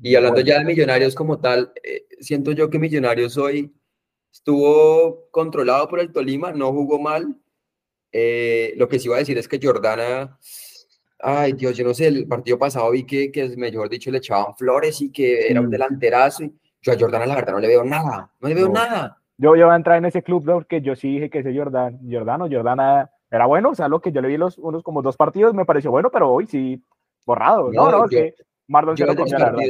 Y 0.02 0.15
hablando 0.15 0.41
bueno. 0.41 0.47
ya 0.49 0.60
de 0.60 0.65
Millonarios 0.65 1.15
como 1.15 1.39
tal, 1.39 1.71
eh, 1.82 2.08
siento 2.19 2.52
yo 2.52 2.69
que 2.69 2.78
Millonarios 2.78 3.38
hoy 3.38 3.73
estuvo 4.34 5.30
controlado 5.32 5.88
por 5.88 6.02
el 6.02 6.12
Tolima, 6.12 6.52
no 6.52 6.73
jugó 6.73 6.99
mal. 6.99 7.34
Eh, 8.12 8.73
lo 8.76 8.89
que 8.89 8.99
sí 8.99 9.06
iba 9.06 9.15
a 9.15 9.19
decir 9.19 9.38
es 9.38 9.47
que 9.47 9.62
Jordana 9.63 10.38
ay 11.23 11.54
Dios, 11.54 11.78
yo 11.78 11.86
no 11.86 11.93
sé, 11.93 12.08
el 12.08 12.28
partido 12.28 12.60
pasado 12.60 12.91
vi 12.91 13.06
que, 13.06 13.32
que 13.32 13.47
mejor 13.56 13.88
dicho, 13.88 14.12
le 14.12 14.17
echaban 14.17 14.58
flores 14.58 14.99
y 14.99 15.10
que 15.10 15.47
era 15.47 15.62
un 15.62 15.69
delanterazo. 15.69 16.52
Yo 16.82 16.91
a 16.91 16.99
Jordana, 16.99 17.26
la 17.26 17.36
verdad, 17.36 17.54
no 17.54 17.60
le 17.60 17.69
veo 17.69 17.86
nada, 17.86 18.30
no 18.41 18.49
le 18.49 18.56
veo 18.56 18.67
no. 18.67 18.73
nada. 18.73 19.22
Yo, 19.38 19.56
yo 19.56 19.65
voy 19.65 19.74
a 19.74 19.78
entrar 19.78 19.98
en 19.98 20.06
ese 20.06 20.24
club 20.24 20.46
porque 20.46 20.82
yo 20.82 20.96
sí 20.96 21.13
dije 21.13 21.30
que 21.30 21.39
ese 21.39 21.58
Jordan, 21.58 22.00
Jordano, 22.10 22.48
Jordana 22.50 23.10
era 23.32 23.46
bueno, 23.48 23.69
o 23.69 23.76
sea, 23.76 23.88
lo 23.88 24.00
que 24.00 24.12
yo 24.12 24.22
le 24.22 24.28
vi 24.28 24.38
los 24.38 24.58
unos 24.58 24.84
como 24.84 25.02
dos 25.02 25.17
partidos 25.17 25.54
me 25.54 25.65
pareció 25.65 25.89
bueno, 25.91 26.10
pero 26.12 26.32
hoy 26.32 26.46
sí, 26.48 26.84
borrado. 27.26 27.72
No, 27.72 27.89
no, 27.89 27.98
no 28.00 28.04
yo, 28.04 28.10
que 28.10 28.36
Mardon 28.67 28.96
se 28.96 29.06
lo 29.06 29.15
comió, 29.15 29.38
la 29.38 29.52
verdad 29.52 29.63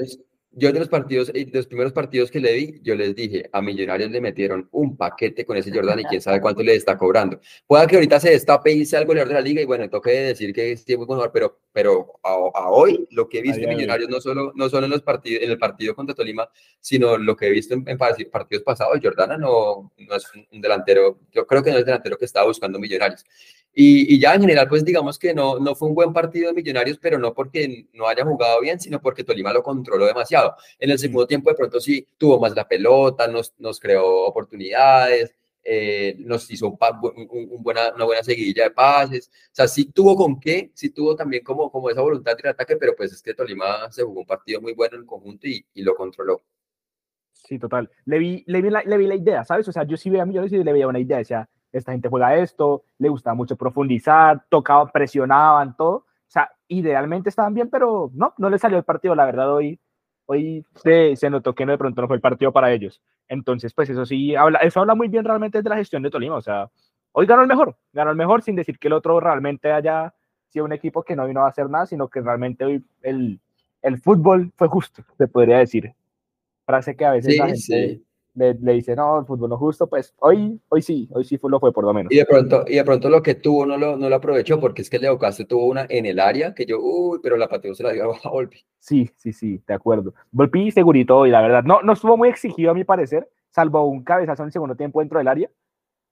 yo 0.56 0.72
de 0.72 0.80
los 0.80 0.90
partidos, 0.90 1.32
de 1.34 1.50
los 1.52 1.68
primeros 1.68 1.94
partidos 1.94 2.30
que 2.30 2.40
le 2.40 2.54
di, 2.54 2.80
yo 2.84 2.96
les 2.96 3.16
dije, 3.16 3.50
a 3.52 3.62
Millonarios 3.62 4.12
le 4.12 4.22
metieron 4.22 4.68
un 4.72 4.96
paquete 4.96 5.46
con 5.46 5.58
ese 5.58 5.72
Jordan 5.72 6.00
y 6.00 6.04
quién 6.06 6.22
sabe 6.22 6.42
cuánto 6.42 6.62
le 6.62 6.76
está 6.76 6.98
cobrando. 6.98 7.40
Pueda 7.66 7.88
que 7.88 7.96
ahorita 7.96 8.20
se 8.20 8.32
destape 8.32 8.72
y 8.72 8.86
sea 8.86 9.00
el 9.00 9.06
goleador 9.06 9.30
de 9.30 9.34
la 9.36 9.42
liga 9.42 9.62
y 9.62 9.66
bueno, 9.66 9.90
toque 9.90 10.12
decir 10.12 10.54
que 10.54 10.72
es 10.72 10.86
muy 10.98 11.06
bueno, 11.06 11.30
pero, 11.34 11.60
pero 11.72 12.20
a, 12.24 12.34
a, 12.54 12.70
hoy 12.70 13.08
lo 13.12 13.28
que 13.28 13.40
he 13.40 13.42
visto 13.42 13.62
en 13.62 13.70
Millonarios 13.70 14.10
no 14.10 14.22
solo, 14.22 14.52
no 14.56 14.70
solo 14.70 14.86
en, 14.86 14.92
los 14.92 15.02
partidos, 15.02 15.44
en 15.44 15.52
el 15.52 15.58
partido 15.58 15.96
contra 15.96 16.16
Tolima, 16.16 16.50
sino 16.80 17.18
lo 17.18 17.36
que 17.36 17.48
he 17.48 17.52
visto 17.52 17.74
en, 17.74 17.84
en 17.88 17.98
partidos 17.98 18.64
pasados, 18.64 19.00
Jordana 19.02 19.38
no, 19.38 19.92
no 19.98 20.16
es 20.16 20.26
un 20.52 20.62
delantero, 20.62 21.20
yo 21.32 21.48
creo 21.48 21.64
que 21.64 21.72
no 21.72 21.78
es 21.78 21.82
el 21.82 21.86
delantero 21.86 22.18
que 22.18 22.26
estaba 22.26 22.46
buscando 22.46 22.80
Millonarios. 22.80 23.26
Y, 23.76 24.14
y, 24.14 24.20
ya 24.20 24.36
en 24.36 24.42
general, 24.42 24.68
pues 24.68 24.86
digamos 24.86 25.18
que 25.18 25.34
no, 25.34 25.58
no 25.58 25.74
fue 25.74 25.88
un 25.88 25.96
buen 25.96 26.14
partido 26.14 26.48
de 26.48 26.54
Millonarios, 26.54 27.00
pero 27.00 27.18
no 27.18 27.34
porque 27.34 27.88
no 27.94 28.08
haya 28.08 28.24
jugado 28.24 28.62
bien, 28.62 28.80
sino 28.80 29.02
porque 29.02 29.24
Tolima 29.24 29.52
lo 29.52 29.64
controló 29.64 30.06
demasiado. 30.06 30.43
En 30.80 30.92
el 30.92 31.00
segundo 31.00 31.28
tiempo, 31.28 31.50
de 31.50 31.56
pronto 31.56 31.80
sí 31.80 32.08
tuvo 32.18 32.40
más 32.40 32.56
la 32.56 32.68
pelota, 32.68 33.28
nos, 33.28 33.54
nos 33.60 33.80
creó 33.80 34.26
oportunidades, 34.26 35.36
eh, 35.64 36.16
nos 36.20 36.50
hizo 36.52 36.68
un, 36.68 36.78
un, 37.30 37.50
un, 37.52 37.64
buena, 37.64 37.94
una 37.96 38.06
buena 38.06 38.24
seguidilla 38.24 38.66
de 38.66 38.72
pases. 38.72 39.30
O 39.30 39.56
sea, 39.56 39.68
sí 39.68 39.86
tuvo 39.86 40.16
con 40.16 40.40
qué, 40.40 40.72
sí 40.74 40.90
tuvo 40.90 41.16
también 41.16 41.44
como, 41.44 41.72
como 41.72 41.90
esa 41.90 42.02
voluntad 42.02 42.36
de 42.38 42.50
ataque, 42.50 42.76
pero 42.76 42.96
pues 42.96 43.14
es 43.14 43.22
que 43.22 43.34
Tolima 43.34 43.92
se 43.92 44.04
jugó 44.04 44.22
un 44.22 44.26
partido 44.26 44.62
muy 44.62 44.74
bueno 44.74 44.98
en 44.98 45.06
conjunto 45.06 45.48
y, 45.48 45.66
y 45.74 45.82
lo 45.84 45.96
controló. 45.96 46.42
Sí, 47.32 47.60
total. 47.60 47.90
Le 48.06 48.20
vi, 48.20 48.44
le, 48.48 48.62
vi 48.62 48.70
la, 48.70 48.84
le 48.84 48.98
vi 48.98 49.08
la 49.08 49.16
idea, 49.16 49.44
¿sabes? 49.44 49.68
O 49.68 49.72
sea, 49.72 49.84
yo 49.84 49.98
sí 49.98 50.10
veía 50.10 50.24
a 50.24 50.26
Millonarios 50.26 50.62
y 50.62 50.64
le 50.64 50.74
veía 50.74 50.88
una 50.88 51.00
idea, 51.00 51.24
sea, 51.24 51.50
esta 51.74 51.92
gente 51.92 52.08
juega 52.08 52.38
esto, 52.38 52.86
le 53.00 53.10
gustaba 53.10 53.36
mucho 53.36 53.56
profundizar, 53.58 54.46
tocaban, 54.50 54.92
presionaban, 54.92 55.76
todo. 55.76 55.96
O 55.96 56.06
sea, 56.28 56.52
idealmente 56.68 57.30
estaban 57.30 57.54
bien, 57.54 57.70
pero 57.70 58.12
no, 58.14 58.34
no 58.38 58.50
les 58.50 58.62
salió 58.62 58.78
el 58.78 58.84
partido, 58.84 59.16
la 59.16 59.26
verdad, 59.26 59.54
hoy, 59.54 59.80
hoy 60.26 60.66
se, 60.76 61.16
se 61.16 61.30
notó 61.30 61.54
que 61.54 61.66
de 61.66 61.78
pronto 61.78 62.02
no 62.02 62.08
fue 62.08 62.16
el 62.16 62.22
partido 62.22 62.52
para 62.52 62.72
ellos. 62.72 63.02
Entonces, 63.28 63.74
pues 63.74 63.90
eso 63.90 64.06
sí, 64.06 64.36
habla, 64.36 64.60
eso 64.60 64.80
habla 64.80 64.96
muy 64.96 65.08
bien 65.08 65.26
realmente 65.26 65.62
de 65.62 65.70
la 65.70 65.78
gestión 65.78 66.04
de 66.04 66.10
Tolima, 66.10 66.36
o 66.36 66.42
sea, 66.42 66.70
hoy 67.12 67.26
ganó 67.26 67.42
el 67.42 67.48
mejor, 67.48 67.76
ganó 67.92 68.12
el 68.12 68.18
mejor 68.18 68.42
sin 68.42 68.56
decir 68.56 68.80
que 68.80 68.88
el 68.88 68.94
otro 68.94 69.20
realmente 69.20 69.72
haya 69.72 70.14
sido 70.50 70.66
un 70.66 70.74
equipo 70.74 71.04
que 71.04 71.16
no 71.16 71.26
vino 71.26 71.44
a 71.44 71.50
hacer 71.50 71.70
nada, 71.70 71.86
sino 71.86 72.08
que 72.08 72.22
realmente 72.22 72.66
hoy 72.66 72.84
el, 73.02 73.40
el 73.82 73.98
fútbol 73.98 74.52
fue 74.56 74.68
justo, 74.68 75.04
se 75.18 75.28
podría 75.28 75.58
decir. 75.60 75.94
Frase 76.66 76.96
que 76.96 77.06
a 77.06 77.12
veces 77.12 77.34
sí, 77.34 77.40
la 77.40 77.46
gente... 77.46 77.60
Sí 77.60 78.06
le, 78.36 78.56
le, 78.56 78.74
dice, 78.74 78.96
no, 78.96 79.20
el 79.20 79.26
fútbol 79.26 79.50
no 79.50 79.58
justo, 79.58 79.88
pues 79.88 80.14
hoy, 80.20 80.60
hoy 80.70 80.82
sí, 80.82 81.08
hoy 81.12 81.24
sí 81.24 81.40
lo 81.42 81.60
fue 81.60 81.72
por 81.72 81.84
lo 81.84 81.94
menos. 81.94 82.12
Y 82.12 82.18
de 82.18 82.26
pronto, 82.26 82.64
y 82.68 82.76
de 82.76 82.84
pronto 82.84 83.10
lo 83.10 83.22
que 83.22 83.36
tuvo 83.36 83.66
no 83.66 83.78
lo, 83.78 83.96
no 83.96 84.10
lo 84.10 84.16
aprovechó, 84.16 84.60
porque 84.60 84.82
es 84.82 84.90
que 84.90 85.00
Leo 85.00 85.20
Castro 85.20 85.46
tuvo 85.46 85.68
una 85.68 85.86
en 85.90 86.06
el 86.06 86.20
área 86.20 86.54
que 86.54 86.66
yo, 86.66 86.80
uy, 86.80 87.20
pero 87.22 87.38
la 87.38 87.48
pateó 87.48 87.76
se 87.76 87.84
la 87.84 87.92
dio 87.92 88.14
a 88.24 88.30
Volpi. 88.30 88.66
Sí, 88.80 89.10
sí, 89.16 89.34
sí, 89.34 89.62
de 89.68 89.74
acuerdo. 89.74 90.14
Volpi 90.32 90.72
segurito 90.72 91.26
y 91.26 91.30
la 91.30 91.42
verdad, 91.42 91.64
no, 91.64 91.82
no 91.82 91.94
estuvo 91.94 92.18
muy 92.18 92.30
exigido 92.30 92.72
a 92.72 92.74
mi 92.74 92.84
parecer, 92.84 93.30
salvo 93.52 93.86
un 93.86 94.04
cabezazo 94.04 94.44
en 94.44 94.48
el 94.48 94.54
segundo 94.54 94.76
tiempo 94.76 95.00
dentro 95.00 95.20
del 95.20 95.28
área, 95.28 95.50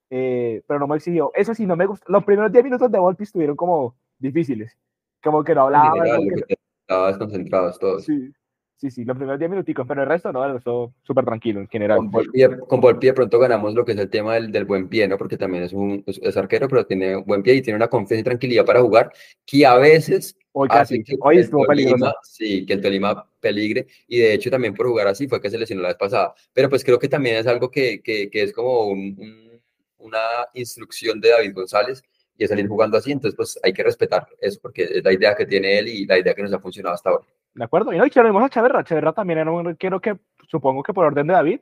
eh, 0.10 0.62
pero 0.68 0.80
no 0.80 0.88
me 0.88 0.98
exigió. 0.98 1.32
Eso 1.34 1.56
sí, 1.56 1.66
no 1.66 1.76
me 1.76 1.86
gustó. 1.86 2.12
Los 2.12 2.24
primeros 2.24 2.52
10 2.52 2.64
minutos 2.64 2.92
de 2.92 3.00
Volpi 3.00 3.24
estuvieron 3.24 3.56
como 3.56 3.96
difíciles, 4.20 4.78
como 5.24 5.44
que 5.44 5.56
no 5.56 5.64
hablaba. 5.64 5.94
General, 5.94 6.22
que... 6.48 6.56
Estaba 6.82 7.08
desconcentrados 7.08 7.80
todos. 7.80 8.04
Sí, 8.04 8.34
Sí, 8.82 8.90
sí, 8.90 9.06
los 9.06 9.16
primeros 9.16 9.38
10 9.38 9.52
minuticos, 9.52 9.86
pero 9.88 10.02
el 10.02 10.10
resto 10.10 10.32
no, 10.32 10.58
eso 10.58 10.92
súper 11.04 11.24
tranquilo 11.24 11.60
en 11.60 11.68
general. 11.68 11.98
Con 12.00 12.10
Volpi, 12.10 13.08
con 13.08 13.16
pronto 13.16 13.38
ganamos 13.38 13.76
lo 13.76 13.86
que 13.86 13.92
es 13.92 14.00
el 14.00 14.10
tema 14.10 14.34
del, 14.34 14.52
del 14.52 14.66
buen 14.66 14.90
pie, 14.90 15.08
¿no? 15.08 15.20
Porque 15.20 15.38
también 15.38 15.66
es 15.66 15.72
un 15.72 16.04
es, 16.08 16.20
es, 16.24 16.36
arquero, 16.36 16.68
pero 16.68 16.84
tiene 16.88 17.18
buen 17.18 17.44
pie 17.44 17.54
y 17.54 17.62
tiene 17.62 17.78
una 17.78 17.90
confianza 17.90 18.22
y 18.22 18.24
tranquilidad 18.24 18.66
para 18.66 18.82
jugar, 18.82 19.12
que 19.46 19.68
a 19.68 19.76
veces 19.76 20.36
Hoy 20.54 20.68
casi, 20.68 21.04
que 21.04 21.16
hoy 21.22 21.38
estuvo 21.38 21.64
peligroso. 21.68 22.12
Sí, 22.24 22.66
que 22.66 22.74
el 22.74 22.82
Tolima 22.82 23.24
peligre, 23.40 23.86
y 24.08 24.18
de 24.18 24.34
hecho 24.34 24.50
también 24.50 24.74
por 24.74 24.88
jugar 24.88 25.08
así 25.10 25.28
fue 25.28 25.40
que 25.40 25.52
se 25.52 25.60
lesionó 25.60 25.84
la 25.84 25.90
vez 25.90 25.98
pasada. 25.98 26.34
Pero 26.52 26.68
pues 26.68 26.84
creo 26.84 26.98
que 26.98 27.08
también 27.08 27.36
es 27.36 27.46
algo 27.46 27.70
que, 27.70 28.02
que, 28.02 28.32
que 28.32 28.42
es 28.42 28.52
como 28.52 28.88
un, 28.88 29.16
un, 29.20 29.62
una 30.00 30.20
instrucción 30.56 31.22
de 31.22 31.30
David 31.30 31.54
González, 31.54 32.02
y 32.36 32.46
es 32.46 32.50
salir 32.50 32.68
jugando 32.68 32.98
así, 32.98 33.12
entonces 33.12 33.38
pues 33.38 33.60
hay 33.62 33.74
que 33.74 33.84
respetar 33.84 34.28
eso, 34.40 34.58
porque 34.60 34.86
es 34.86 35.04
la 35.04 35.14
idea 35.14 35.36
que 35.36 35.46
tiene 35.46 35.78
él 35.78 35.88
y 35.88 36.08
la 36.08 36.18
idea 36.18 36.34
que 36.34 36.42
nos 36.42 36.52
ha 36.52 36.60
funcionado 36.60 36.96
hasta 36.96 37.12
ahora. 37.12 37.28
¿De 37.54 37.64
acuerdo? 37.64 37.94
Y 37.94 37.98
no, 37.98 38.06
y 38.06 38.10
que 38.10 38.22
vemos 38.22 38.44
a 38.44 38.50
Chaverra. 38.50 38.84
Chaverra 38.84 39.14
también 39.14 39.40
era 39.40 39.52
un 39.52 39.68
arquero 39.68 40.00
que 40.00 40.18
supongo 40.48 40.84
que 40.84 40.94
por 40.94 41.06
orden 41.06 41.28
de 41.28 41.34
David 41.34 41.62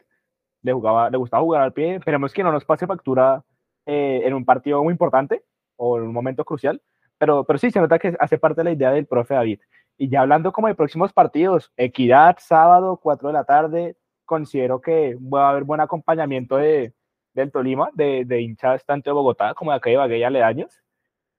le, 0.62 0.74
jugaba, 0.74 1.10
le 1.10 1.18
gustaba 1.18 1.44
jugar 1.44 1.62
al 1.62 1.74
pie. 1.74 1.96
Esperemos 1.96 2.34
que 2.34 2.44
no 2.44 2.52
nos 2.52 2.66
pase 2.66 2.86
factura 2.88 3.44
eh, 3.86 4.22
en 4.24 4.34
un 4.34 4.46
partido 4.46 4.84
muy 4.84 4.92
importante 4.92 5.44
o 5.78 5.98
en 5.98 6.04
un 6.04 6.14
momento 6.14 6.46
crucial, 6.46 6.82
pero, 7.18 7.44
pero 7.44 7.58
sí, 7.58 7.72
se 7.72 7.80
nota 7.80 7.98
que 7.98 8.16
hace 8.20 8.38
parte 8.38 8.62
de 8.62 8.66
la 8.66 8.72
idea 8.72 8.92
del 8.92 9.06
profe 9.08 9.34
David. 9.34 9.62
Y 9.98 10.10
ya 10.10 10.22
hablando 10.22 10.52
como 10.52 10.68
de 10.68 10.76
próximos 10.76 11.12
partidos, 11.12 11.72
Equidad, 11.76 12.38
sábado, 12.40 13.00
4 13.02 13.30
de 13.30 13.34
la 13.34 13.44
tarde, 13.46 13.98
considero 14.26 14.82
que 14.82 15.16
va 15.16 15.48
a 15.48 15.50
haber 15.52 15.64
buen 15.64 15.82
acompañamiento 15.82 16.58
de, 16.58 16.94
del 17.34 17.52
Tolima, 17.52 17.90
de, 17.94 18.26
de 18.26 18.42
hinchas 18.42 18.86
tanto 18.86 19.10
de 19.10 19.14
Bogotá 19.14 19.54
como 19.54 19.72
de 19.72 19.78
acá 19.78 19.90
de 19.90 19.98
Bagué 19.98 20.20
y 20.20 20.24
aledaños. 20.24 20.82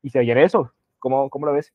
Y 0.02 0.10
se 0.10 0.20
viene 0.20 0.42
eso. 0.42 0.72
¿Cómo, 0.98 1.30
cómo 1.30 1.46
lo 1.46 1.52
ves? 1.52 1.72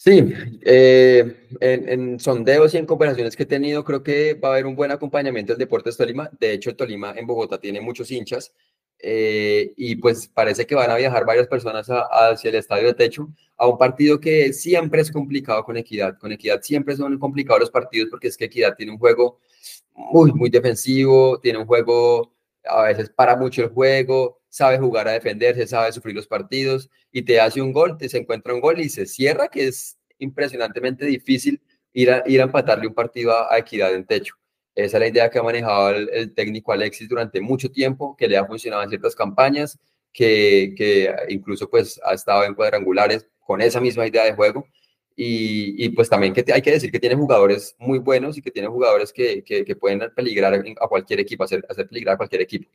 Sí, 0.00 0.32
eh, 0.62 1.48
en, 1.58 1.88
en, 1.88 2.20
sondeos 2.20 2.72
y 2.72 2.76
en 2.76 2.86
conversaciones 2.86 3.34
que 3.34 3.42
he 3.42 3.46
tenido, 3.46 3.82
creo 3.82 4.04
que 4.04 4.34
va 4.34 4.50
a 4.50 4.52
haber 4.52 4.66
un 4.66 4.76
buen 4.76 4.92
acompañamiento 4.92 5.52
del 5.52 5.58
Deportes 5.58 5.96
Tolima. 5.96 6.30
De 6.38 6.52
hecho, 6.52 6.70
el 6.70 6.76
Tolima 6.76 7.14
en 7.16 7.26
Bogotá 7.26 7.58
tiene 7.58 7.80
muchos 7.80 8.08
hinchas 8.12 8.52
eh, 9.00 9.72
y 9.76 9.96
pues 9.96 10.28
parece 10.28 10.68
que 10.68 10.76
van 10.76 10.92
a 10.92 10.96
viajar 10.96 11.26
varias 11.26 11.48
personas 11.48 11.90
a, 11.90 12.02
hacia 12.30 12.50
el 12.50 12.54
estadio 12.54 12.86
de 12.86 12.94
techo 12.94 13.28
a 13.56 13.66
un 13.66 13.76
partido 13.76 14.20
que 14.20 14.52
siempre 14.52 15.00
es 15.00 15.10
complicado 15.10 15.64
con 15.64 15.76
Equidad. 15.76 16.16
Con 16.16 16.30
Equidad 16.30 16.62
siempre 16.62 16.94
son 16.94 17.18
complicados 17.18 17.62
los 17.62 17.70
partidos 17.72 18.08
porque 18.08 18.28
es 18.28 18.36
que 18.36 18.44
Equidad 18.44 18.76
tiene 18.76 18.92
un 18.92 18.98
juego 18.98 19.40
muy, 19.96 20.32
muy 20.32 20.48
defensivo, 20.48 21.40
tiene 21.40 21.58
un 21.58 21.66
juego, 21.66 22.36
a 22.64 22.82
veces 22.82 23.10
para 23.10 23.34
mucho 23.34 23.64
el 23.64 23.70
juego, 23.70 24.38
sabe 24.48 24.78
jugar 24.78 25.08
a 25.08 25.12
defenderse, 25.12 25.66
sabe 25.66 25.90
sufrir 25.90 26.14
los 26.14 26.28
partidos 26.28 26.88
y 27.12 27.22
te 27.22 27.40
hace 27.40 27.62
un 27.62 27.72
gol, 27.72 27.96
te 27.96 28.08
se 28.08 28.18
encuentra 28.18 28.54
un 28.54 28.60
gol 28.60 28.80
y 28.80 28.88
se 28.88 29.06
cierra, 29.06 29.48
que 29.48 29.68
es 29.68 29.98
impresionantemente 30.18 31.06
difícil 31.06 31.60
ir 31.92 32.10
a, 32.10 32.22
ir 32.26 32.40
a 32.40 32.44
empatarle 32.44 32.86
un 32.86 32.94
partido 32.94 33.32
a, 33.32 33.56
Equidad 33.58 33.94
en 33.94 34.04
techo. 34.04 34.34
Esa 34.74 34.96
es 34.98 35.00
la 35.00 35.08
idea 35.08 35.30
que 35.30 35.38
ha 35.38 35.42
manejado 35.42 35.90
el, 35.90 36.34
técnico 36.34 36.72
Alexis 36.72 37.08
durante 37.08 37.40
mucho 37.40 37.70
tiempo, 37.70 38.16
que 38.16 38.28
le 38.28 38.36
ha 38.36 38.46
funcionado 38.46 38.82
en 38.82 38.90
ciertas 38.90 39.14
campañas, 39.16 39.78
que, 40.12 40.74
que 40.76 41.12
incluso 41.28 41.68
pues 41.68 42.00
ha 42.04 42.14
estado 42.14 42.44
en 42.44 42.54
cuadrangulares 42.54 43.26
con 43.40 43.60
esa 43.60 43.80
misma 43.80 44.06
idea 44.06 44.24
de 44.24 44.34
juego. 44.34 44.66
Y, 45.16 45.84
y, 45.84 45.88
pues 45.88 46.08
también 46.08 46.32
que 46.32 46.44
hay 46.52 46.62
que 46.62 46.70
decir 46.70 46.92
que 46.92 47.00
tiene 47.00 47.16
jugadores 47.16 47.74
muy 47.78 47.98
buenos 47.98 48.38
y 48.38 48.42
que 48.42 48.52
tiene 48.52 48.68
jugadores 48.68 49.12
que, 49.12 49.42
que, 49.42 49.64
que 49.64 49.74
pueden 49.74 50.00
peligrar 50.14 50.54
a 50.54 50.88
cualquier 50.88 51.18
equipo, 51.18 51.42
hacer, 51.42 51.66
hacer 51.68 51.88
peligrar 51.88 52.14
a 52.14 52.18
cualquier 52.18 52.42
equipo. 52.42 52.70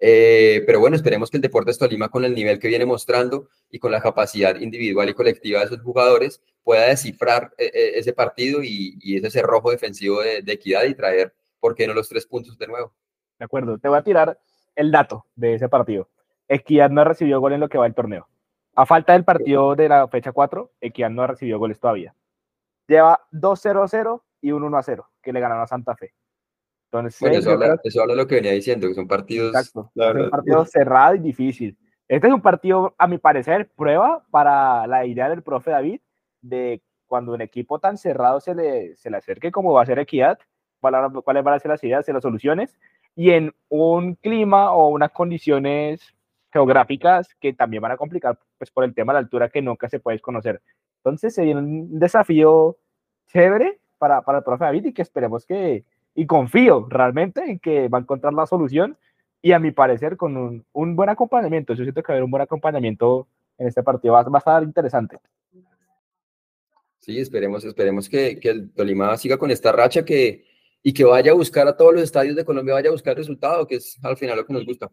Eh, 0.00 0.62
pero 0.66 0.80
bueno, 0.80 0.96
esperemos 0.96 1.30
que 1.30 1.38
el 1.38 1.42
Deportes 1.42 1.78
Tolima, 1.78 2.08
con 2.08 2.24
el 2.24 2.34
nivel 2.34 2.58
que 2.58 2.68
viene 2.68 2.86
mostrando 2.86 3.48
y 3.70 3.78
con 3.78 3.90
la 3.90 4.00
capacidad 4.00 4.56
individual 4.56 5.08
y 5.08 5.14
colectiva 5.14 5.60
de 5.60 5.66
esos 5.66 5.80
jugadores, 5.80 6.42
pueda 6.62 6.86
descifrar 6.86 7.52
eh, 7.58 7.70
eh, 7.72 7.92
ese 7.96 8.12
partido 8.12 8.62
y, 8.62 8.98
ese 9.16 9.30
cerrojo 9.30 9.70
defensivo 9.70 10.20
de, 10.20 10.42
de, 10.42 10.52
equidad 10.52 10.84
y 10.84 10.94
traer, 10.94 11.34
¿por 11.60 11.74
qué 11.74 11.86
no 11.86 11.94
los 11.94 12.08
tres 12.08 12.26
puntos 12.26 12.56
de 12.58 12.66
nuevo? 12.68 12.92
De 13.38 13.44
acuerdo, 13.44 13.78
te 13.78 13.88
voy 13.88 13.98
a 13.98 14.02
tirar 14.02 14.38
el 14.76 14.92
dato 14.92 15.26
de 15.34 15.54
ese 15.54 15.68
partido. 15.68 16.08
Equidad 16.46 16.90
no 16.90 17.00
ha 17.00 17.04
recibido 17.04 17.40
gol 17.40 17.52
en 17.52 17.60
lo 17.60 17.68
que 17.68 17.78
va 17.78 17.86
el 17.86 17.94
torneo. 17.94 18.28
A 18.74 18.86
falta 18.86 19.12
del 19.12 19.24
partido 19.24 19.74
de 19.74 19.88
la 19.88 20.06
fecha 20.06 20.30
4, 20.30 20.70
Equidad 20.80 21.10
no 21.10 21.22
ha 21.22 21.26
recibido 21.26 21.58
goles 21.58 21.80
todavía. 21.80 22.14
Lleva 22.86 23.20
2-0-0 23.32 24.22
y 24.40 24.52
un 24.52 24.62
1-0, 24.62 25.04
que 25.20 25.32
le 25.32 25.40
ganaron 25.40 25.64
a 25.64 25.66
Santa 25.66 25.96
Fe. 25.96 26.14
Entonces, 26.90 27.20
bueno, 27.20 27.36
eso, 27.36 27.50
habla, 27.50 27.78
eso, 27.84 28.00
habla, 28.00 28.14
de 28.14 28.22
lo 28.22 28.26
que 28.26 28.36
venía 28.36 28.52
diciendo, 28.52 28.88
que 28.88 28.94
son 28.94 29.06
partidos... 29.06 29.48
Exacto, 29.48 29.90
son 29.94 30.20
un 30.22 30.30
partido 30.30 30.64
cerrado 30.64 31.14
y 31.16 31.18
difícil. 31.18 31.76
Este 32.08 32.26
es 32.26 32.32
un 32.32 32.40
partido, 32.40 32.94
a 32.96 33.06
mi 33.06 33.18
parecer, 33.18 33.68
prueba 33.76 34.24
para 34.30 34.86
la 34.86 35.04
idea 35.04 35.28
del 35.28 35.42
profe 35.42 35.70
David 35.70 36.00
de 36.40 36.80
cuando 37.06 37.32
un 37.34 37.42
equipo 37.42 37.78
tan 37.78 37.98
cerrado 37.98 38.40
se 38.40 38.54
le, 38.54 38.96
se 38.96 39.10
le 39.10 39.18
acerque 39.18 39.52
como 39.52 39.74
va 39.74 39.82
a 39.82 39.86
ser 39.86 39.98
Equidad, 39.98 40.38
cuáles 40.80 41.44
van 41.44 41.54
a 41.54 41.58
ser 41.58 41.70
las 41.70 41.84
ideas 41.84 42.08
y 42.08 42.12
las 42.12 42.22
soluciones, 42.22 42.78
y 43.14 43.32
en 43.32 43.52
un 43.68 44.14
clima 44.14 44.72
o 44.72 44.88
unas 44.88 45.10
condiciones 45.10 46.14
geográficas 46.50 47.34
que 47.34 47.52
también 47.52 47.82
van 47.82 47.92
a 47.92 47.96
complicar 47.98 48.38
pues, 48.56 48.70
por 48.70 48.84
el 48.84 48.94
tema 48.94 49.12
de 49.12 49.14
la 49.18 49.20
altura 49.20 49.50
que 49.50 49.60
nunca 49.60 49.90
se 49.90 50.00
puede 50.00 50.20
conocer. 50.20 50.62
Entonces 50.98 51.34
se 51.34 51.44
viene 51.44 51.60
un 51.60 51.98
desafío 51.98 52.78
chévere 53.26 53.80
para, 53.98 54.22
para 54.22 54.38
el 54.38 54.44
profe 54.44 54.64
David 54.64 54.86
y 54.86 54.92
que 54.94 55.02
esperemos 55.02 55.44
que, 55.44 55.84
y 56.14 56.26
confío 56.26 56.86
realmente 56.88 57.42
en 57.44 57.58
que 57.58 57.88
va 57.88 57.98
a 57.98 58.00
encontrar 58.00 58.32
la 58.32 58.46
solución 58.46 58.96
y 59.40 59.52
a 59.52 59.58
mi 59.58 59.70
parecer 59.70 60.16
con 60.16 60.36
un, 60.36 60.64
un 60.72 60.96
buen 60.96 61.08
acompañamiento. 61.08 61.74
Yo 61.74 61.84
siento 61.84 62.02
que 62.02 62.12
va 62.12 62.14
a 62.14 62.16
haber 62.16 62.24
un 62.24 62.30
buen 62.30 62.42
acompañamiento 62.42 63.28
en 63.56 63.68
este 63.68 63.82
partido, 63.82 64.14
va, 64.14 64.22
va 64.22 64.38
a 64.38 64.40
estar 64.40 64.62
interesante. 64.62 65.18
Sí, 66.98 67.18
esperemos, 67.18 67.64
esperemos 67.64 68.08
que, 68.08 68.38
que, 68.38 68.50
el 68.50 68.72
Tolima 68.72 69.16
siga 69.16 69.38
con 69.38 69.50
esta 69.50 69.72
racha 69.72 70.04
que, 70.04 70.44
y 70.82 70.92
que 70.92 71.04
vaya 71.04 71.32
a 71.32 71.34
buscar 71.34 71.66
a 71.66 71.76
todos 71.76 71.94
los 71.94 72.02
estadios 72.02 72.36
de 72.36 72.44
Colombia, 72.44 72.74
vaya 72.74 72.88
a 72.88 72.92
buscar 72.92 73.12
el 73.12 73.18
resultado, 73.18 73.66
que 73.66 73.76
es 73.76 73.98
al 74.04 74.16
final 74.16 74.36
lo 74.36 74.44
que 74.44 74.52
nos 74.52 74.66
gusta. 74.66 74.90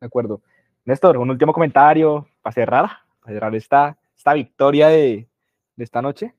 De 0.00 0.06
acuerdo. 0.06 0.42
Néstor, 0.84 1.18
un 1.18 1.30
último 1.30 1.52
comentario 1.52 2.28
para 2.40 2.54
cerrar, 2.54 2.90
para 3.20 3.34
cerrar 3.34 3.54
esta, 3.54 3.98
esta 4.16 4.34
victoria 4.34 4.88
de, 4.88 5.28
de 5.76 5.84
esta 5.84 6.00
noche. 6.00 6.34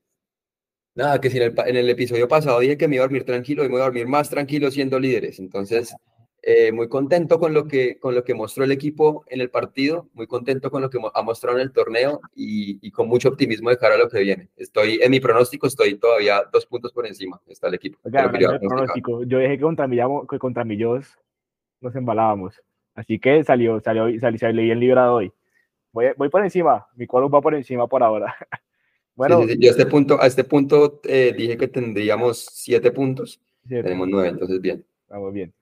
Nada, 0.94 1.20
que 1.20 1.30
si 1.30 1.38
en 1.38 1.44
el, 1.44 1.54
en 1.66 1.76
el, 1.76 1.88
episodio 1.88 2.26
pasado 2.26 2.60
dije 2.60 2.76
que 2.76 2.88
me 2.88 2.96
iba 2.96 3.04
a 3.04 3.06
dormir 3.06 3.24
tranquilo 3.24 3.64
y 3.64 3.68
me 3.68 3.72
voy 3.72 3.80
a 3.82 3.84
dormir 3.84 4.06
más 4.06 4.28
tranquilo 4.28 4.70
siendo 4.70 4.98
líderes. 4.98 5.38
Entonces, 5.38 5.94
eh, 6.42 6.72
muy 6.72 6.88
contento 6.88 7.38
con 7.38 7.52
lo, 7.52 7.68
que, 7.68 7.98
con 7.98 8.14
lo 8.14 8.24
que 8.24 8.34
mostró 8.34 8.64
el 8.64 8.72
equipo 8.72 9.24
en 9.28 9.42
el 9.42 9.50
partido, 9.50 10.08
muy 10.14 10.26
contento 10.26 10.70
con 10.70 10.80
lo 10.80 10.88
que 10.88 10.98
ha 11.12 11.22
mostrado 11.22 11.58
en 11.58 11.62
el 11.62 11.72
torneo 11.72 12.20
y, 12.34 12.78
y, 12.86 12.90
con 12.90 13.08
mucho 13.08 13.28
optimismo 13.28 13.68
de 13.68 13.76
cara 13.76 13.96
a 13.96 13.98
lo 13.98 14.08
que 14.08 14.20
viene. 14.20 14.48
Estoy 14.56 15.00
en 15.02 15.10
mi 15.10 15.20
pronóstico, 15.20 15.66
estoy 15.66 15.98
todavía 15.98 16.42
dos 16.50 16.64
puntos 16.64 16.92
por 16.92 17.06
encima, 17.06 17.38
está 17.46 17.68
el 17.68 17.74
equipo. 17.74 17.98
Oiga, 18.04 18.32
yo, 18.38 18.58
pronóstico, 18.58 19.22
yo 19.24 19.38
dije 19.38 19.58
que 19.58 19.62
contra, 19.62 19.86
Millamos, 19.86 20.26
que 20.26 20.38
contra 20.38 20.64
Millos 20.64 21.18
nos 21.82 21.94
embalábamos, 21.94 22.62
así 22.94 23.18
que 23.18 23.44
salió, 23.44 23.78
salió, 23.80 24.04
salió, 24.18 24.38
salió 24.38 24.62
bien 24.62 24.80
librado 24.80 25.16
hoy. 25.16 25.32
Voy, 25.92 26.06
voy 26.16 26.30
por 26.30 26.42
encima, 26.42 26.86
mi 26.94 27.06
cuadro 27.06 27.28
va 27.28 27.42
por 27.42 27.54
encima 27.54 27.86
por 27.86 28.02
ahora. 28.02 28.34
Bueno, 29.20 29.42
sí, 29.42 29.48
sí. 29.48 29.58
Yo 29.60 29.68
a 29.68 29.72
este 29.72 29.84
punto, 29.84 30.22
a 30.22 30.26
este 30.26 30.44
punto 30.44 31.00
eh, 31.04 31.34
dije 31.36 31.58
que 31.58 31.68
tendríamos 31.68 32.38
siete 32.38 32.90
puntos. 32.90 33.38
Siete. 33.68 33.82
Tenemos 33.82 34.08
nueve, 34.08 34.28
entonces 34.28 34.62
bien. 34.62 34.82
Vamos 35.10 35.34
bien. 35.34 35.52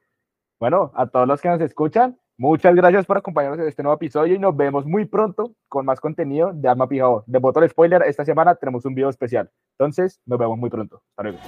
Bueno, 0.61 0.93
a 0.95 1.09
todos 1.09 1.27
los 1.27 1.43
que 1.43 1.49
nos 1.49 1.61
escuchan, 1.61 2.17
muchas 2.37 2.77
gracias 2.77 3.05
por 3.05 3.17
acompañarnos 3.17 3.59
en 3.59 3.67
este 3.67 3.83
nuevo 3.83 3.97
episodio 3.97 4.37
y 4.37 4.39
nos 4.39 4.57
vemos 4.57 4.87
muy 4.87 5.07
pronto 5.07 5.57
con 5.67 5.85
más 5.87 5.99
contenido 5.99 6.53
de 6.55 6.69
Arma 6.69 6.89
Pijao. 6.89 7.25
De 7.27 7.41
Botón 7.41 7.69
Spoiler, 7.69 8.03
esta 8.03 8.25
semana 8.25 8.55
tenemos 8.55 8.85
un 8.85 8.95
video 8.95 9.09
especial. 9.09 9.51
Entonces, 9.73 10.21
nos 10.25 10.39
vemos 10.39 10.57
muy 10.57 10.71
pronto. 10.71 11.03
Hasta 11.17 11.23
luego. 11.25 11.39